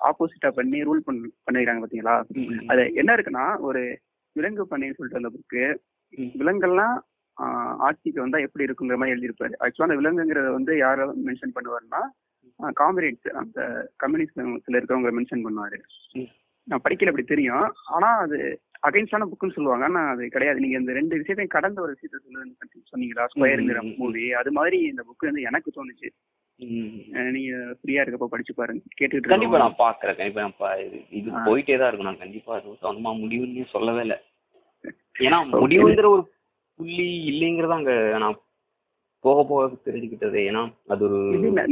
[0.08, 2.16] ஆப்போசிட்டா பண்ணி ரூல் பண்ணி பண்ணிக்கிறாங்க பாத்தீங்களா?
[2.72, 3.82] அது என்ன இருக்குன்னா ஒரு
[4.36, 5.64] விலங்கு பண்ணைன்னு சொல்லிட்டு அந்த புக்கு.
[6.40, 6.96] விலங்கெல்லாம்
[7.86, 9.54] ஆட்சிக்கு வந்தா எப்படி இருக்குங்கிற மாதிரி எழுதியிருப்பாரு.
[9.64, 12.02] ஆக்சுவலா அந்த விலங்குங்கிறத வந்து யார மென்ஷன் பண்ணுவாருன்னா
[12.80, 13.60] காம்ரேட்ஸ் அந்த
[14.02, 15.78] கம்யூனிஸ்ட்ல இருக்கிறவங்க மென்ஷன் பண்ணுவாரு.
[16.68, 17.68] நான் படிக்கல அப்படி தெரியும்.
[17.96, 18.38] ஆனா அது
[18.88, 19.84] அகைன்ஸ்டான புக்குன்னு சொல்லுவாங்க.
[19.88, 20.62] ஆனா அது கிடையாது.
[20.64, 23.80] நீங்க இந்த ரெண்டு விஷயத்தையும் கடந்த ஒரு விஷயத்த சொல்லுன்னு சொன்னீங்களா ஸ்கொயருங்கிற.
[24.02, 26.10] மூவி அது மாதிரி இந்த புக் வந்து எனக்கு தோணுச்சு.
[26.60, 28.82] நீங்க ஃப்ரீயா இருக்கப்ப படிச்சு பாருங்க.
[28.98, 29.60] கேட்டுட்டு கண்டிப்பா.
[29.62, 30.16] நான் பாக்குறேன்.
[30.18, 30.76] கண்டிப்பா நான் பா-
[31.18, 31.34] இது-.
[31.46, 34.18] போயிட்டே தான் இருக்கும் நான் கண்டிப்பா அது சொந்தமா முடிவுன்னு சொல்லவே இல்லை.
[35.20, 36.22] ஏன்னா முடிவுங்கிற ஒரு
[36.78, 36.98] புள்ளி
[37.30, 38.36] இல்லைங்கிறத அங்க நான்
[39.24, 40.38] போக போக தெரிஞ்சுக்கிட்டது.
[40.48, 41.18] ஏன்னா அது ஒரு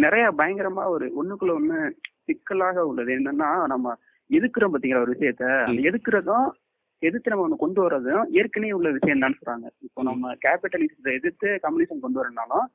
[0.03, 1.79] நிறைய பயங்கரமா ஒரு ஒண்ணுக்குள்ள ஒண்ணு
[2.27, 3.11] சிக்கலாக உள்ளது.
[3.19, 3.95] என்னன்னா நம்ம
[4.31, 5.45] எதுக்குறோம் பாத்தீங்களா ஒரு விஷயத்த?
[5.89, 6.49] எதுக்குறதும்
[7.03, 9.67] எதிர்த்து நம்ம ஒண்ணு கொண்டு வர்றதும் ஏற்கனவே உள்ள விஷயம் தான் சொல்றாங்க.
[9.87, 12.67] இப்போ நம்ம கேபிட்டலிசத்தை எதிர்த்து கம்யூனிசம் கொண்டு வரனாலும்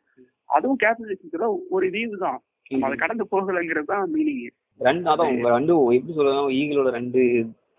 [0.54, 2.40] அதுவும் கேபிட்டலிசத்துல ஒரு வியூ தான்
[2.72, 4.44] நம்ம அதை கடந்து போகலைங்கிறது தான் மீனிங்
[4.80, 7.22] ரெண்டு அதான் உங்க ரெண்டு எப்படி சொல்றதுன்னா ஈகிளோட ரெண்டு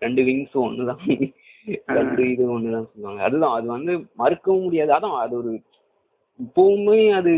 [0.01, 1.01] ரெண்டு விங்ஸும் ஒண்ணுதான்.
[1.95, 3.21] ரெண்டு இது ஒண்ணுதான் சொல்லுவாங்க.
[3.23, 4.91] அதுதான் அது வந்து மறுக்கவும் முடியாது.
[4.93, 5.51] அதான் அது ஒரு
[6.39, 7.33] இப்பவுமே அது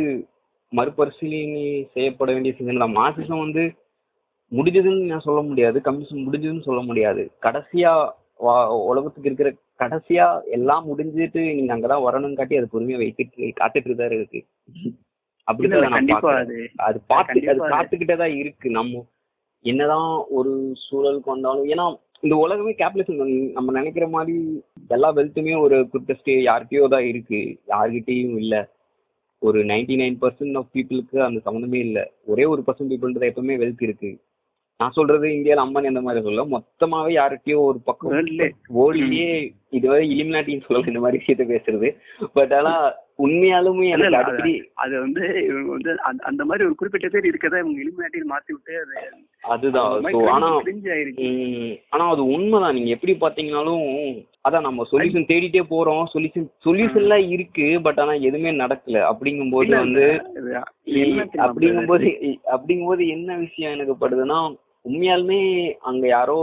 [0.73, 2.97] மறுபரிசீலனை செய்யப்பட வேண்டிய சிந்தனை தான்.
[2.97, 3.63] மார்க்சிசம் வந்து
[4.51, 5.77] முடிஞ்சதுன்னு நான் சொல்ல முடியாது.
[5.79, 7.23] கம்யூனிசம் முடிஞ்சதுன்னு சொல்ல முடியாது.
[7.41, 7.91] கடைசியா
[8.39, 8.59] வா-
[8.89, 14.39] உலகத்துக்கு இருக்கிற கடைசியா எல்லாம் முடிஞ்சிட்டு நீங்க அங்கதான் வரணும்னு காட்டி அது பொறுமையா வைத்துட்டு காத்துட்டு தான் இருக்கு
[15.47, 16.25] அப்படிதான்.
[16.77, 16.99] அது.
[17.07, 18.69] பார்த்து அது காத்துக்கிட்டே தான் இருக்கு.
[18.69, 19.05] நம்ம
[19.65, 21.85] என்னதான் ஒரு சூழலுக்கு வந்தாலும் ஏன்னா
[22.19, 27.59] இந்த உலகமே கேபிட்டலிசம் நம்ம நினைக்கிற மாதிரி எல்லா வெல்த்துமே ஒரு குறிப்பிட்ட யார்கிட்டயோ தான் இருக்கு.
[27.67, 28.69] யார்கிட்டயும் இல்ல.
[29.39, 32.11] ஒரு நைன்டி நைன் பர்சன்ட் ஆஃப் பீப்புளுக்கு அந்த சம்மந்தமே இல்ல.
[32.25, 34.19] ஒரே ஒரு பர்சன்ட் பீப்புள்ன்றது எப்பவுமே வெல்த் இருக்கு.
[34.77, 38.11] நான் சொல்றது இந்தியால அம்பானி அந்த மாதிரி சொல்ல மொத்தமாவே யார்கிட்டயோ ஒரு பக்கம்.
[38.11, 39.29] வேர்ல்ட்லயே
[39.69, 41.89] இதுவரை இலிமினாட்டின்னு சொல்லலாம் இந்த மாதிரி விஷயத்த பேசுறது.
[42.33, 42.73] பட் ஆனா
[43.19, 45.91] உண்மையாலுமே எனக்கு அது வந்து இவங்க வந்து
[46.23, 48.95] அந்த- மாதிரி ஒரு குறிப்பிட்ட பேர் இருக்கதா இவங்க இலுமினாட்டின்னு மாத்தி விட்டு அது
[49.47, 49.91] அதுதான்.
[50.33, 50.47] ஆனா
[51.91, 52.75] ஆனா அது உண்மைதான்.
[52.75, 53.83] நீங்க எப்படி பாத்தீங்கன்னாலும்
[54.45, 56.03] அதான் நம்ம சொல்யூஷன் தேடிட்டே போறோம்.
[56.13, 59.01] சொல்யூஷன் சொல்யூஷன்லாம் இருக்கு பட் ஆனா எதுவுமே நடக்கல.
[59.09, 60.05] அப்படிங்கும்போது வந்து
[61.47, 62.09] அப்படிங்கும்போது
[62.53, 64.39] அப்படிங்கும்போது என்ன விஷயம் எனக்கு படுதுன்னா
[64.85, 65.39] உண்மையாலுமே
[65.83, 66.37] அங்க யாரோ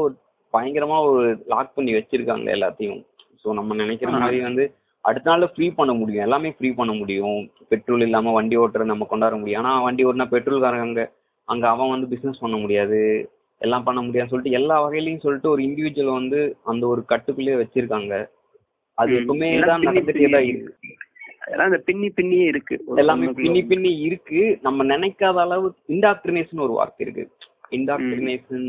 [0.55, 3.01] பயங்கரமா ஒரு லாக் பண்ணி வச்சிருக்காங்க எல்லாத்தையும்.
[3.43, 4.11] ஸோ நம்ம நினைக்கிற.
[4.17, 4.65] மாதிரி வந்து
[5.05, 6.23] அடுத்த நாள்ல ஃப்ரீ பண்ண முடியும்.
[6.23, 7.51] எல்லாமே ஃப்ரீ பண்ண முடியும்.
[7.69, 9.65] பெட்ரோல் இல்லாம வண்டி ஓட்டுற நம்ம கொண்டாட முடியும்.
[9.65, 11.13] ஆனா வண்டி ஓட்டினா பெட்ரோல்காரங்க அங்க
[11.49, 13.01] அங்க அவன் வந்து பிசினஸ் பண்ண முடியாது.
[13.61, 18.15] எல்லாம் பண்ண முடியாதுன்னு சொல்லிட்டு எல்லா வகையிலையும் சொல்லிட்டு ஒரு இண்டிவிஜுவல் வந்து அந்த ஒரு கட்டுக்குள்ளேயே வச்சிருக்காங்க.
[18.99, 19.13] அது.
[19.13, 20.91] எப்பவுமே தான் பின்னி நடந்துட்டே தான் பின்னி இருக்கு.
[21.47, 22.77] எல்லாம் இந்த பின்னி பின்னியே இருக்கு.
[22.97, 23.63] எல்லாமே பின்னி.
[23.63, 24.59] பின்னி இருக்கு.
[24.63, 27.25] நம்ம நினைக்காத அளவு இண்டாக்ட்ரினேஷன் ஒரு வார்த்தை இருக்கு.
[27.71, 28.69] இண்டாக்ட்ரினேஷன்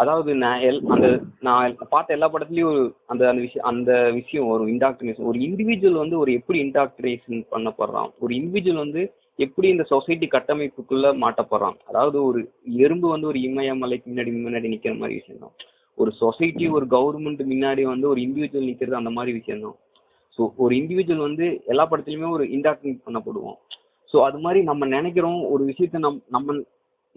[0.00, 1.06] அதாவது நான் எல் அந்த
[1.40, 6.16] நான் பார்த்த எல்லா படத்துலயும் ஒரு அந்த அந்த விஷயம் அந்த விஷயம் வரும் இண்டாக்ட்ரினேஷன் ஒரு இண்டிவிஜுவல் வந்து
[6.18, 8.10] ஒரு எப்படி இண்டாக்ட்ரினேஷன் பண்ணப்படுறான்?
[8.18, 9.02] ஒரு இண்டிவிஜுவல் வந்து
[9.38, 12.40] எப்படி இந்த சொசைட்டி கட்டமைப்புக்குள்ள மாட்டப்படுறான் அதாவது ஒரு
[12.78, 15.54] எறும்பு வந்து ஒரு இமயமலைக்கு முன்னாடி முன்னாடி நிக்கிற மாதிரி விஷயம் தான்
[15.98, 19.76] ஒரு சொசைட்டி ஒரு கவர்மெண்ட் முன்னாடி வந்து ஒரு இண்டிவிஜுவல் நிற்கிறது அந்த மாதிரி விஷயம் தான்
[20.38, 23.58] ஸோ ஒரு இண்டிவிஜுவல் வந்து எல்லா படத்துலையுமே ஒரு இன்டாக்டிவேட் பண்ணப்படுவோம்
[24.14, 26.54] ஸோ அது மாதிரி நம்ம நினைக்கிறோம் ஒரு விஷயத்த நம் நம்ம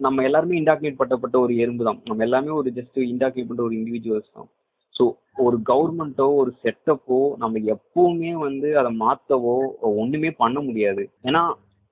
[0.04, 4.34] நம்ம எல்லாருமே இன்டாக்டிவேட் பண்ணப்பட்ட ஒரு எறும்பு தான் நம்ம எல்லாமே ஒரு ஜஸ்ட் இன்டாக்டிவேட் பண்ணுற ஒரு இண்டிவிஜுவல்ஸ்
[4.36, 4.48] தான்.
[4.94, 5.04] ஸோ
[5.46, 9.54] ஒரு கவர்மெண்ட்டோ ஒரு செட்டப்போ நம்ம எப்பவுமே வந்து அதை மாற்றவோ
[10.02, 11.04] ஒன்றுமே பண்ண முடியாது.
[11.28, 11.42] ஏன்னா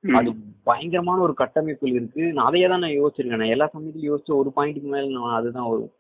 [0.04, 0.30] அது
[0.68, 2.22] பயங்கரமான ஒரு கட்டமைப்பில் இருக்கு.
[2.36, 3.42] நான் அதையே தான் நான் யோசிச்சிருக்கேன்.
[3.42, 5.92] நான் எல்லா சமயத்திலும் யோசிச்ச ஒரு பாயிண்ட்டுக்கு மேல நான் அதுதான் வரும்.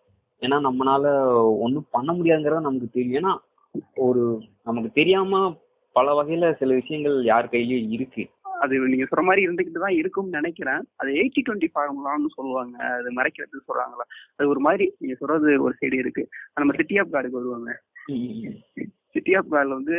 [0.42, 1.06] ஏன்னா நம்மளால
[1.64, 3.18] ஒன்றும் பண்ண முடியாதுங்கிறத நமக்கு தெரியும்.
[3.20, 3.32] ஏன்னா
[4.06, 4.22] ஒரு
[4.68, 5.42] நமக்கு தெரியாம
[5.96, 8.24] பல வகையில சில விஷயங்கள் யார் கையிலயும் இருக்கு.
[8.60, 10.82] அது நீங்க சொல்ற மாதிரி இருந்துகிட்டு தான் இருக்கும்னு நினைக்கிறேன்.
[10.96, 12.76] அது எயிட்டி டுவெண்ட்டி ஃபார்முலான்னு சொல்லுவாங்க.
[12.98, 14.06] அது மறைக்கிறதுன்னு சொல்றாங்களா?
[14.36, 16.24] அது ஒரு மாதிரி நீங்க சொல்றது ஒரு சைடு இருக்கு.
[16.60, 17.72] நம்ம சிட்டி ஆஃப் கார்டுக்கு வருவாங்க.
[19.14, 19.98] சிட்டி ஆஃப் கார்டில் வந்து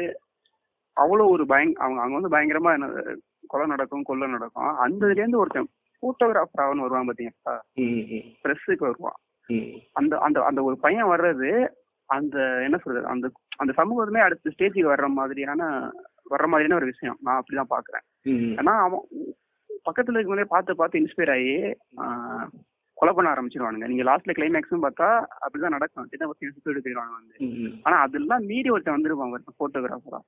[0.97, 4.72] அவ்வளோ ஒரு பயங் அவங்க அவங்க வந்து பயங்கரமா என்ன கொலை நடக்கும் கொள்ளை நடக்கும்.
[4.86, 5.70] அந்த இதுலேருந்து ஒருத்தன்
[6.01, 7.55] ஃபோட்டோகிராஃபராகனு வருவான் பாத்தீங்களா?
[8.43, 9.20] ப்ரெஸ்ஸுக்கு வருவான்.
[9.99, 11.49] அந்த அந்த அந்த ஒரு பையன் வர்றது
[12.09, 13.05] அந்த என்ன சொல்றது?
[13.14, 13.26] அந்த
[13.57, 15.62] அந்த சமூகமே அடுத்த ஸ்டேஜுக்கு வர்ற மாதிரியான
[16.32, 17.18] வர்ற மாதிரியான ஒரு விஷயம்.
[17.22, 18.05] நான் அப்படிதான் பாக்குறேன்.
[18.56, 19.06] ஏன்னா அவன்
[19.86, 21.54] பக்கத்துல இருக்கவங்களே பார்த்து பார்த்து இன்ஸ்பயர் ஆகி
[22.02, 22.50] ஆஹ்,
[22.98, 23.88] கொலை பண்ண ஆரம்பிச்சிருவானுங்க.
[23.88, 25.08] நீங்க லாஸ்ட்ல கிளைமேக்ஸும் பார்த்தா
[25.40, 26.10] அப்படிதான் நடக்கும்.
[26.12, 27.34] சின்ன பசங்க சுத்தி எடுத்துருவாங்க வந்து.
[27.86, 30.20] ஆனா அதெல்லாம் மீறி ஒருத்தன் வந்துருவான் ஒருத்தன் போட்டோகிராஃபரா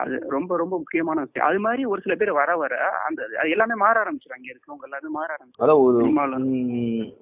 [0.00, 1.46] அது ரொம்ப ரொம்ப முக்கியமான விஷயம்.
[1.48, 2.74] அது மாதிரி ஒரு சில பேர் வர வர
[3.06, 5.98] அந்த அது எல்லாமே மாற ஆரம்பிச்சிடும் அங்க இருக்கவங்க எல்லாமே மாற ஆரம்பிச்சிடும் அதான் ஒரு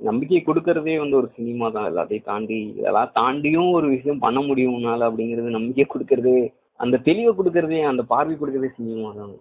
[0.09, 1.89] நம்பிக்கை கொடுக்கறதே வந்து ஒரு சினிமா தான்.
[1.91, 6.39] எல்லாத்தையும் தாண்டி இதெல்லாம் தாண்டியும் ஒரு விஷயம் பண்ண முடியும் உன்னால அப்படிங்கிறது நம்பிக்கை கொடுக்கறதே
[6.81, 9.37] அந்த தெளிவை கொடுக்கறதே அந்த பார்வை கொடுக்கறதே சினிமா தான்.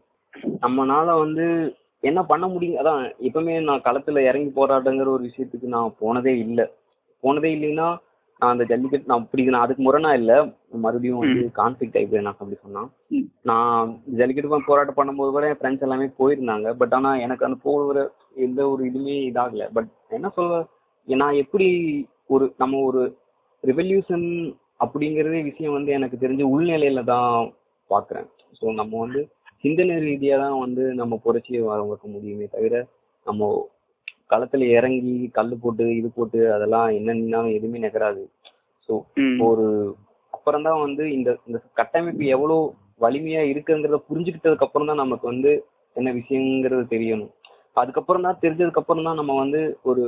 [0.62, 1.46] நம்மனால வந்து
[2.04, 2.80] என்ன பண்ண முடியும்?
[2.82, 6.66] அதான் எப்பவுமே நான் களத்துல இறங்கி போராட்டங்கிற ஒரு விஷயத்துக்கு நான் போனதே இல்லை.
[7.24, 7.88] போனதே இல்லைன்னா
[8.42, 10.36] நான் அந்த ஜல்லிக்கட்டு நான் அப்படி நான் அதுக்கு முரணா இல்லை.
[10.78, 12.82] மறுபடியும் வந்து கான்ஃபிளிக் ஆகி நான் அப்படி சொன்னா.
[13.12, 13.28] ம்.
[13.42, 16.76] நான் ஜல்லிக்கட்டு போராட்டம் பண்ணும்போது கூட என் ஃப்ரெண்ட்ஸ் எல்லாமே போயிருந்தாங்க.
[16.76, 18.04] பட் ஆனா எனக்கு அந்த போகிற
[18.36, 19.66] எந்த ஒரு இதுவுமே இதாகல.
[19.74, 20.60] பட் என்ன சொல்ல
[21.08, 21.68] நான் எப்படி
[22.28, 23.02] ஒரு நம்ம ஒரு
[23.64, 24.28] ரெவல்யூஷன்
[24.80, 27.32] அப்படிங்கிறதே விஷயம் வந்து எனக்கு தெரிஞ்ச உள்நிலையில தான்
[27.90, 28.28] பார்க்குறேன்
[28.62, 29.22] ஸோ நம்ம வந்து
[29.68, 32.76] சிந்தனை ரீதியாக தான் வந்து நம்ம புரட்சியை வரவங்க முடியுமே தவிர
[33.26, 33.48] நம்ம
[34.30, 38.24] களத்துல இறங்கி கல் போட்டு இது போட்டு அதெல்லாம் என்னன்னாலும் எதுவுமே நகராது
[38.90, 38.94] ஸோ.
[39.48, 39.66] ஒரு
[40.34, 42.58] அப்புறம் தான் வந்து இந்த இந்த கட்டமைப்பு எவ்வளோ
[43.02, 45.52] வலிமையா இருக்குங்கிறத புரிஞ்சுக்கிட்டதுக்கு அப்புறம் தான் நமக்கு வந்து
[45.96, 47.34] என்ன விஷயங்கிறது தெரியணும்
[47.78, 50.04] அதுக்கப்புறம் தான் தெரிஞ்சதுக்கு அப்புறம் தான் நம்ம வந்து ஒரு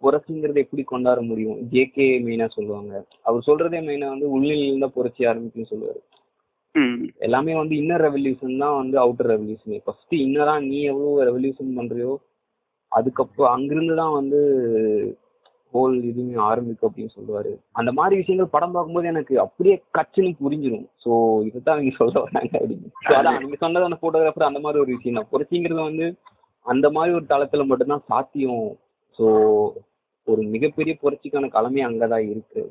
[0.00, 2.92] புரட்சிங்கிறத எப்படி கொண்டாட முடியும் ஜேகே மெயினா சொல்லுவாங்க
[3.26, 6.00] அவர் சொல்றதே மெயினா வந்து உள்நிலையில தான் புரட்சி ஆரம்பிக்கும்னு சொல்லுவாரு.
[7.18, 12.12] எல்லாமே வந்து இன்னர் ரெவல்யூஷன் தான் வந்து அவுட்டர் ரெவல்யூஷன் ஃபர்ஸ்ட் இன்னரா நீ எவ்வளோ ரெவல்யூஷன் பண்றியோ
[12.92, 14.38] அதுக்கப்புறம் அங்கிருந்து தான் வந்து
[15.74, 17.50] ஹோல் இதுவுமே ஆரம்பிக்கும் அப்படின்னு சொல்லுவாரு.
[17.72, 21.10] அந்த மாதிரி விஷயங்கள் படம் பார்க்கும்போது எனக்கு அப்படியே கச்சுன்னு புரிஞ்சிடும் ஸோ
[21.48, 22.88] இதுதான் அவங்க சொல்ல வராங்க அப்படின்னு.
[23.18, 25.30] அதான் நீங்க சொன்னது அந்த போட்டோகிராஃபர் அந்த மாதிரி ஒரு விஷயம் தான்.
[25.32, 26.06] புரட்சிங்கிறது வந்து
[26.66, 28.64] அந்த மாதிரி ஒரு தளத்துல மட்டும்தான் சாத்தியம்.
[29.18, 29.26] ஸோ
[30.26, 32.62] ஒரு மிகப்பெரிய புரட்சிக்கான களமே அங்கதான் இருக்கு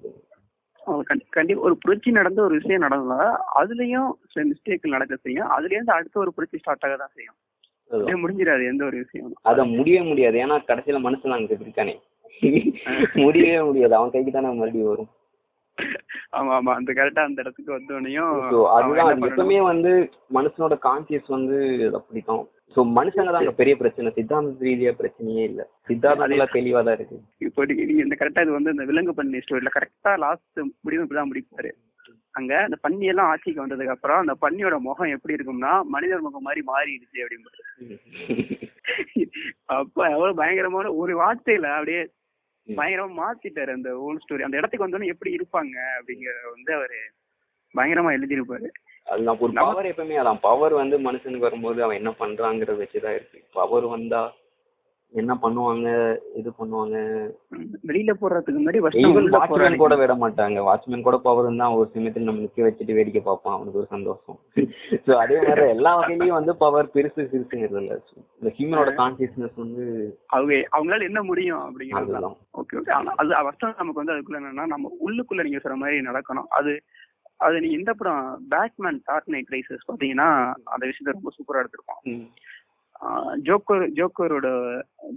[1.31, 3.19] கண்டிப்பா ஒரு புரட்சி நடந்த ஒரு விஷயம் நடந்தா
[3.61, 5.49] அதுலயும் சில மிஸ்டேக் நடக்க செய்யும்.
[5.49, 7.37] அதுல இருந்து அடுத்த ஒரு புரட்சி ஸ்டார்ட் ஆக தான் செய்யும்.
[8.23, 10.37] முடிஞ்சிடாது எந்த ஒரு விஷயம் அத முடியவே முடியாது.
[10.37, 11.95] ஏன்னா கடைசியில மனுஷன் அங்க இருக்கானே.
[13.25, 13.95] முடியவே முடியாது.
[13.95, 15.09] அவன் கைக்கு தானே மறுபடியும் வரும்.
[16.37, 16.71] ஆமா ஆமா.
[16.79, 18.29] அந்த கரெக்டா அந்த இடத்துக்கு வந்தோடனையும்
[18.77, 19.09] அதுதான்.
[19.09, 19.91] அது எப்பவுமே வந்து
[20.37, 22.43] மனுஷனோட கான்சியஸ் வந்து அது அப்படித்தான்
[22.75, 24.09] ஸோ மனுஷங்க தான் பெரிய பிரச்சனை.
[24.15, 25.61] சித்தாந்த ரீதியா பிரச்சனையே இல்ல.
[25.87, 27.17] சித்தாந்தத்துல தெளிவா தான் இருக்கு.
[27.47, 31.31] இப்போ நீங்க நீங்க இந்த கரெக்டா இது வந்து இந்த விலங்கு பண்ணி ஸ்டோரியில கரெக்டா லாஸ்ட் முடிவு இப்படிதான்
[31.31, 31.71] முடிப்பாரு.
[32.35, 36.61] அங்க அந்த பன்னி எல்லாம் ஆட்சிக்கு வந்ததுக்கு அப்புறம் அந்த பன்னியோட முகம் எப்படி இருக்கும்னா மனிதர் முகம் மாதிரி
[36.67, 37.63] மாறிடுச்சு அப்படிம்பாரு.
[39.75, 42.01] அப்ப எவ்வளவு பயங்கரமான ஒரு வார்த்தையில அப்படியே
[42.67, 46.99] பயங்கரமா மாத்திட்டாரு அந்த ஓல் ஸ்டோரி அந்த இடத்துக்கு வந்தோடனே எப்படி இருப்பாங்க அப்படிங்கறத வந்து அவரு
[47.75, 48.67] பயங்கரமா எழுதியிருப்பாரு.
[49.05, 50.39] அதுதான் ஒரு பவர் எப்பவுமே அதான்.
[50.41, 53.43] பவர் வந்து மனுஷனுக்கு வரும்போது அவன் என்ன பண்றாங்கிறத வச்சுதான் இருக்கு.
[53.53, 54.33] பவர் வந்தா
[55.13, 55.87] என்ன பண்ணுவாங்க
[56.39, 56.95] இது பண்ணுவாங்க.
[57.89, 60.57] வெளியில போறதுக்கு முன்னாடி வாட்ச்மேன் கூட விட மாட்டாங்க.
[60.67, 64.37] வாட்ச்மேன் கூட பவர் இருந்தா ஒரு சமயத்தில் நம்ம நிக்க வச்சுட்டு வேடிக்கை பார்ப்பான் அவனுக்கு ஒரு சந்தோஷம்.
[65.05, 67.95] ஸோ அதே மாதிரி எல்லா வகையிலயும் வந்து பவர் பெருசு பெருசுங்கிறது இல்ல.
[68.39, 69.85] இந்த ஹியூமனோட கான்சியஸ்னஸ் வந்து
[70.29, 72.31] அவங்க அவங்களால என்ன முடியும் அப்படிங்கிறது
[72.61, 76.49] ஓகே ஓகே அது ஃபர்ஸ்ட் நமக்கு வந்து அதுக்குள்ள என்னன்னா நம்ம உள்ளுக்குள்ள நீங்க சொல்ற மாதிரி நடக்கணும்.
[76.59, 76.73] அது
[77.39, 80.29] அது நீங்க இந்த படம் பேட்மேன் டார்க் நைட் ரைசஸ் பாத்தீங்கன்னா
[80.73, 82.23] அந்த விஷயத்த ரொம்ப சூப்பரா எடுத்திருப்போம் ம்.
[83.47, 84.47] ஜோக்கர் ஜோக்கரோட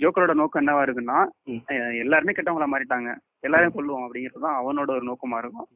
[0.03, 1.19] ஜோக்கரோட நோக்கம் என்னவா இருக்குன்னா
[2.03, 3.11] எல்லாருமே கெட்டவங்களா மாறிட்டாங்க.
[3.47, 5.69] எல்லாரையும் கொல்லுவோம் அப்படிங்கிறது தான் அவனோட ஒரு நோக்கமா இருக்கும்.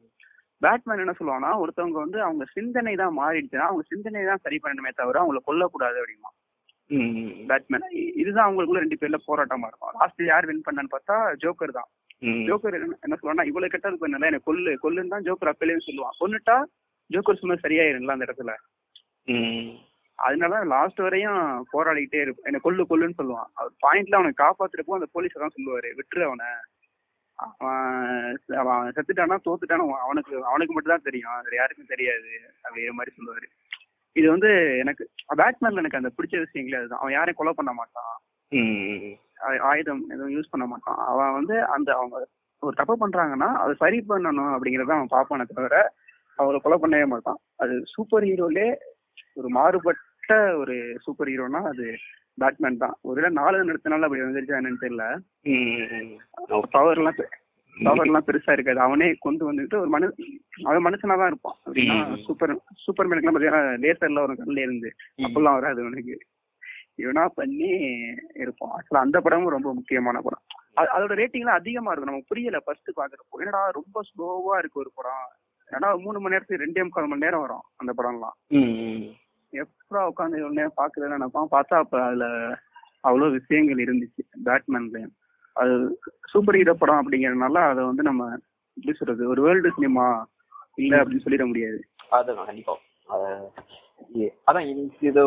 [0.63, 5.21] பேட்மேன் என்ன சொல்லுவான்னா ஒருத்தவங்க வந்து அவங்க சிந்தனை தான் மாறிடுச்சுன்னா அவங்க சிந்தனை தான் சரி பண்ணணுமே தவிர
[5.23, 6.31] அவங்கள கொல்லக்கூடாது அப்படிமா
[7.49, 7.85] பேட்மேன்.
[8.21, 9.93] இதுதான் அவங்களுக்குள்ள ரெண்டு பேர்ல போராட்டமா இருக்கும்.
[9.99, 11.89] லாஸ்ட் யார் வின் பண்ணான்னு பார்த்தா ஜோக்கர் தான்.
[12.49, 14.73] ஜோக்கர் என்ன சொல்லுவான்னா இவ்வளவு கெட்டது பண்ணல எனக்கு கொல்லு.
[14.83, 16.15] கொல்லுன்னு தான் ஜோக்கர் அப்பலேயும் சொல்லுவான்.
[16.21, 16.57] கொன்னுட்டா
[17.09, 18.53] ஜோக்கர் சும்மா சரியாயிருங்களா அந்த இடத்துல.
[20.19, 21.41] அதனால லாஸ்ட் வரையும்
[21.73, 23.49] போராடிக்கிட்டே இருப்பான் என்ன கொல்லு கொல்லுன்னு சொல்லுவான்.
[23.59, 25.89] அவர் பாயிண்ட்ல அவனை காப்பாத்துறப்போ அந்த போலீஸ் தான் சொல்லுவாரு.
[25.99, 26.49] விட்டுரு அவனை.
[28.59, 31.41] அவன் செத்துட்டானா தோத்துட்டானா அவனுக்கு அவனுக்கு மட்டும் தான் தெரியும்.
[31.47, 32.31] வேற யாருக்கும் தெரியாது
[32.65, 33.47] அப்படிங்கிற மாதிரி சொல்லுவாரு.
[34.15, 34.49] இது வந்து
[34.83, 35.03] எனக்கு
[35.41, 37.01] பேட்மேன்ல எனக்கு அந்த பிடிச்ச விஷயங்களே அதுதான்.
[37.01, 38.13] அவன் யாரையும் கொலை பண்ண மாட்டான்.
[39.69, 40.99] ஆயுதம் எதுவும் யூஸ் பண்ண மாட்டான்.
[41.11, 42.17] அவன் வந்து அந்த அவங்க
[42.63, 45.77] ஒரு தப்பு பண்றாங்கன்னா அதை சரி பண்ணணும் அப்படிங்கறத அவன் பார்ப்பானே தவிர
[46.39, 47.39] அவளை கொலை பண்ணவே மாட்டான்.
[47.63, 48.67] அது சூப்பர் ஹீரோலே
[49.35, 51.95] ஒரு மாறுபட்ட ஒரு சூப்பர் ஹீரோனா அது
[52.33, 52.95] பேட்மேன் தான்.
[53.01, 55.17] ஒருவேளை நாலு நடத்தினால அப்படி வந்துருச்சா என்னன்னு தெரியல.
[56.71, 57.13] பவர் எல்லாம்
[57.83, 58.79] பவர் எல்லாம் பெருசா இருக்காது.
[58.79, 60.15] அவனே கொண்டு வந்துட்டு ஒரு மனு
[60.63, 61.55] அவன் மனுஷனா தான் இருப்பான்.
[61.65, 62.23] அப்படின்னா.
[62.23, 64.93] சூப்பர் சூப்பர் மேனுக்குலாம் பாத்தீங்கன்னா லேசர்ல ஒரு கண்ணுல இருந்து.
[65.17, 66.19] அப்பெல்லாம் வராது அவனுக்கு.
[66.97, 67.97] இவனா பண்ணி
[68.33, 68.71] இருப்பான்.
[68.71, 70.41] ஆக்சுவலா அந்த படமும் ரொம்ப முக்கியமான படம்.
[70.75, 72.09] அது- அதோட ரேட்டிங்லாம் அதிகமா இருக்கும்.
[72.09, 73.37] நமக்கு புரியல ஃபர்ஸ்ட் பாக்குறப்போ.
[73.37, 75.31] என்னடா ரொம்ப ஸ்லோவா இருக்கு ஒரு படம்.
[75.71, 78.47] ஏன்னா மூணு மணி நேரத்துக்கு ரெண்டே முக்கால் மணி நேரம் வரும் அந்த படம்லாம்.
[78.47, 79.23] ம்
[79.55, 82.25] எப்படா உட்காந்து நேரம் பாக்குறதுன்னு நினைப்பான் பார்த்தா அப்ப அதுல
[83.03, 84.21] அவ்வளவு விஷயங்கள் இருந்துச்சு.
[84.45, 85.13] பேட்மேன்லயும்
[85.55, 85.73] அது
[86.31, 88.23] சூப்பர் ஹீரோ படம் அப்படிங்கறதுனால அதை வந்து நம்ம
[88.77, 90.05] எப்படி சொல்றது ஒரு வேர்ல்டு சினிமா
[90.77, 91.77] இல்ல அப்படின்னு சொல்லிட முடியாது.
[92.11, 92.75] அதான் கண்டிப்பா.
[94.47, 94.65] அதான்
[95.03, 95.23] இது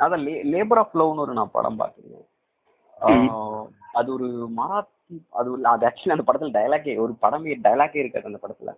[0.00, 0.22] அதான்
[0.52, 2.26] லேபர் ஆஃப் லவ்னு ஒரு நான் படம் பார்த்துருக்கேன்
[3.00, 4.26] ஆஹ், அது ஒரு
[4.56, 4.96] மராத்தி
[5.32, 8.72] அது அது ஆக்சுவலி அந்த படத்துல டயலாக்கே ஒரு படமே டயலாக்கே இருக்காது அந்த படத்துல.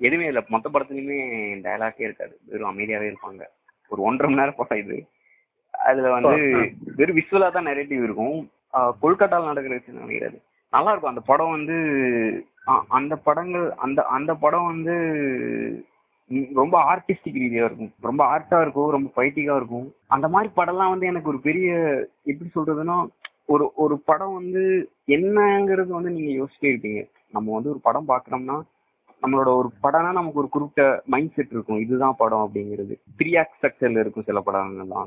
[0.00, 1.18] எதுவுமே இல்லை மொத்த படத்துலயுமே
[1.64, 2.34] டயலாக்கே இருக்காது.
[2.46, 3.44] வெறும் அமைதியாவே இருப்பாங்க.
[3.90, 4.96] ஒரு ஒன்றரை மணி நேரம் படம் இது.
[5.74, 6.36] அதுல வந்து
[6.96, 8.38] வெறும் விஷுவலா தான் நெரேட்டிவ் இருக்கும்.
[8.74, 10.38] ஆஹ், கொல்கட்டால நடக்கிற விஷயம் நினைக்கிறது
[10.72, 11.10] நல்லா இருக்கும்.
[11.10, 11.76] அந்த படம் வந்து
[12.90, 14.94] அந்த படங்கள் அந்த அந்த படம் வந்து
[16.54, 17.92] ரொம்ப ஆர்டிஸ்டிக் ரீதியா இருக்கும்.
[18.00, 18.90] ரொம்ப ஆர்ட்டா இருக்கும்.
[18.90, 19.86] ரொம்ப பைட்டிக்கா இருக்கும்.
[20.08, 21.68] அந்த மாதிரி படம்லாம் வந்து எனக்கு ஒரு பெரிய
[22.24, 22.96] எப்படி சொல்றதுன்னா
[23.48, 24.62] ஒரு ஒரு படம் வந்து
[25.08, 27.02] என்னங்கிறது வந்து நீங்க யோசிச்சிட்டே இருப்பீங்க.
[27.34, 28.56] நம்ம வந்து ஒரு படம் பாக்குறோம்னா
[29.22, 31.80] நம்மளோட ஒரு படம்னா நமக்கு ஒரு குறிப்பிட்ட மைண்ட் செட் இருக்கும்.
[31.84, 32.94] இதுதான் படம் அப்படிங்கிறது.
[33.18, 35.06] த்ரீ ஆக்ட் ஸ்ட்ரக்சர்ல இருக்கும் சில படங்கள்லாம்.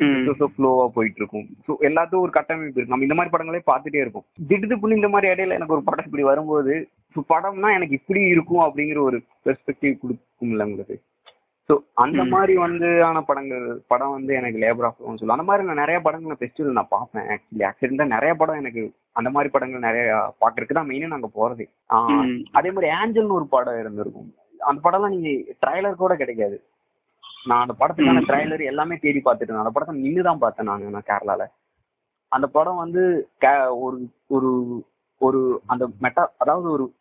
[0.56, 2.94] ஃப்ளோவா போயிட்டு இருக்கும் ஸோ எல்லாத்துக்கும் ஒரு கட்டமைப்பு இருக்கு.
[2.94, 6.76] நம்ம இந்த மாதிரி படங்களே பார்த்துட்டே இருக்கும் திடுதுப்புன்னு இந்த மாதிரி இடையில எனக்கு ஒரு படம் இப்படி வரும்போது
[7.16, 10.98] ஸோ படம்னா எனக்கு இப்படி இருக்கும் அப்படிங்கிற ஒரு பெர்ஸ்பெக்டிவ் கொடுக்கும்ல உங்களுக்கு?
[11.70, 12.24] ஸோ அந்த.
[12.26, 16.38] மாதிரி வந்து ஆன படங்கள் படம் வந்து எனக்கு லேபர் ஆஃப் சொல்லுவோம் அந்த மாதிரி நான் நிறைய படங்கள்
[16.40, 21.08] ஃபெஸ்டிவல் நான் பார்ப்பேன் ஆக்சுவலி ஆக்சிடென்ட்டாக நிறைய படம் எனக்கு அந்த மாதிரி படங்கள் நிறைய பார்க்கறதுக்கு தான் மெயினாக
[21.08, 21.66] நாங்கள் போகிறதே.
[22.52, 24.34] அதே மாதிரி ஆஞ்சல்னு ஒரு படம் இருந்திருக்கும்.
[24.60, 25.30] அந்த படம்லாம் நீங்க
[25.66, 26.64] ட்ரைலர் கூட கிடைக்காது.
[27.46, 28.22] நான் அந்த படத்துக்கான.
[28.28, 29.58] ட்ரைலர் எல்லாமே தேடி பார்த்துட்டு இருந்தேன்.
[29.58, 31.46] அந்த படத்தை நின்று தான் பார்த்தேன் நான் நான் கேரளால.
[32.28, 33.98] அந்த படம் வந்து கே- ஒரு
[34.28, 34.52] ஒரு
[35.20, 36.94] ஒரு அந்த மெட்டா அதாவது ஒரு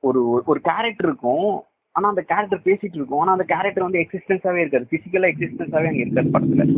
[0.00, 1.62] ஒரு ஒரு கேரக்டர் இருக்கும்
[1.96, 3.18] ஆனா அந்த கேரக்டர் பேசிட்டு இருக்கும்.
[3.18, 4.86] ஆனா அந்த கேரக்டர் வந்து எக்ஸிஸ்டன்ஸாவே இருக்காது.
[4.90, 6.74] பிசிக்கலா எக்ஸிஸ்டன்ஸாவே அங்க இருக்காது படத்துல.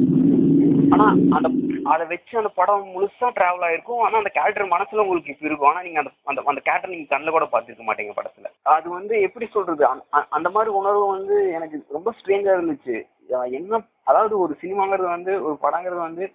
[0.91, 1.51] ஆனா அந்த
[1.85, 3.99] அதை வச்சு அந்த படம் முழுசா டிராவல் ஆயிருக்கும்.
[3.99, 5.69] ஆனா அந்த கேரக்டர் மனசுல உங்களுக்கு இப்ப இருக்கும்.
[5.69, 8.45] ஆனா நீங்க அந்த அந்த அந்த கேரக்டர் நீங்க கண்ணில் கூட பார்த்துருக்க மாட்டீங்க படத்துல.
[8.63, 9.87] அது வந்து எப்படி சொல்றது?
[9.87, 13.03] அந்த- அந்த- மாதிரி உணர்வு வந்து எனக்கு ரொம்ப ஸ்ட்ரேஞ்சா இருந்துச்சு.
[13.51, 16.33] என்ன அதாவது ஒரு சினிமாங்கிறது வந்து ஒரு படங்கிறது வந்து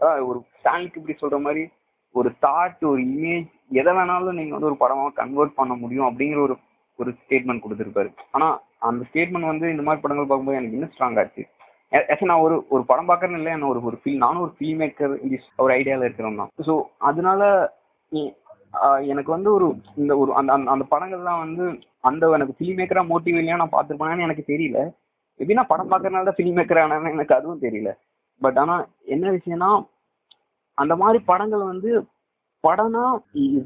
[0.00, 1.68] ஒரு ஸ்டாலிக்கு இப்படி சொல்ற மாதிரி
[2.10, 6.56] ஒரு தாட் ஒரு இமேஜ் எதை வேணாலும் நீங்க வந்து ஒரு படமா கன்வெர்ட் பண்ண முடியும் அப்படிங்கிற ஒரு
[6.96, 8.10] ஒரு ஸ்டேட்மெண்ட் கொடுத்துருப்பாரு.
[8.30, 11.42] ஆனா அந்த ஸ்டேட்மெண்ட் வந்து இந்த மாதிரி படங்கள் பார்க்கும்போது எனக்கு இன்னும் ஸ்ட்ராங் ஆச்சு
[11.92, 15.14] ஏ- நான் ஒரு ஒரு படம் பார்க்கறேன்னு இல்லை நான் ஒரு ஒரு ஃபீல் நானும் ஒரு ஃபில்ம் மேக்கர்
[15.56, 16.50] ஒரு ஐடியாவில் இருக்கிறோம் தான்.
[16.66, 17.42] ஸோ அதனால
[19.02, 19.66] எனக்கு வந்து ஒரு
[19.96, 21.64] இந்த ஒரு அந்த அந்த- அந்த படங்கள்லாம் வந்து
[22.00, 24.78] அந்த எனக்கு ஃபில்ம் மேக்கராக மோட்டிவ் இல்லையா நான் பார்த்துருப்பேனான்னு எனக்கு தெரியல.
[25.40, 27.90] எப்படின்னா படம் பார்க்கறனால தான் ஃபில்ம் மேக்கர் ஆனான்னு எனக்கு அதுவும் தெரியல.
[28.40, 29.70] பட் ஆனால் என்ன விஷயம்னா
[30.78, 31.90] அந்த மாதிரி படங்கள் வந்து
[32.64, 33.04] படம்னா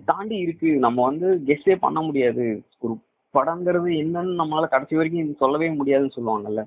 [0.04, 0.70] தாண்டி இருக்கு.
[0.84, 2.44] நம்ம வந்து கெஸ்டே பண்ண முடியாது.
[2.78, 2.94] ஒரு
[3.36, 6.62] படங்கிறது என்னன்னு நம்மளால கடைசி வரைக்கும் சொல்லவே முடியாதுன்னு சொல்லுவாங்கல்ல.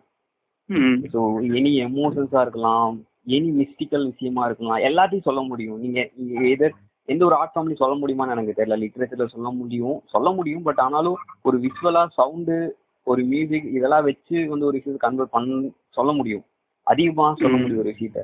[1.14, 1.22] ஸோ
[1.60, 2.96] எனி எமோஷன்ஸாக இருக்கலாம்
[3.38, 5.80] எனி மிஸ்டிக்கல் விஷயமா இருக்கலாம் எல்லாத்தையும் சொல்ல முடியும்.
[5.80, 6.00] நீங்க
[6.52, 6.76] எதர்
[7.10, 8.78] எந்த ஒரு ஆர்ட் ஃபார்ம்லையும் சொல்ல முடியுமான்னு எனக்கு தெரியல.
[8.82, 9.98] லிட்ரேச்சர்ல சொல்ல முடியும்.
[10.06, 12.58] சொல்ல முடியும் பட் ஆனாலும் ஒரு விஷுவலா சவுண்டு
[13.08, 16.44] ஒரு மியூசிக் இதெல்லாம் வச்சு வந்து ஒரு விஷயத்தை கன்வெர்ட் பண்ண சொல்ல முடியும்.
[16.88, 17.56] அதிகமாக சொல்ல.
[17.58, 18.22] முடியும் ஒரு விஷயத்த.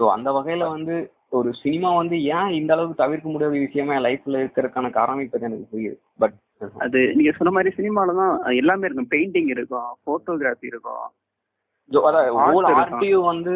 [0.00, 0.94] ஸோ அந்த வகையில வந்து
[1.30, 5.66] ஒரு சினிமா வந்து ஏன் இந்த அளவுக்கு தவிர்க்க முடியாத விஷயமா என் லைஃப்ல இருக்கிறதுக்கான காரணம் இப்போ எனக்கு
[5.72, 5.96] புரியுது.
[6.18, 6.36] பட்
[6.84, 9.12] அது நீங்க சொன்ன மாதிரி சினிமால தான் எல்லாமே இருக்கும்.
[9.14, 11.06] பெயிண்டிங் இருக்கும் போட்டோகிராஃபி இருக்கும்.
[12.82, 13.54] ஆர்டியும் வந்து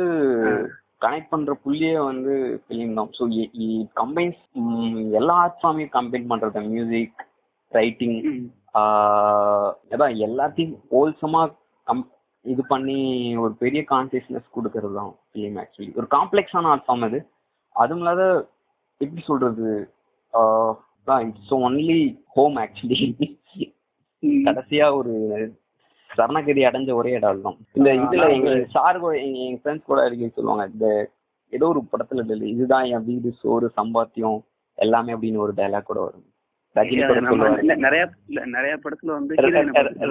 [1.05, 2.33] கனெக்ட் பண்ற புள்ளியே வந்து
[2.63, 3.11] ஃபிலிம் தான்.
[3.19, 3.27] ஸோ
[4.01, 4.41] கம்பைன்ஸ்
[5.21, 7.21] எல்லா ஆர்ட் ஃபார்மையும் கம்பைன் பண்றது மியூசிக்
[7.73, 8.19] ரைட்டிங்.
[9.95, 11.43] அதான் எல்லாத்தையும் ஹோல்சமா
[11.87, 12.05] கம்
[12.45, 12.99] இது பண்ணி
[13.45, 17.19] ஒரு பெரிய கான்சியஸ்னஸ் கொடுக்கறது தான் ஃபிலிம் ஆக்சுவலி ஒரு காம்ப்ளெக்ஸான ஆர்ட் ஃபார்ம் அது.
[17.77, 18.23] அதுவும் இல்லாத
[19.01, 19.67] எப்படி சொல்றது
[21.27, 22.01] இட்ஸ் ஒன்லி
[22.37, 23.01] ஹோம் ஆக்சுவலி.
[24.47, 25.13] கடைசியா ஒரு
[26.11, 30.33] சரணகதி அடைஞ்ச ஒரே இடம் தான் இந்த இதுல எங்க சார் கூட எங்க எங்க ஃப்ரெண்ட்ஸ் கூட அடிக்கடி
[30.35, 30.65] சொல்லுவாங்க.
[30.73, 30.87] இந்த
[31.53, 34.41] ஏதோ ஒரு படத்துல இல்லை இதுதான் என் வீடு சோறு சம்பாத்தியம்
[34.79, 36.27] எல்லாமே அப்படின்னு ஒரு டைலாக் கூட வரும்.
[36.77, 37.63] ரஜினி கூட சொல்லுவாரு.
[37.85, 38.03] நிறைய
[38.57, 39.35] நிறைய படத்துல வந்து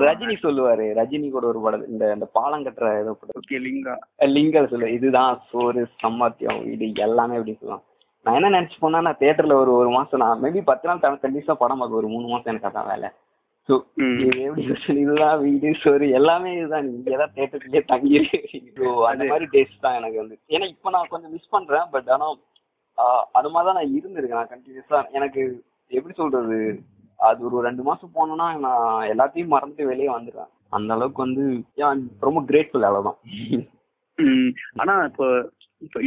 [0.09, 0.87] ரஜினி சொல்லுவாரு.
[0.99, 3.45] ரஜினி கூட ஒரு படம் இந்த இந்த பாலம் கட்டுற ஏதோ படம்.
[3.67, 3.95] லிங்கா.
[4.35, 7.85] லிங்கர் சொல்லு இதுதான் சோறு சம்பாத்தியம் வீடு எல்லாமே அப்படின்னு சொல்லுவாங்க.
[8.29, 11.53] நான் என்ன நினைச்சு போனா நான் தியேட்டர்ல ஒரு ஒரு மாசம் நான் மேபி பத்து நாள் தவிர கண்டிப்பா
[11.57, 13.09] படம் பார்க்க ஒரு மூணு மாசம் எனக்கு அதான் வேலை.
[13.69, 13.75] ஸோ.
[14.23, 14.95] இது எப்படி question?
[15.01, 16.85] இதுதான் வீடு சோறு எல்லாமே இதுதான்.
[16.87, 18.19] நீங்க ஏதாவது தேட்டருக்குள்ளே தங்கி
[18.77, 20.35] ஸோ அந்த மாதிரி டேஸ் தான் எனக்கு வந்து.
[20.53, 22.27] ஏன்னா இப்போ நான் கொஞ்சம் மிஸ் பண்றேன் பட் ஆனா
[22.97, 24.39] ஆஹ், அது மாதிரி தான் நான் இருந்திருக்கேன்.
[24.39, 25.41] நான் கண்டினியூஸா எனக்கு
[25.91, 26.57] எப்படி சொல்றது?
[27.19, 31.43] அது ஒரு ரெண்டு மாசம் போனேன்னா நான் எல்லாத்தையும் மறந்துட்டு வெளியே வந்துடுவேன் அந்த அளவுக்கு வந்து
[32.27, 33.19] ரொம்ப கிரேட்ஃபுல் அவ்வளவுதான்.
[34.17, 34.51] ம்.
[34.77, 35.27] ஆனா இப்போ
[35.79, 35.99] இப்போ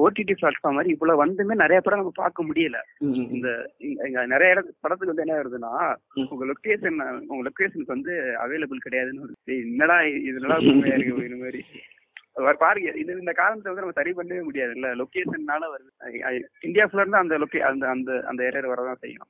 [0.00, 2.76] ஓடிடி பிளாட்ஃபார்ம் மாதிரி இவ்வளவு வந்துமே நிறைய படம் நம்ம பார்க்க முடியல.
[3.32, 3.70] இந்த
[4.26, 5.94] நிறைய இடம் படத்துக்கு வந்து என்ன வருதுன்னா.
[6.28, 8.12] உங்க லொகேஷன் உங்க லொகேஷனுக்கு வந்து
[8.46, 9.44] அவைலபிள் கிடையாதுன்னு வருது.
[9.44, 11.64] என்னடா இது என்னடா உண்மையா இருக்கு இந்த மாதிரி.
[12.58, 14.94] பாருங்க இது இந்த காரணத்தை வந்து நம்ம சரி பண்ணவே முடியாதுல்ல.
[14.94, 16.02] லொகேஷன்னால வருது.
[16.12, 19.26] ஐ- ஐ- இந்தியா ஃபுல்லா இருந்து அந்த லொகே அந்த அந்த அந்த எரர் வரதான் செய்யும்.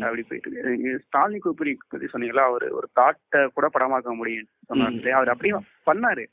[0.00, 5.08] அப்படி போயிட்டு ஸ்டாலின் கூப்பரி பத்தி சொன்னீங்களா அவர் ஒரு தாட்டை கூட படமாக்க முடியும் சொன்னாரு.
[5.08, 6.26] அவர் அப்படியும் பண்ணாரு.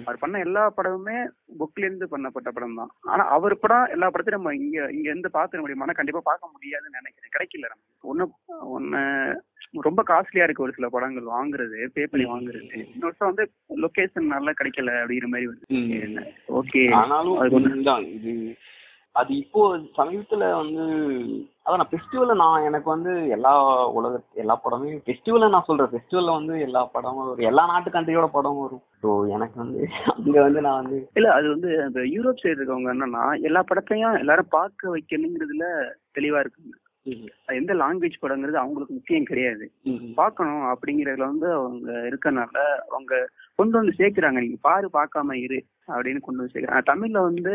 [0.00, 1.16] அவர் பண்ண எல்லா படமுமே
[1.60, 5.62] புக்ல இருந்து பண்ணப்பட்ட படம் தான் ஆனா அவர் படம் எல்லா படத்தையும் நம்ம இங்க இங்க இருந்து பாத்துக்க
[5.62, 7.34] முடியுமானா கண்டிப்பா பார்க்க முடியாதுன்னு நினைக்கிறேன்.
[7.34, 7.90] கிடைக்கல நமக்கு.
[8.04, 8.26] ஒண்ணு
[8.70, 9.02] ஒண்ணு
[9.82, 12.70] ரொம்ப காஸ்ட்லியா இருக்கு ஒரு சில படங்கள் வாங்குறது பே பண்ணி வாங்குறது.
[12.88, 13.44] இன்னொரு வந்து
[13.84, 15.88] லொகேஷன் நல்லா கிடைக்கல அப்படிங்கிற மாதிரி ம்.
[15.98, 16.24] வந்து
[16.60, 17.38] ஓகே ஆனாலும்
[18.10, 18.34] இது
[19.16, 19.62] அது இப்போ
[19.96, 20.84] சமீபத்துல வந்து
[21.64, 23.50] அதான் நான் ஃபெஸ்டிவல்ல நான் எனக்கு வந்து எல்லா
[23.90, 25.90] உலக எல்லா படமே ஃபெஸ்டிவல்ல நான் சொல்றேன்.
[25.92, 27.48] ஃபெஸ்டிவல்ல வந்து எல்லா படமும் வரும்.
[27.50, 28.82] எல்லா நாட்டு கண்ட்ரியோட படம் வரும்.
[29.02, 29.82] ஸோ எனக்கு வந்து
[30.14, 34.54] அங்க வந்து நான் வந்து இல்ல அது வந்து அந்த யூரோப் சைடு இருக்கவங்க என்னன்னா எல்லா படத்தையும் எல்லாரும்
[34.56, 35.68] பார்க்க வைக்கணுங்கிறதுல
[36.14, 36.74] தெளிவா இருக்குங்க.
[37.54, 39.64] எந்த லாங்குவேஜ் படங்கிறது அவங்களுக்கு முக்கியம் கிடையாது.
[40.14, 42.56] பார்க்கணும் அப்படிங்கறதுல வந்து அவங்க இருக்கனால
[42.90, 43.14] அவங்க
[43.58, 44.38] கொண்டு வந்து சேர்க்கிறாங்க.
[44.40, 46.84] நீங்க பாரு பார்க்காம இரு அப்படின்னு கொண்டு வந்து சேர்க்கிறாங்க.
[46.92, 47.54] தமிழ்ல வந்து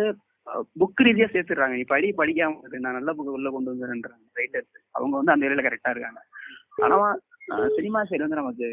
[0.81, 1.75] புக் ரீதியா சேர்த்துடுறாங்க.
[1.79, 4.23] நீ படி படிக்காம நான் நல்ல புக் உள்ள கொண்டு வந்துடுறேன்றாங்க.
[4.39, 6.21] ரைட்டர்ஸ் அவங்க வந்து அந்த ஏரியால கரெக்டா இருக்காங்க.
[6.85, 6.97] ஆனா
[7.77, 8.67] சினிமா சைடு வந்து நமக்கு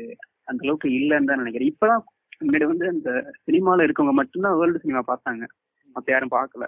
[0.50, 1.72] அந்த அளவுக்கு இல்லைன்னு தான் நினைக்கிறேன்.
[1.72, 2.02] இப்பதான்
[2.46, 3.10] முன்னாடி வந்து அந்த
[3.48, 5.44] சினிமால இருக்கவங்க மட்டும்தான் வேர்ல்டு சினிமா பார்த்தாங்க.
[5.96, 6.66] மத்த யாரும் பார்க்கல.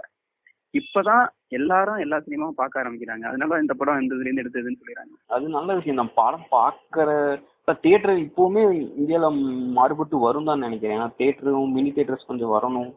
[0.78, 1.24] இப்பதான்
[1.56, 3.24] எல்லாரும் எல்லா சினிமாவும் பார்க்க ஆரம்பிக்கிறாங்க.
[3.30, 5.14] அதனால இந்த படம் இந்த இதுல இருந்து எடுத்ததுன்னு சொல்லிடுறாங்க.
[5.36, 6.14] அது நல்ல விஷயம் தான்.
[6.20, 7.10] படம் பாக்குற
[7.84, 8.62] தியேட்டர் இப்பவுமே
[9.00, 9.38] இந்தியாவில்
[9.78, 10.96] மாறுபட்டு வரும் தான் நினைக்கிறேன்.
[10.98, 12.90] ஏன்னா தேட்டரும் மினி தேட்டர்ஸ் கொஞ்சம் வரணும்.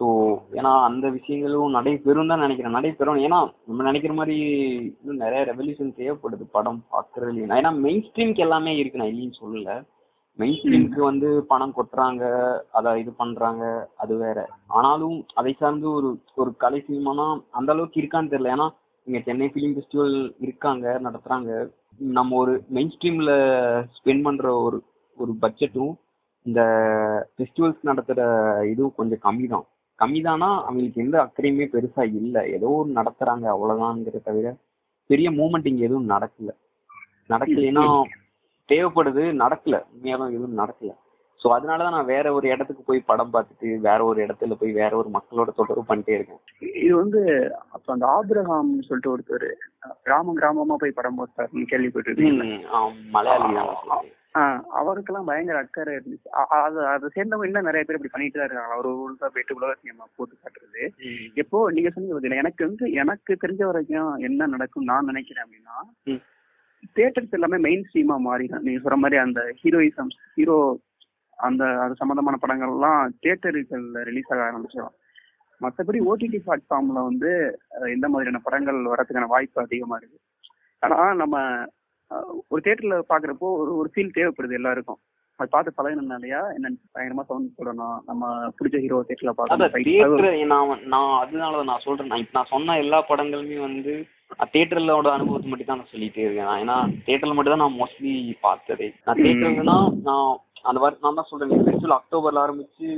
[0.00, 0.06] ஸோ
[0.58, 2.76] ஏன்னா அந்த விஷயங்களும் நடைபெறும் தான் நினைக்கிறேன்.
[2.78, 3.20] நடைபெறும்.
[3.26, 3.38] ஏன்னா
[3.68, 4.36] நம்ம நினைக்கிற மாதிரி
[4.98, 6.44] இன்னும் நிறைய ரெவல்யூஷன் தேவைப்படுது.
[6.56, 9.00] படம் பார்க்குறது ஏன்னா மெயின் ஸ்ட்ரீம்க்கு எல்லாமே இருக்கு.
[9.00, 9.72] நான் இல்லைன்னு சொல்லல.
[10.38, 12.24] மெயின் ஸ்ட்ரீம்க்கு வந்து பணம் கொட்டுறாங்க.
[12.70, 13.62] அதை இது பண்றாங்க.
[13.96, 14.38] அது வேற.
[14.68, 18.52] ஆனாலும் அதை சார்ந்து ஒரு ஒரு கலை சினிமானா அந்த அளவுக்கு இருக்கான்னு தெரியல.
[18.56, 18.68] ஏன்னா
[19.06, 20.86] இங்க சென்னை ஃபிலிம் ஃபெஸ்டிவல் இருக்காங்க.
[21.06, 21.50] நடத்துறாங்க.
[22.16, 23.32] நம்ம ஒரு மெயின் ஸ்ட்ரீம்ல
[23.96, 24.78] ஸ்பெண்ட் பண்ற ஒரு
[25.18, 25.94] ஒரு பட்ஜெட்டும்
[26.46, 26.60] இந்த
[27.34, 28.20] ஃபெஸ்டிவல்ஸ் நடத்துற
[28.72, 29.66] இதுவும் கொஞ்சம் கம்மி தான்
[29.98, 32.42] கம்மி தானா அவங்களுக்கு எந்த அக்கறையுமே பெருசா இல்லை.
[32.56, 34.48] ஏதோ ஒரு நடத்துறாங்க அவ்வளவுதான்ங்கிறத தவிர
[35.10, 36.50] பெரிய மூமெண்ட் இங்க எதுவும் நடக்கல.
[37.30, 37.84] நடக்கலைன்னா
[38.68, 39.76] தேவைப்படுது நடக்கல.
[39.92, 40.90] உண்மையாதான் எதுவும் நடக்கல.
[41.40, 44.92] ஸோ அதனால தான் நான் வேற ஒரு இடத்துக்கு போய் படம் பார்த்துட்டு வேற ஒரு இடத்துல போய் வேற
[45.00, 46.40] ஒரு மக்களோட தொடர்பு பண்ணிட்டே இருக்கேன்.
[46.82, 47.20] இது வந்து
[47.74, 49.48] அப்ப அந்த ஆபிரகாம் சொல்லிட்டு ஒருத்தர்
[50.06, 52.56] கிராமம் கிராமமா போய் படம் போட்டாருன்னு கேள்விப்பட்டிருக்கீங்க
[53.16, 54.08] மலையாளி தான்
[54.78, 56.28] அவருக்கெல்லாம் பயங்கர அக்கறை இருந்துச்சு.
[56.58, 58.74] அது அதை சேர்ந்தவங்க இன்னும் நிறைய பேர் இப்படி பண்ணிட்டு தான் இருக்காங்க.
[58.74, 60.82] அவர் ஒரு ஊருக்கா போயிட்டு உலக சினிமா போட்டு காட்டுறது.
[61.34, 65.76] எப்போ நீங்க சொன்னீங்க எனக்கு வந்து எனக்கு தெரிஞ்ச வரைக்கும் என்ன நடக்கும் நான் நினைக்கிறேன் அப்படின்னா
[66.06, 66.20] ம்.
[66.96, 70.58] தியேட்டர்ஸ் எல்லாமே மெயின் ஸ்ட்ரீமா மாறிடும் நீங்க சொல்ற மாதிரி அந்த ஹீரோயிசம் ஹீரோ
[71.38, 74.94] அந்த அது சம்பந்தமான படங்கள்லாம் தியேட்டர்கள்ல ரிலீஸ் ஆக ஆரம்பிச்சிடும்
[75.60, 77.30] மற்றபடி ஓடிடி பிளாட்ஃபார்ம்ல வந்து
[77.92, 80.18] இந்த மாதிரியான படங்கள் வரதுக்கான வாய்ப்பு அதிகமா இருக்கு.
[80.82, 81.36] ஆனா நம்ம
[82.50, 85.00] ஒரு தியேட்டர்ல பாக்குறப்போ ஒரு ஒரு ஃபீல் தேவைப்படுது எல்லாருக்கும்.
[85.40, 87.98] அது பார்த்து பழகினாலயா என்ன பயங்கரமா சவுண்ட் போடணும்?
[88.08, 92.10] நம்ம பிடிச்ச ஹீரோ தியேட்டர்ல அதான் பார்க்கணும் நான் நான் அதனால நான் சொல்றேன்.
[92.36, 93.94] நான் சொன்ன எல்லா படங்களுமே வந்து
[94.54, 96.48] தியேட்டர்லோட அனுபவத்தை மட்டும் தான் நான் சொல்லிட்டே இருக்கேன்.
[96.50, 98.14] நான் ஏன்னா தியேட்டர்ல மட்டும் தான் நான் மோஸ்ட்லி
[98.46, 98.88] பார்த்ததே.
[99.06, 99.78] நான் தியேட்டர்னா
[100.08, 100.28] நான்
[100.68, 101.96] அந்த வாரம் நான் தான் சொல்றேன்.
[102.00, 102.88] அக்டோபர்ல ஆரம்பிச்சு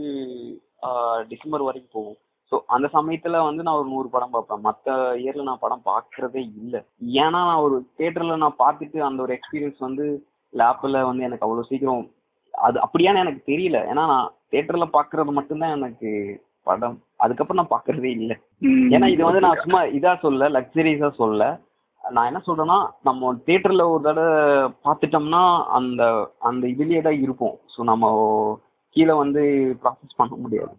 [1.33, 2.19] டிசம்பர் வரைக்கும் போகும்.
[2.53, 4.63] ஸோ அந்த சமயத்துல வந்து நான் ஒரு நூறு படம் பார்ப்பேன்.
[4.69, 6.81] மற்ற இயர்ல நான் படம் பார்க்கறதே இல்லை.
[7.25, 10.07] ஏன்னா நான் ஒரு தியேட்டர்ல நான் பார்த்துட்டு அந்த ஒரு எக்ஸ்பீரியன்ஸ் வந்து
[10.53, 12.03] லேப்பில் வந்து எனக்கு அவ்வளோ சீக்கிரம்
[12.55, 13.79] அது அப்படியான்னு எனக்கு தெரியல.
[13.91, 16.11] ஏன்னா நான் தியேட்டர்ல பார்க்கறது மட்டும்தான் எனக்கு
[16.67, 16.97] படம்.
[17.25, 18.37] அதுக்கப்புறம் நான் பார்க்கறதே இல்லை.
[18.95, 21.43] ஏன்னா இது வந்து நான் சும்மா இதா சொல்ல லக்ஸரிஸா சொல்ல
[22.05, 22.77] நான் என்ன சொல்றேன்னா
[23.09, 24.37] நம்ம தியேட்டர்ல ஒரு தடவை
[24.87, 25.43] பார்த்துட்டோம்னா
[25.79, 26.03] அந்த
[26.49, 27.57] அந்த இதுலயே தான் இருப்போம்.
[27.73, 28.07] ஸோ நம்ம
[28.97, 29.43] கீழே வந்து
[29.83, 30.73] ப்ராசஸ் பண்ண முடியாது.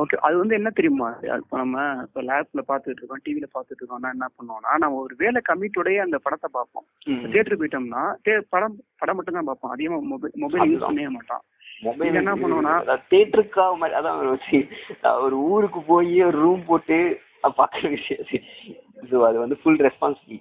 [0.00, 1.08] ஓகே அது வந்து என்ன தெரியுமா?
[1.40, 6.04] இப்போ நம்ம இப்போ லேப்ல பார்த்துட்டு இருக்கோம் டிவியில பார்த்துட்டு இருக்கோம்னா என்ன பண்ணுவோம்னா நம்ம ஒரு வேலை கம்மிட்டோடய
[6.06, 6.86] அந்த படத்தை பார்ப்போம்.
[7.32, 8.02] தியேட்டர் போயிட்டோம்னா
[8.54, 9.74] படம் படம் மட்டும் தான் பார்ப்போம்.
[9.76, 10.84] அதிகமாக மொபைல் மொபைல் யூஸ்.
[10.86, 11.44] பண்ணவே மாட்டான்
[11.86, 12.74] மொபைல் என்ன பண்ணுவோம்னா?
[13.12, 14.20] தேட்டருக்காக மாதிரி அதான்
[15.26, 16.98] ஒரு ஊருக்கு போய் ஒரு ரூம் போட்டு
[17.60, 18.22] பார்க்குற விஷயம்.
[19.28, 20.38] அது வந்து ஃபுல் ரெஸ்பான்சிபிலிட்டி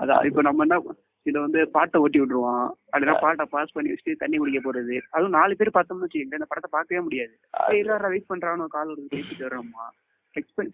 [0.00, 0.24] அதான்.
[0.30, 0.78] இப்போ நம்ம என்ன
[1.26, 2.68] இதை வந்து பாட்டை ஓட்டி விட்டுருவான்.
[2.92, 4.96] அப்படின்னா பாட்டை பாஸ் பண்ணி வச்சுட்டு தண்ணி குடிக்க போறது.
[5.14, 7.34] அதுவும் நாலு பேர் பார்த்தோம்னு வச்சுக்கோங்க இந்த படத்தை பார்க்கவே முடியாது.
[7.82, 9.84] எல்லாரும் வெயிட் பண்றான்னு கால் ஒரு பேசிட்டு வர்றோமா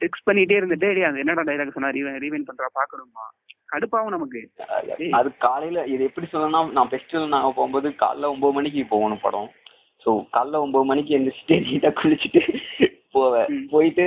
[0.02, 1.94] டெக்ஸ்ட் பண்ணிட்டே இருந்துட்டு அது என்னடா டைலாக் சொன்னா
[2.24, 3.24] ரீவைன் பண்றா பாக்கணுமா
[3.72, 4.40] கடுப்பாகும் நமக்கு.
[5.18, 9.50] அது காலையில இது எப்படி சொல்லணும்னா நான் ஃபெஸ்டிவல் நாங்கள் போகும்போது காலைல ஒன்பது மணிக்கு போகணும் படம்.
[10.04, 12.42] ஸோ காலைல ஒன்பது மணிக்கு எந்திரிச்சிட்டு நீட்டாக குளிச்சுட்டு
[13.14, 13.68] போவேன்.
[13.70, 14.06] போயிட்டு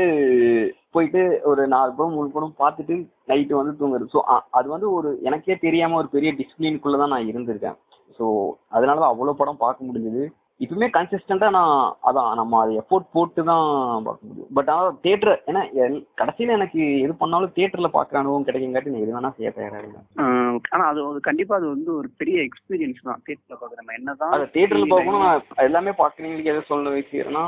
[0.92, 2.96] போயிட்டு ஒரு நாலு படம் மூணு படம் பார்த்துட்டு
[3.28, 4.08] நைட்டு வந்து தூங்குறது.
[4.14, 7.78] ஸோ அது வந்து ஒரு எனக்கே தெரியாம ஒரு பெரிய டிசிப்ளின்குள்ளே தான் நான் இருந்திருக்கேன்.
[8.20, 8.26] ஸோ
[8.68, 10.24] அதனால தான் அவ்வளோ படம் பார்க்க முடிஞ்சது.
[10.62, 11.76] இப்பவுமே கன்சிஸ்டண்டாக நான்
[12.08, 13.64] அதான் நம்ம அது எஃபோர்ட் போட்டு தான்
[14.06, 14.50] பார்க்க முடியும்.
[14.54, 19.16] பட் ஆனால் தேட்டர் ஏன்னா எல்- கடைசியில எனக்கு எது பண்ணாலும் தேட்டரில் பார்க்குற அனுபவம் கிடைக்குங்காட்டி நான் எது
[19.16, 23.24] வேணா செய்ய தயாராக இருக்கேன் ஆஹ் ஆனா அது ஒரு கண்டிப்பா அது வந்து ஒரு பெரிய எக்ஸ்பீரியன்ஸ் தான்
[23.24, 27.46] தேட்டர்ல பாக்குற நம்ம என்னதான் அது தேட்டரில் பார்க்கணும் நான் எல்லாமே பார்க்குறீங்களுக்கு எதை சொல்ல வைக்கிறேன்னா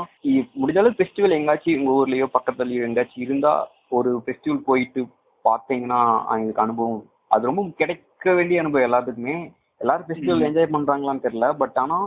[0.58, 3.62] முடிஞ்ச அளவு ஃபெஸ்டிவல் எங்காச்சும் உங்கள் ஊர்லேயோ பக்கத்துலயோ எங்காச்சும் இருந்தால்
[3.92, 5.02] ஒரு ஃபெஸ்டிவல் போயிட்டு
[5.44, 6.02] பார்த்தீங்கன்னா
[6.34, 7.00] எங்களுக்கு அனுபவம்
[7.30, 8.02] அது ரொம்ப கிடைக்க
[8.32, 9.36] வேண்டிய அனுபவம் எல்லாத்துக்குமே.
[9.80, 10.44] எல்லாரும் ஃபெஸ்டிவல்.
[10.46, 12.04] என்ஜாய் பண்ணுறாங்களான்னு தெரியல பட் ஆனால்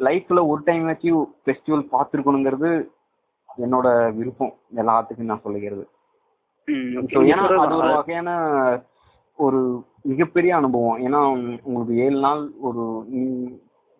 [0.00, 1.10] லைஃப்பில் ஒரு டைம் வச்சு
[1.42, 2.70] ஃபெஸ்டிவல் பார்த்துருக்கணுங்கிறது
[3.58, 3.88] என்னோட
[4.18, 4.54] விருப்பம்.
[4.82, 5.84] எல்லாத்துக்கும் நான் சொல்லிக்கிறது.
[7.32, 8.30] ஏன்னா அது ஒரு வகையான
[9.38, 9.60] ஒரு
[10.04, 10.98] மிகப்பெரிய அனுபவம்.
[11.06, 11.20] ஏன்னா
[11.66, 12.84] உங்களுக்கு ஏழு நாள் ஒரு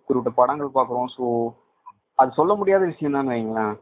[0.09, 1.11] குறிப்பிட்ட படங்கள் பார்க்குறோம்.
[1.17, 1.27] ஸோ
[2.19, 3.73] அது சொல்ல முடியாத விஷயம் தான் வைங்களேன்.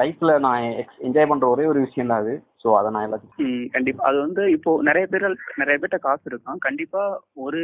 [0.00, 0.64] லைஃப்ல நான்
[1.06, 2.34] என்ஜாய் பண்ற ஒரே ஒரு விஷயம் தான் அது.
[2.62, 4.02] ஸோ அதை நான் எல்லாத்துக்கும் ம், கண்டிப்பா.
[4.08, 5.26] அது வந்து இப்போ நிறைய பேர்
[5.56, 6.58] நிறைய பேர்ட்ட காசு இருக்கும்.
[6.58, 7.02] கண்டிப்பா
[7.46, 7.60] ஒரு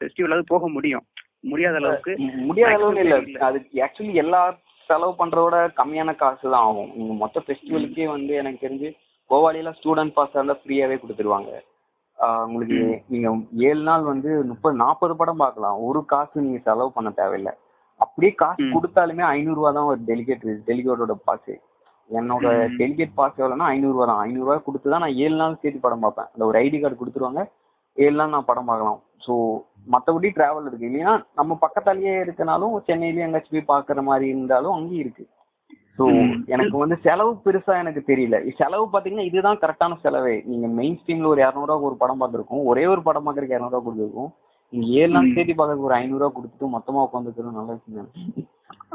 [0.00, 1.04] ஃபெஸ்டிவலாவது போக முடியும்.
[1.50, 2.12] முடியாத அளவுக்கு
[2.48, 3.16] முடியாத அளவுக்கு இல்ல.
[3.48, 4.40] அது ஆக்சுவலி எல்லா
[4.88, 6.90] செலவு பண்றதோட கம்மியான காசு தான் ஆகும்.
[6.98, 8.88] நீங்க மொத்த ஃபெஸ்டிவலுக்கே வந்து எனக்கு தெரிஞ்சு
[9.30, 11.50] கோவாலியெல்லாம் ஸ்டூடெண்ட் பாஸ் இருந்தால் ஃப்ரீயாவே கொடுத்துருவாங்க.
[12.46, 12.80] உங்களுக்கு
[13.12, 13.28] நீங்க
[13.68, 15.78] ஏழு நாள் வந்து முப்பது நாற்பது படம் பார்க்கலாம்.
[15.88, 17.52] ஒரு காசு நீங்க செலவு பண்ண தேவையில்லை.
[18.04, 18.64] அப்படியே காசு.
[18.74, 21.52] கொடுத்தாலுமே ஐநூறுரூவா தான் ஒரு டெலிகேட் டெலிகேட்டோட பாஸ்
[22.10, 22.46] என்னோட.
[22.80, 24.22] டெலிகேட் பாஸ் எவ்வளோனா ஐநூறுரூவா தான்.
[24.26, 26.30] ஐநூறுரூவா கொடுத்து தான் நான் ஏழு நாள் சேர்த்து படம் பார்ப்பேன்.
[26.34, 27.42] அந்த ஒரு ஐடி கார்டு கொடுத்துருவாங்க.
[28.04, 29.00] ஏழு நாள் நான் படம் பார்க்கலாம்.
[29.24, 29.34] ஸோ
[29.90, 30.86] மற்றபடி டிராவல் இருக்கு.
[30.86, 35.28] இல்லைன்னா நம்ம பக்கத்தாலேயே இருக்கனாலும் சென்னையிலேயே எங்கேயாச்சும் போய் பார்க்குற மாதிரி இருந்தாலும் அங்கேயும் இருக்கு.
[35.98, 36.44] ஸோ.
[36.46, 38.52] எனக்கு வந்து செலவு பெருசா எனக்கு தெரியல.
[38.56, 40.44] செலவு பார்த்தீங்கன்னா இதுதான் கரெக்டான செலவே.
[40.44, 42.64] நீங்க மெயின் ஸ்ட்ரீம்ல ஒரு இரநூறுவா ஒரு படம் பார்த்துருக்கோம்.
[42.64, 44.32] ஒரே ஒரு படம் பார்க்கறதுக்கு இரநூறுவா கொடுத்துருக்கோம்.
[44.68, 45.32] நீங்க ஏழு நாள் ம்.
[45.34, 47.78] சேர்த்து பார்க்கறதுக்கு ஒரு ஐநூறுரூவா கொடுத்துட்டு மொத்தமா உட்காந்துக்கிறது நல்ல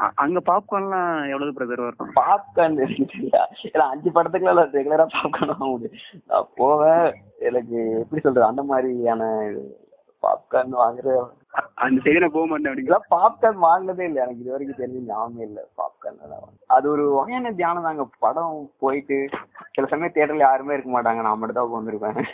[0.02, 2.14] அ- அங்க பாப்கார்ன்லாம் எவ்வளவு பிரதர் வரும்?
[2.16, 3.04] பாப்கார்ன்
[3.62, 5.92] ஏன்னா அஞ்சு படத்துக்குலாம் ரெகுலரா பாப்கார்ன் வாங்க முடியும்.
[6.28, 7.14] நான் போவேன்.
[7.40, 8.48] எனக்கு எப்படி சொல்றது?
[8.48, 9.52] அந்த மாதிரியான
[10.22, 11.08] பாப்கார்ன் வாங்குற
[11.58, 14.22] அ- அந்த சைடு நான் போக மாட்டேன் அப்படிங்களா பாப்கார்ன் வாங்கினதே இல்லை.
[14.24, 16.34] எனக்கு இது வரைக்கும் தெரிஞ்ச ஞாபகமே இல்லை பாப்கார்ன்
[16.68, 18.08] அது ஒரு வகையான தியானம் தாங்க.
[18.20, 19.18] படம் போயிட்டு
[19.74, 21.22] சில சமயம் தேட்டர்ல யாருமே இருக்க மாட்டாங்க.
[21.22, 22.28] நான் மட்டும் தான் உட்காந்துருப்பேன்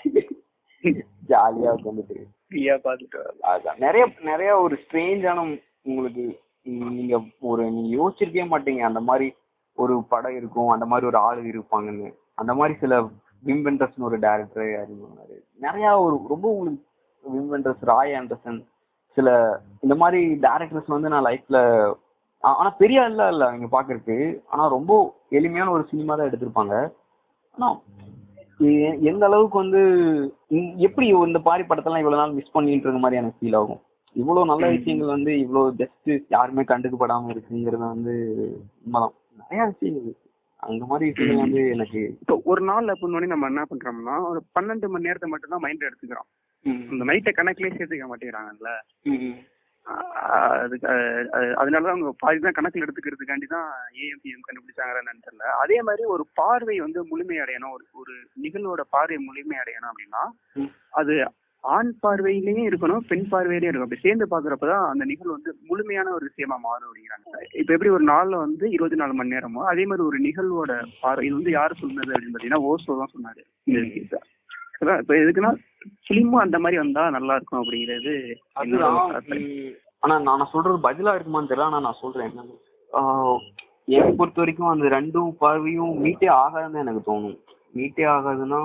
[1.30, 2.76] ஜாலியா உட்காந்துட்டு ஃப்ரீயா.
[3.44, 3.80] அதான்.
[3.80, 5.44] நிறைய நிறைய ஒரு ஸ்ட்ரேஞ்சான
[5.84, 6.26] உங்களுக்கு
[6.64, 8.80] நீங்க ஒரு நீங்க யோசிச்சிருக்கவே மாட்டீங்க.
[8.80, 9.28] அந்த மாதிரி
[9.78, 10.70] ஒரு படம் இருக்கும்.
[10.70, 12.10] அந்த மாதிரி ஒரு ஆளு இருப்பாங்கன்னு.
[12.36, 13.02] அந்த மாதிரி சில
[13.46, 16.84] விம் வெண்டர்ஸ்னு ஒரு டேரக்டர் அறிமுகமாரு நிறைய ஒரு ரொம்ப உங்களுக்கு
[17.26, 18.60] விம் வெண்டர்ஸ் ராய் ஆண்டர்சன்
[19.18, 19.30] சில
[19.82, 21.58] இந்த மாதிரி டேரக்டர்ஸ் வந்து நான் லைஃப்ல
[22.44, 24.18] ஆனா பெரிய ஆள்லாம் இல்ல அவங்க பாக்குறதுக்கு.
[24.52, 24.94] ஆனா ரொம்ப
[25.30, 26.74] எளிமையான ஒரு சினிமா தான் எடுத்திருப்பாங்க.
[27.58, 27.68] ஆனா
[29.12, 29.82] எந்த அளவுக்கு வந்து
[30.88, 33.82] எப்படி இந்த மாதிரி படத்தெல்லாம் இவ்வளவு நாள் மிஸ் பண்ணிட்டு இருக்க மாதிரி எனக்கு ஃபீல் ஆகும்.
[34.16, 34.66] இவ்வளவு நல்ல.
[34.76, 38.16] விஷயங்கள் வந்து இவ்வளவு ஜஸ்ட் யாருமே கண்டுக்கப்படாம இருக்குங்கிறது வந்து
[38.86, 39.16] உண்மைதான்.
[39.42, 40.20] நிறைய விஷயங்கள் இருக்கு.
[40.64, 45.08] அந்த மாதிரி விஷயங்கள் வந்து எனக்கு இப்போ ஒரு நாள் அப்படின்னு நம்ம என்ன பண்றோம்னா ஒரு பன்னெண்டு மணி
[45.08, 46.30] நேரத்தை மட்டும் தான் மைண்ட் எடுத்துக்கிறோம்.
[46.66, 48.72] இந்த நைட்டை கணக்குலயே சேர்த்துக்க மாட்டேங்கிறாங்கல்ல?
[50.58, 50.88] அதுக்கு
[51.62, 53.70] அதனாலதான் அவங்க பாதி தான் கணக்கில் எடுத்துக்கிறதுக்காண்டி தான்
[54.04, 55.48] ஏஎம்பிஎம் கண்டுபிடிச்சாங்கன்னு தெரியல.
[55.64, 57.74] அதே மாதிரி ஒரு பார்வை வந்து முழுமை அடையணும்.
[57.78, 58.14] ஒரு ஒரு
[58.46, 60.24] நிகழ்வோட பார்வை முழுமை அடையணும் அப்படின்னா.
[61.02, 61.16] அது
[61.64, 66.58] ஆண் பார்வையிலயும் இருக்கணும் பெண் பார்வையிலயும் இருக்கும் அப்படி சேர்ந்து பாக்குறப்பதான் அந்த நிகழ்வு வந்து முழுமையான ஒரு விஷயமா
[66.66, 67.28] மாறும் அப்படிங்கிறாங்க
[67.62, 71.38] இப்ப எப்படி ஒரு நாள்ல வந்து இருபத்தி நாலு மணி நேரமோ அதே மாதிரி ஒரு நிகழ்வோட பார்வை இது
[71.40, 73.42] வந்து யாரு சொன்னது அப்படின்னு பாத்தீங்கன்னா ஓசோ தான் சொன்னாரு
[75.02, 75.54] இப்ப எதுக்குன்னா
[76.08, 78.14] பிலிமும் அந்த மாதிரி வந்தா நல்லா இருக்கும் அப்படிங்கிறது
[80.00, 82.56] ஆனா நான் சொல்றது பதிலா இருக்குமான்னு தெரியல ஆனா நான் சொல்றேன் என்னன்னு.
[83.96, 87.38] என்னை பொறுத்த வரைக்கும் அந்த ரெண்டும் பார்வையும் மீட்டே ஆகாதுன்னு எனக்கு தோணும்.
[87.76, 88.60] மீட்டே ஆகாதுன்னா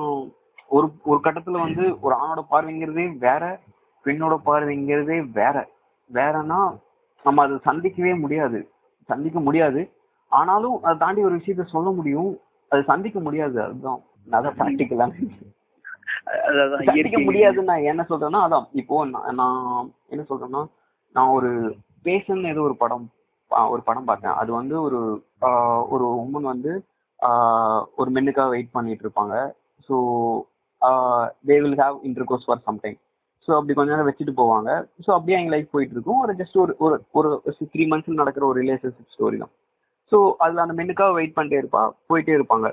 [0.76, 3.44] ஒரு ஒரு கட்டத்துல வந்து ஒரு ஆணோட பார்வைங்கிறதே வேற
[4.04, 5.56] பெண்ணோட பார்வைங்கிறதே வேற.
[6.10, 6.60] வேறன்னா
[7.24, 8.58] நம்ம அதை சந்திக்கவே முடியாது.
[9.08, 9.80] சந்திக்க முடியாது.
[10.32, 12.30] ஆனாலும் அதை தாண்டி ஒரு விஷயத்த சொல்ல முடியும்.
[12.72, 14.00] அது சந்திக்க முடியாது அதுதான்.
[14.30, 15.12] அதான் ப்ராக்டிக்கலான
[16.26, 20.62] அதான் முடியாதுன்னு நான் என்ன சொல்றேன்னா அதான் இப்போ நான் என்ன சொல்றேன்னா
[21.14, 21.50] நான் ஒரு
[22.08, 23.06] பேசன் ஏதோ ஒரு படம்
[23.72, 24.36] ஒரு படம் பார்த்தேன்.
[24.40, 24.98] அது வந்து ஒரு
[25.94, 26.72] ஒரு உமன் வந்து
[28.00, 29.34] ஒரு மென்னுக்காக வெயிட் பண்ணிட்டு இருப்பாங்க.
[29.88, 29.96] So
[31.48, 32.98] they will have intercourse for some time
[33.48, 34.70] so அப்படி கொஞ்ச நேரம் வச்சுட்டு போவாங்க.
[35.04, 36.20] ஸோ அப்படியே எங்க லைஃப் போயிட்டு இருக்கும்.
[36.24, 37.28] ஒரு ஜஸ்ட் ஒரு ஒரு ஒரு
[37.74, 39.52] த்ரீ மந்த்ஸ் நடக்கிற ஒரு ரிலேஷன்ஷிப் ஸ்டோரி தான்.
[40.12, 42.68] ஸோ அதில் அந்த மென்னுக்காக வெயிட் பண்ணிட்டே இருப்பா போயிட்டே இருப்பாங்க.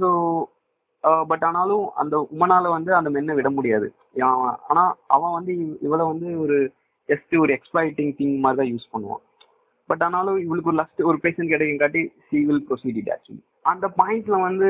[0.00, 0.08] ஸோ
[1.30, 3.86] பட் ஆனாலும் அந்த உமனால வந்து அந்த மென்னை விட முடியாது.
[4.28, 4.84] ஆனால் ஆனா
[5.16, 5.52] அவன் வந்து
[5.86, 6.58] இவளை வந்து ஒரு
[7.08, 9.22] ஜஸ்ட் ஒரு எக்ஸ்பைட்டிங் திங் மாதிரி தான் யூஸ் பண்ணுவான்.
[9.90, 13.42] பட் ஆனாலும் இவளுக்கு ஒரு லஸ்ட் ஒரு பேஷன் கிடைக்கும் காட்டி she will proceed it actually
[13.72, 14.68] அந்த பாயிண்ட்ல வந்து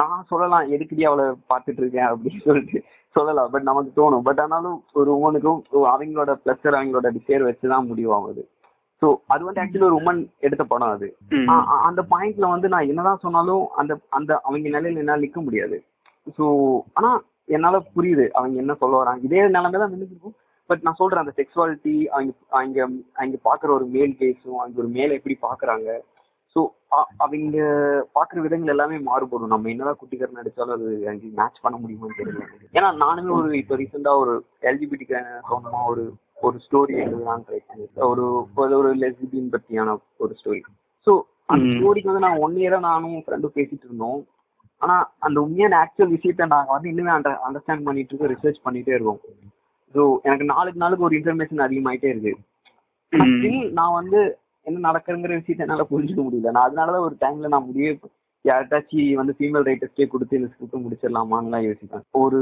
[0.00, 2.78] நான் சொல்லலாம் எதுக்கடி அவளை பார்த்துட்டு இருக்கேன் அப்படின்னு சொல்லிட்டு
[3.16, 3.48] சொல்லலாம்.
[3.52, 4.24] பட் நமக்கு தோணும்.
[4.28, 5.60] பட் ஆனாலும் ஒரு உமனுக்கும்
[5.94, 8.42] அவங்களோட ப்ளஸர் அவங்களோட டிசைர் வச்சு தான் முடிவாகுது
[9.02, 11.08] ஸோ அது வந்து ஆக்சுவலி ஒரு உமன் எடுத்த படம் அது.
[11.88, 15.78] அந்த பாயிண்ட்ல வந்து நான் என்னதான் சொன்னாலும் அந்த அந்த அவங்க நிலையில என்னால நிக்க முடியாது.
[16.36, 16.44] ஸோ
[16.98, 17.10] ஆனா
[17.56, 19.22] என்னால புரியுது அவங்க என்ன சொல்ல வராங்க.
[19.28, 20.36] இதே நிலைமை தான் நின்றுருக்கும்
[20.70, 22.78] பட் நான் சொல்றேன் அந்த செக்ஸுவாலிட்டி அவங்க அவங்க
[23.18, 25.88] அவங்க பாக்குற ஒரு மேல் கேஸும் அவங்க ஒரு மேல எப்படி பாக்குறாங்க
[26.56, 26.60] ஸோ
[27.24, 27.56] அவங்க
[28.16, 29.52] பாக்குற விதங்கள் எல்லாமே மாறுபடும்.
[29.54, 32.44] நம்ம என்னதான் குட்டிக்கர் நடிச்சாலும் அது எனக்கு மேட்ச் பண்ண முடியுமான்னு தெரியல.
[32.76, 34.34] ஏன்னா நானுமே ஒரு இப்போ ரீசெண்டா ஒரு
[34.70, 35.06] எல்ஜிபிடி
[35.50, 36.04] சொந்தமா ஒரு
[36.38, 38.06] ஒரு ஸ்டோரி எழுதலான்னு ட்ரை பண்ணிருக்கேன்.
[38.10, 38.24] ஒரு
[38.78, 40.60] ஒரு லெஸ்பியன் பத்தியான ஒரு ஸ்டோரி
[41.06, 41.12] ஸோ
[41.52, 41.66] அந்த.
[41.74, 44.20] ஸ்டோரிக்கு வந்து நான் ஒன் இயரா நானும் ஃப்ரெண்டும் பேசிட்டு இருந்தோம்.
[44.82, 49.20] ஆனா அந்த உண்மையான ஆக்சுவல் விஷயத்த நாங்க வந்து இன்னுமே அண்டர் அண்டர்ஸ்டாண்ட் பண்ணிட்டு இருக்கோம் ரிசர்ச் பண்ணிட்டே இருக்கோம்.
[49.94, 52.34] ஸோ எனக்கு நாளுக்கு நாளுக்கு ஒரு இன்ஃபர்மேஷன் அதிகமாயிட்டே இருக்கு.
[53.78, 54.20] நான் வந்து
[54.66, 56.52] என்ன நடக்குங்கிற விஷயத்த என்னால புரிஞ்சுக்க முடியல.
[56.56, 57.92] நான் அதனாலதான் ஒரு டைம்ல நான் முடிவே
[58.48, 62.04] யார்ட்டாச்சும் வந்து ஃபீமேல் ரைட்டர்ஸ்டே கொடுத்து இந்த ஸ்கிரிப்ட் முடிச்சிடலாமான்லாம் யோசிப்பேன்.
[62.22, 62.40] ஒரு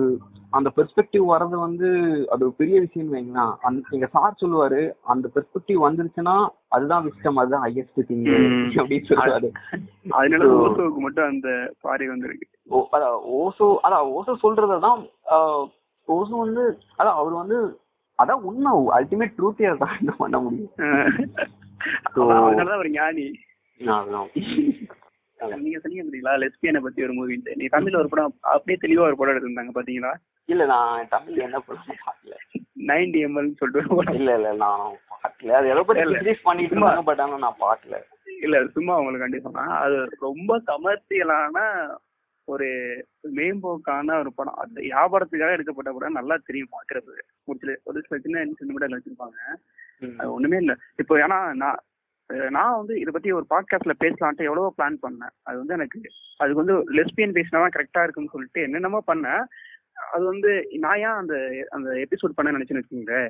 [0.51, 1.89] அந்த பெர்ஸ்பெக்டிவ் வர்றது வந்து
[2.33, 4.83] அது ஒரு பெரிய விஷயம் வைங்களா அந்த எங்க சார் சொல்லுவாரு
[5.15, 6.37] அந்த பெர்ஸ்பெக்டிவ் வந்துருச்சுன்னா
[6.69, 8.27] அதுதான் விஸ்டம் அதுதான் ஹையஸ்ட் திங்.
[8.81, 9.51] அப்படின்னு சொல்லுவாரு.
[10.19, 11.49] அதனால ஓசோவுக்கு மட்டும் அந்த
[11.81, 12.49] பாரி வந்திருக்கு.
[12.71, 15.03] ஓ அதான் ஓசோ அதான் ஓசோ சொல்றதான்
[16.09, 16.65] ஓசோ வந்து
[16.99, 17.59] அதான் அவர் வந்து
[18.19, 20.75] அதான் உண்மை அல்டிமேட் ட்ரூத்தே அதான் என்ன பண்ண முடியும்.
[22.15, 23.27] அதனாலதான் ஒரு ஞானி.
[23.81, 24.29] அதுதான்
[25.63, 29.35] நீங்க சொன்னீங்க தெரியுங்களா லெஸ்பியனை பத்தி ஒரு மூவி நீ தமிழ்ல ஒரு படம் அப்படியே தெளிவா ஒரு படம்
[29.35, 30.13] எடுத்திருந்தாங்க பாத்தீங்களா?
[30.49, 32.35] இல்ல நான் தமிழ்ல என்ன படம் பார்க்கல
[32.89, 34.17] நைன்டி எம்எல் சொல்லிட்டு.
[34.19, 34.83] இல்ல இல்ல நான்
[35.15, 36.03] பார்க்கல அது எதை பத்தி.
[36.15, 38.01] டிஸ்கஸ் பண்ணிட்டு இருந்தாங்க பட் ஆனா நான் பார்க்கல
[38.45, 41.59] இல்ல சும்மா உங்களுக்கு கண்டி சொன்னா அது ரொம்ப கமர்ஷியலான
[42.49, 42.67] ஒரு
[43.37, 44.59] மேம்போக்கான ஒரு படம்.
[44.63, 46.19] அந்த வியாபாரத்துக்காக எடுக்கப்பட்ட படம்.
[46.19, 47.13] நல்லா தெரியும் பாக்குறது
[47.49, 49.39] ஒரு சில ஒரு சில சின்ன சின்ன நிமிடம் வச்சிருப்பாங்க.
[50.19, 50.73] அது ஒண்ணுமே இல்ல.
[51.03, 51.79] இப்போ ஏன்னா நான்
[52.51, 55.35] நான் வந்து இதை பத்தி ஒரு பாட்காஸ்ட்ல பேசலான்ட்டு எவ்வளவோ பிளான் பண்ணேன்.
[55.43, 56.01] அது வந்து எனக்கு
[56.37, 59.45] அதுக்கு வந்து லெஸ்பியன் பேசினா கரெக்டா இருக்குன்னு சொல்லிட்டு என்னென்னமோ பண்ணேன்.
[60.13, 63.29] அது வந்து நான் ஏன் அந்த அந்த எபிசோட் பண்ண நினைச்சேன்னு வச்சுக்கோங்களேன்.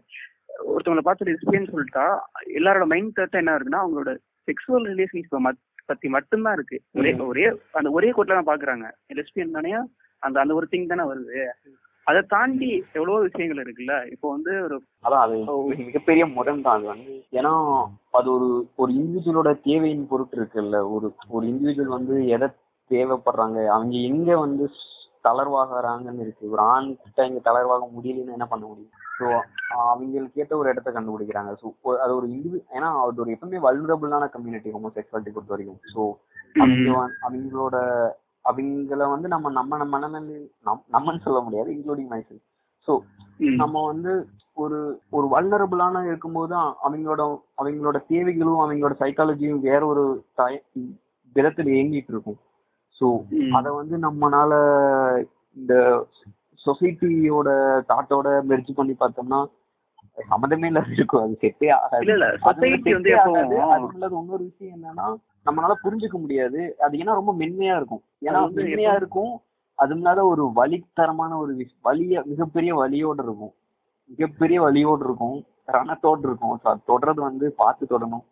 [0.67, 2.19] ஒருத்தவங்களை பார்த்து லெஸ்பியன் சொல்லிட்டா
[2.55, 5.51] எல்லாரோட மைண்ட் தாட் என்ன இருக்குன்னா அவங்களோட செக்ஸுவல் ரிலேஷன்ஷிப்
[5.87, 6.83] பத்தி மட்டும்தான் இருக்கு.
[6.93, 7.13] ஒரே.
[7.15, 9.73] ஒரே அந்த ஒரே கோட்ல தான் பாக்குறாங்க லெஸ்பியன் தானே
[10.19, 11.51] அந்த அந்த ஒரு திங் தானே வருது.
[12.05, 14.11] அதை தாண்டி எவ்வளவோ விஷயங்கள் இருக்குல்ல?
[14.11, 16.77] இப்போ வந்து ஒரு அதான் அது மிக- மிகப்பெரிய முரண் தான்.
[16.77, 17.53] அது வந்து ஏன்னா
[18.11, 20.93] அது ஒரு ஒரு இண்டிவிஜுவலோட தேவையின் பொருட்டு இருக்குல்ல.
[20.93, 22.49] ஒரு ஒரு இண்டிவிஜுவல் வந்து எதை
[22.91, 24.71] தேவைப்படுறாங்க அவங்க எங்க வந்து
[25.25, 26.51] தளர்வாகிறாங்கன்னு இருக்கு.
[26.51, 28.91] ஒரு ஆண் கிட்ட இங்க தளர்வாக முடியலன்னு என்ன பண்ண முடியும்?
[29.21, 29.27] ஸோ
[29.69, 31.55] அவங்களுக்கு ஏற்ற ஒரு இடத்த கண்டுபிடிக்கிறாங்க.
[31.63, 35.81] ஸோ அது ஒரு இண்டிவி ஏன்னா அது ஒரு எப்பவுமே வல்னரபுளான கம்யூனிட்டி ஹோமோசெக்சுவாலிட்டி பொறுத்த வரைக்கும்.
[35.95, 36.03] ஸோ
[36.57, 36.91] அவங்க
[37.23, 37.77] அவங்களோட
[38.45, 42.43] அவங்கள வந்து நம்ம நம்ம மனநிலை நம் நம்மன்னு சொல்ல முடியாது இன்க்ளூடிங் மைசெல்
[42.89, 42.95] ஸோ
[43.57, 44.13] நம்ம வந்து
[44.57, 44.79] ஒரு
[45.11, 47.23] ஒரு வல்னரபுளான இருக்கும்போது அவங்களோட
[47.59, 50.05] அவங்களோட தேவைகளும் அவங்களோட சைக்காலஜியும் வேற ஒரு
[50.39, 50.65] டய-
[51.37, 52.39] விதத்துல இயங்கிட்டு இருக்கும்.
[53.01, 53.07] ஸோ.
[53.53, 54.53] அதை வந்து நம்மனால
[55.57, 55.75] இந்த
[56.61, 57.49] சொசைட்டியோட
[57.89, 59.41] தாட்டோட மெர்ஜ் பண்ணி பார்த்தோம்னா
[60.19, 61.23] சம்மந்தமே இல்லாத இருக்கும்.
[61.23, 62.05] அது செட்டே ஆகாது.
[64.21, 65.07] இன்னொரு விஷயம் என்னன்னா
[65.47, 66.77] நம்மளால புரிஞ்சுக்க முடியாது.
[66.79, 68.03] அது ஏன்னா ரொம்ப மென்மையா இருக்கும்.
[68.21, 69.41] ஏன்னா மென்மையா இருக்கும்.
[69.75, 73.53] அது இல்லாத ஒரு வலித்தரமான ஒரு வலிய மிகப்பெரிய வலியோட இருக்கும்.
[74.05, 75.45] மிகப்பெரிய வலியோடு இருக்கும்.
[75.67, 76.61] ரணத்தோடு இருக்கும்.
[76.63, 78.25] அது தொடறது வந்து பார்த்து தொடணும்.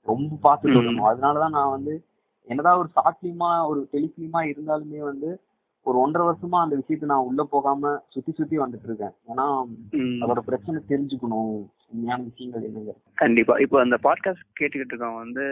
[0.00, 0.68] ரொம்ப பார்த்து.
[0.68, 1.04] தொடணும்.
[1.04, 2.04] அதனாலதான் நான் வந்து
[2.42, 5.40] என்னதான் ஒரு ஷார்ட் ஃபிலிமா ஒரு டெலிஃபிலிமா இருந்தாலுமே வந்து
[5.82, 9.12] ஒரு ஒன்றரை வருஷமா அந்த விஷயத்தை நான் உள்ள போகாம சுத்தி சுத்தி வந்துட்டு இருக்கேன்.
[9.28, 9.64] ஏன்னா.
[9.92, 11.66] அதோட பிரச்சனை தெரிஞ்சுக்கணும்.
[11.92, 12.92] உண்மையான விஷயங்கள் என்னங்க?
[13.22, 13.54] கண்டிப்பா.
[13.64, 15.44] இப்போ அந்த பாட்காஸ்ட் கேட்டுக்கிட்டு இருக்கவங்க வந்து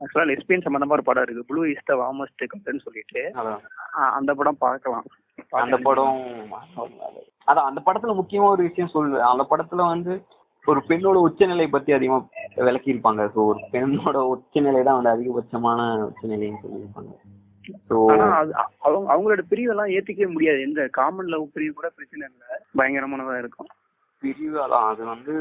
[0.00, 1.48] ஆக்சுவலா லெஸ்பியன் சம்பந்தமா ஒரு படம் இருக்கு.
[1.50, 3.22] ப்ளூ இஸ் த வார்மஸ்ட் கம்பென்னு சொல்லிட்டு.
[4.18, 5.06] அந்த படம் பார்க்கலாம்.
[5.62, 6.18] அந்த படம்
[7.50, 9.30] அதான் அந்த படத்துல முக்கியமா ஒரு விஷயம் சொல்லுவேன்.
[9.32, 10.14] அந்த படத்துல வந்து
[10.64, 12.18] ஒரு பெண்ணோட உச்சநிலை பத்தி அதிகமா
[12.66, 13.22] விளக்கியிருப்பாங்க.
[13.34, 17.12] ஸோ ஒரு பெண்ணோட உச்சநிலை தான் வந்து அதிகபட்சமான உச்சநிலைன்னு சொல்லியிருப்பாங்க.
[18.86, 20.60] அவங்க அவங்களோட பிரிவு எல்லாம் ஏத்துக்கவே முடியாது.
[20.68, 22.48] எந்த காமன் லவ் பிரிவு கூட பிரச்சனை இல்லை.
[22.78, 23.70] பயங்கரமானதா இருக்கும்.
[24.22, 25.34] பிரிவு அதான் அது வந்து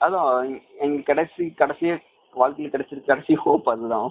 [0.00, 1.94] அதான் எங்க கடைசி கடைசியே
[2.36, 4.10] வாழ்க்கையில கிடைச்சிருக்க கடைசி ஹோப் அதுதான்.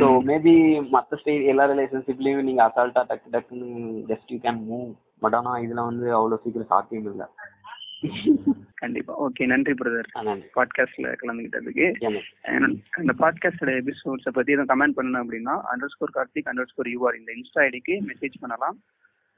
[0.00, 0.54] ஸோ மேபி
[0.90, 3.68] மற்ற ஸ்டேட் எல்லா ரிலேஷன்ஷிப்லயும் நீங்க அசால்ட்டா டக்கு டக்குன்னு
[4.10, 4.88] just you can move
[5.22, 7.26] but ஆனா இதுல வந்து அவ்வளவு சீக்கிரம் சாத்தியம் இல்லை.
[8.76, 9.12] கண்டிப்பா.
[9.24, 10.10] ஓகே நன்றி பிரதர்
[10.56, 11.12] பாட்காஸ்ட்ல
[12.52, 12.66] And
[13.02, 15.54] இந்த பாட்காஸ்டோட எபிசோட்ஸை பத்தி எதுவும் கமெண்ட் பண்ணணும் அப்படின்னா
[15.94, 18.78] underscore Karthik underscore U R இந்த இன்ஸ்டா ஐடிக்கு மெசேஜ் பண்ணலாம்.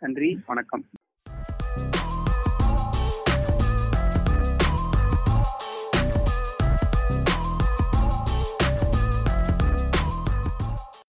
[0.02, 0.84] நன்றி வணக்கம்.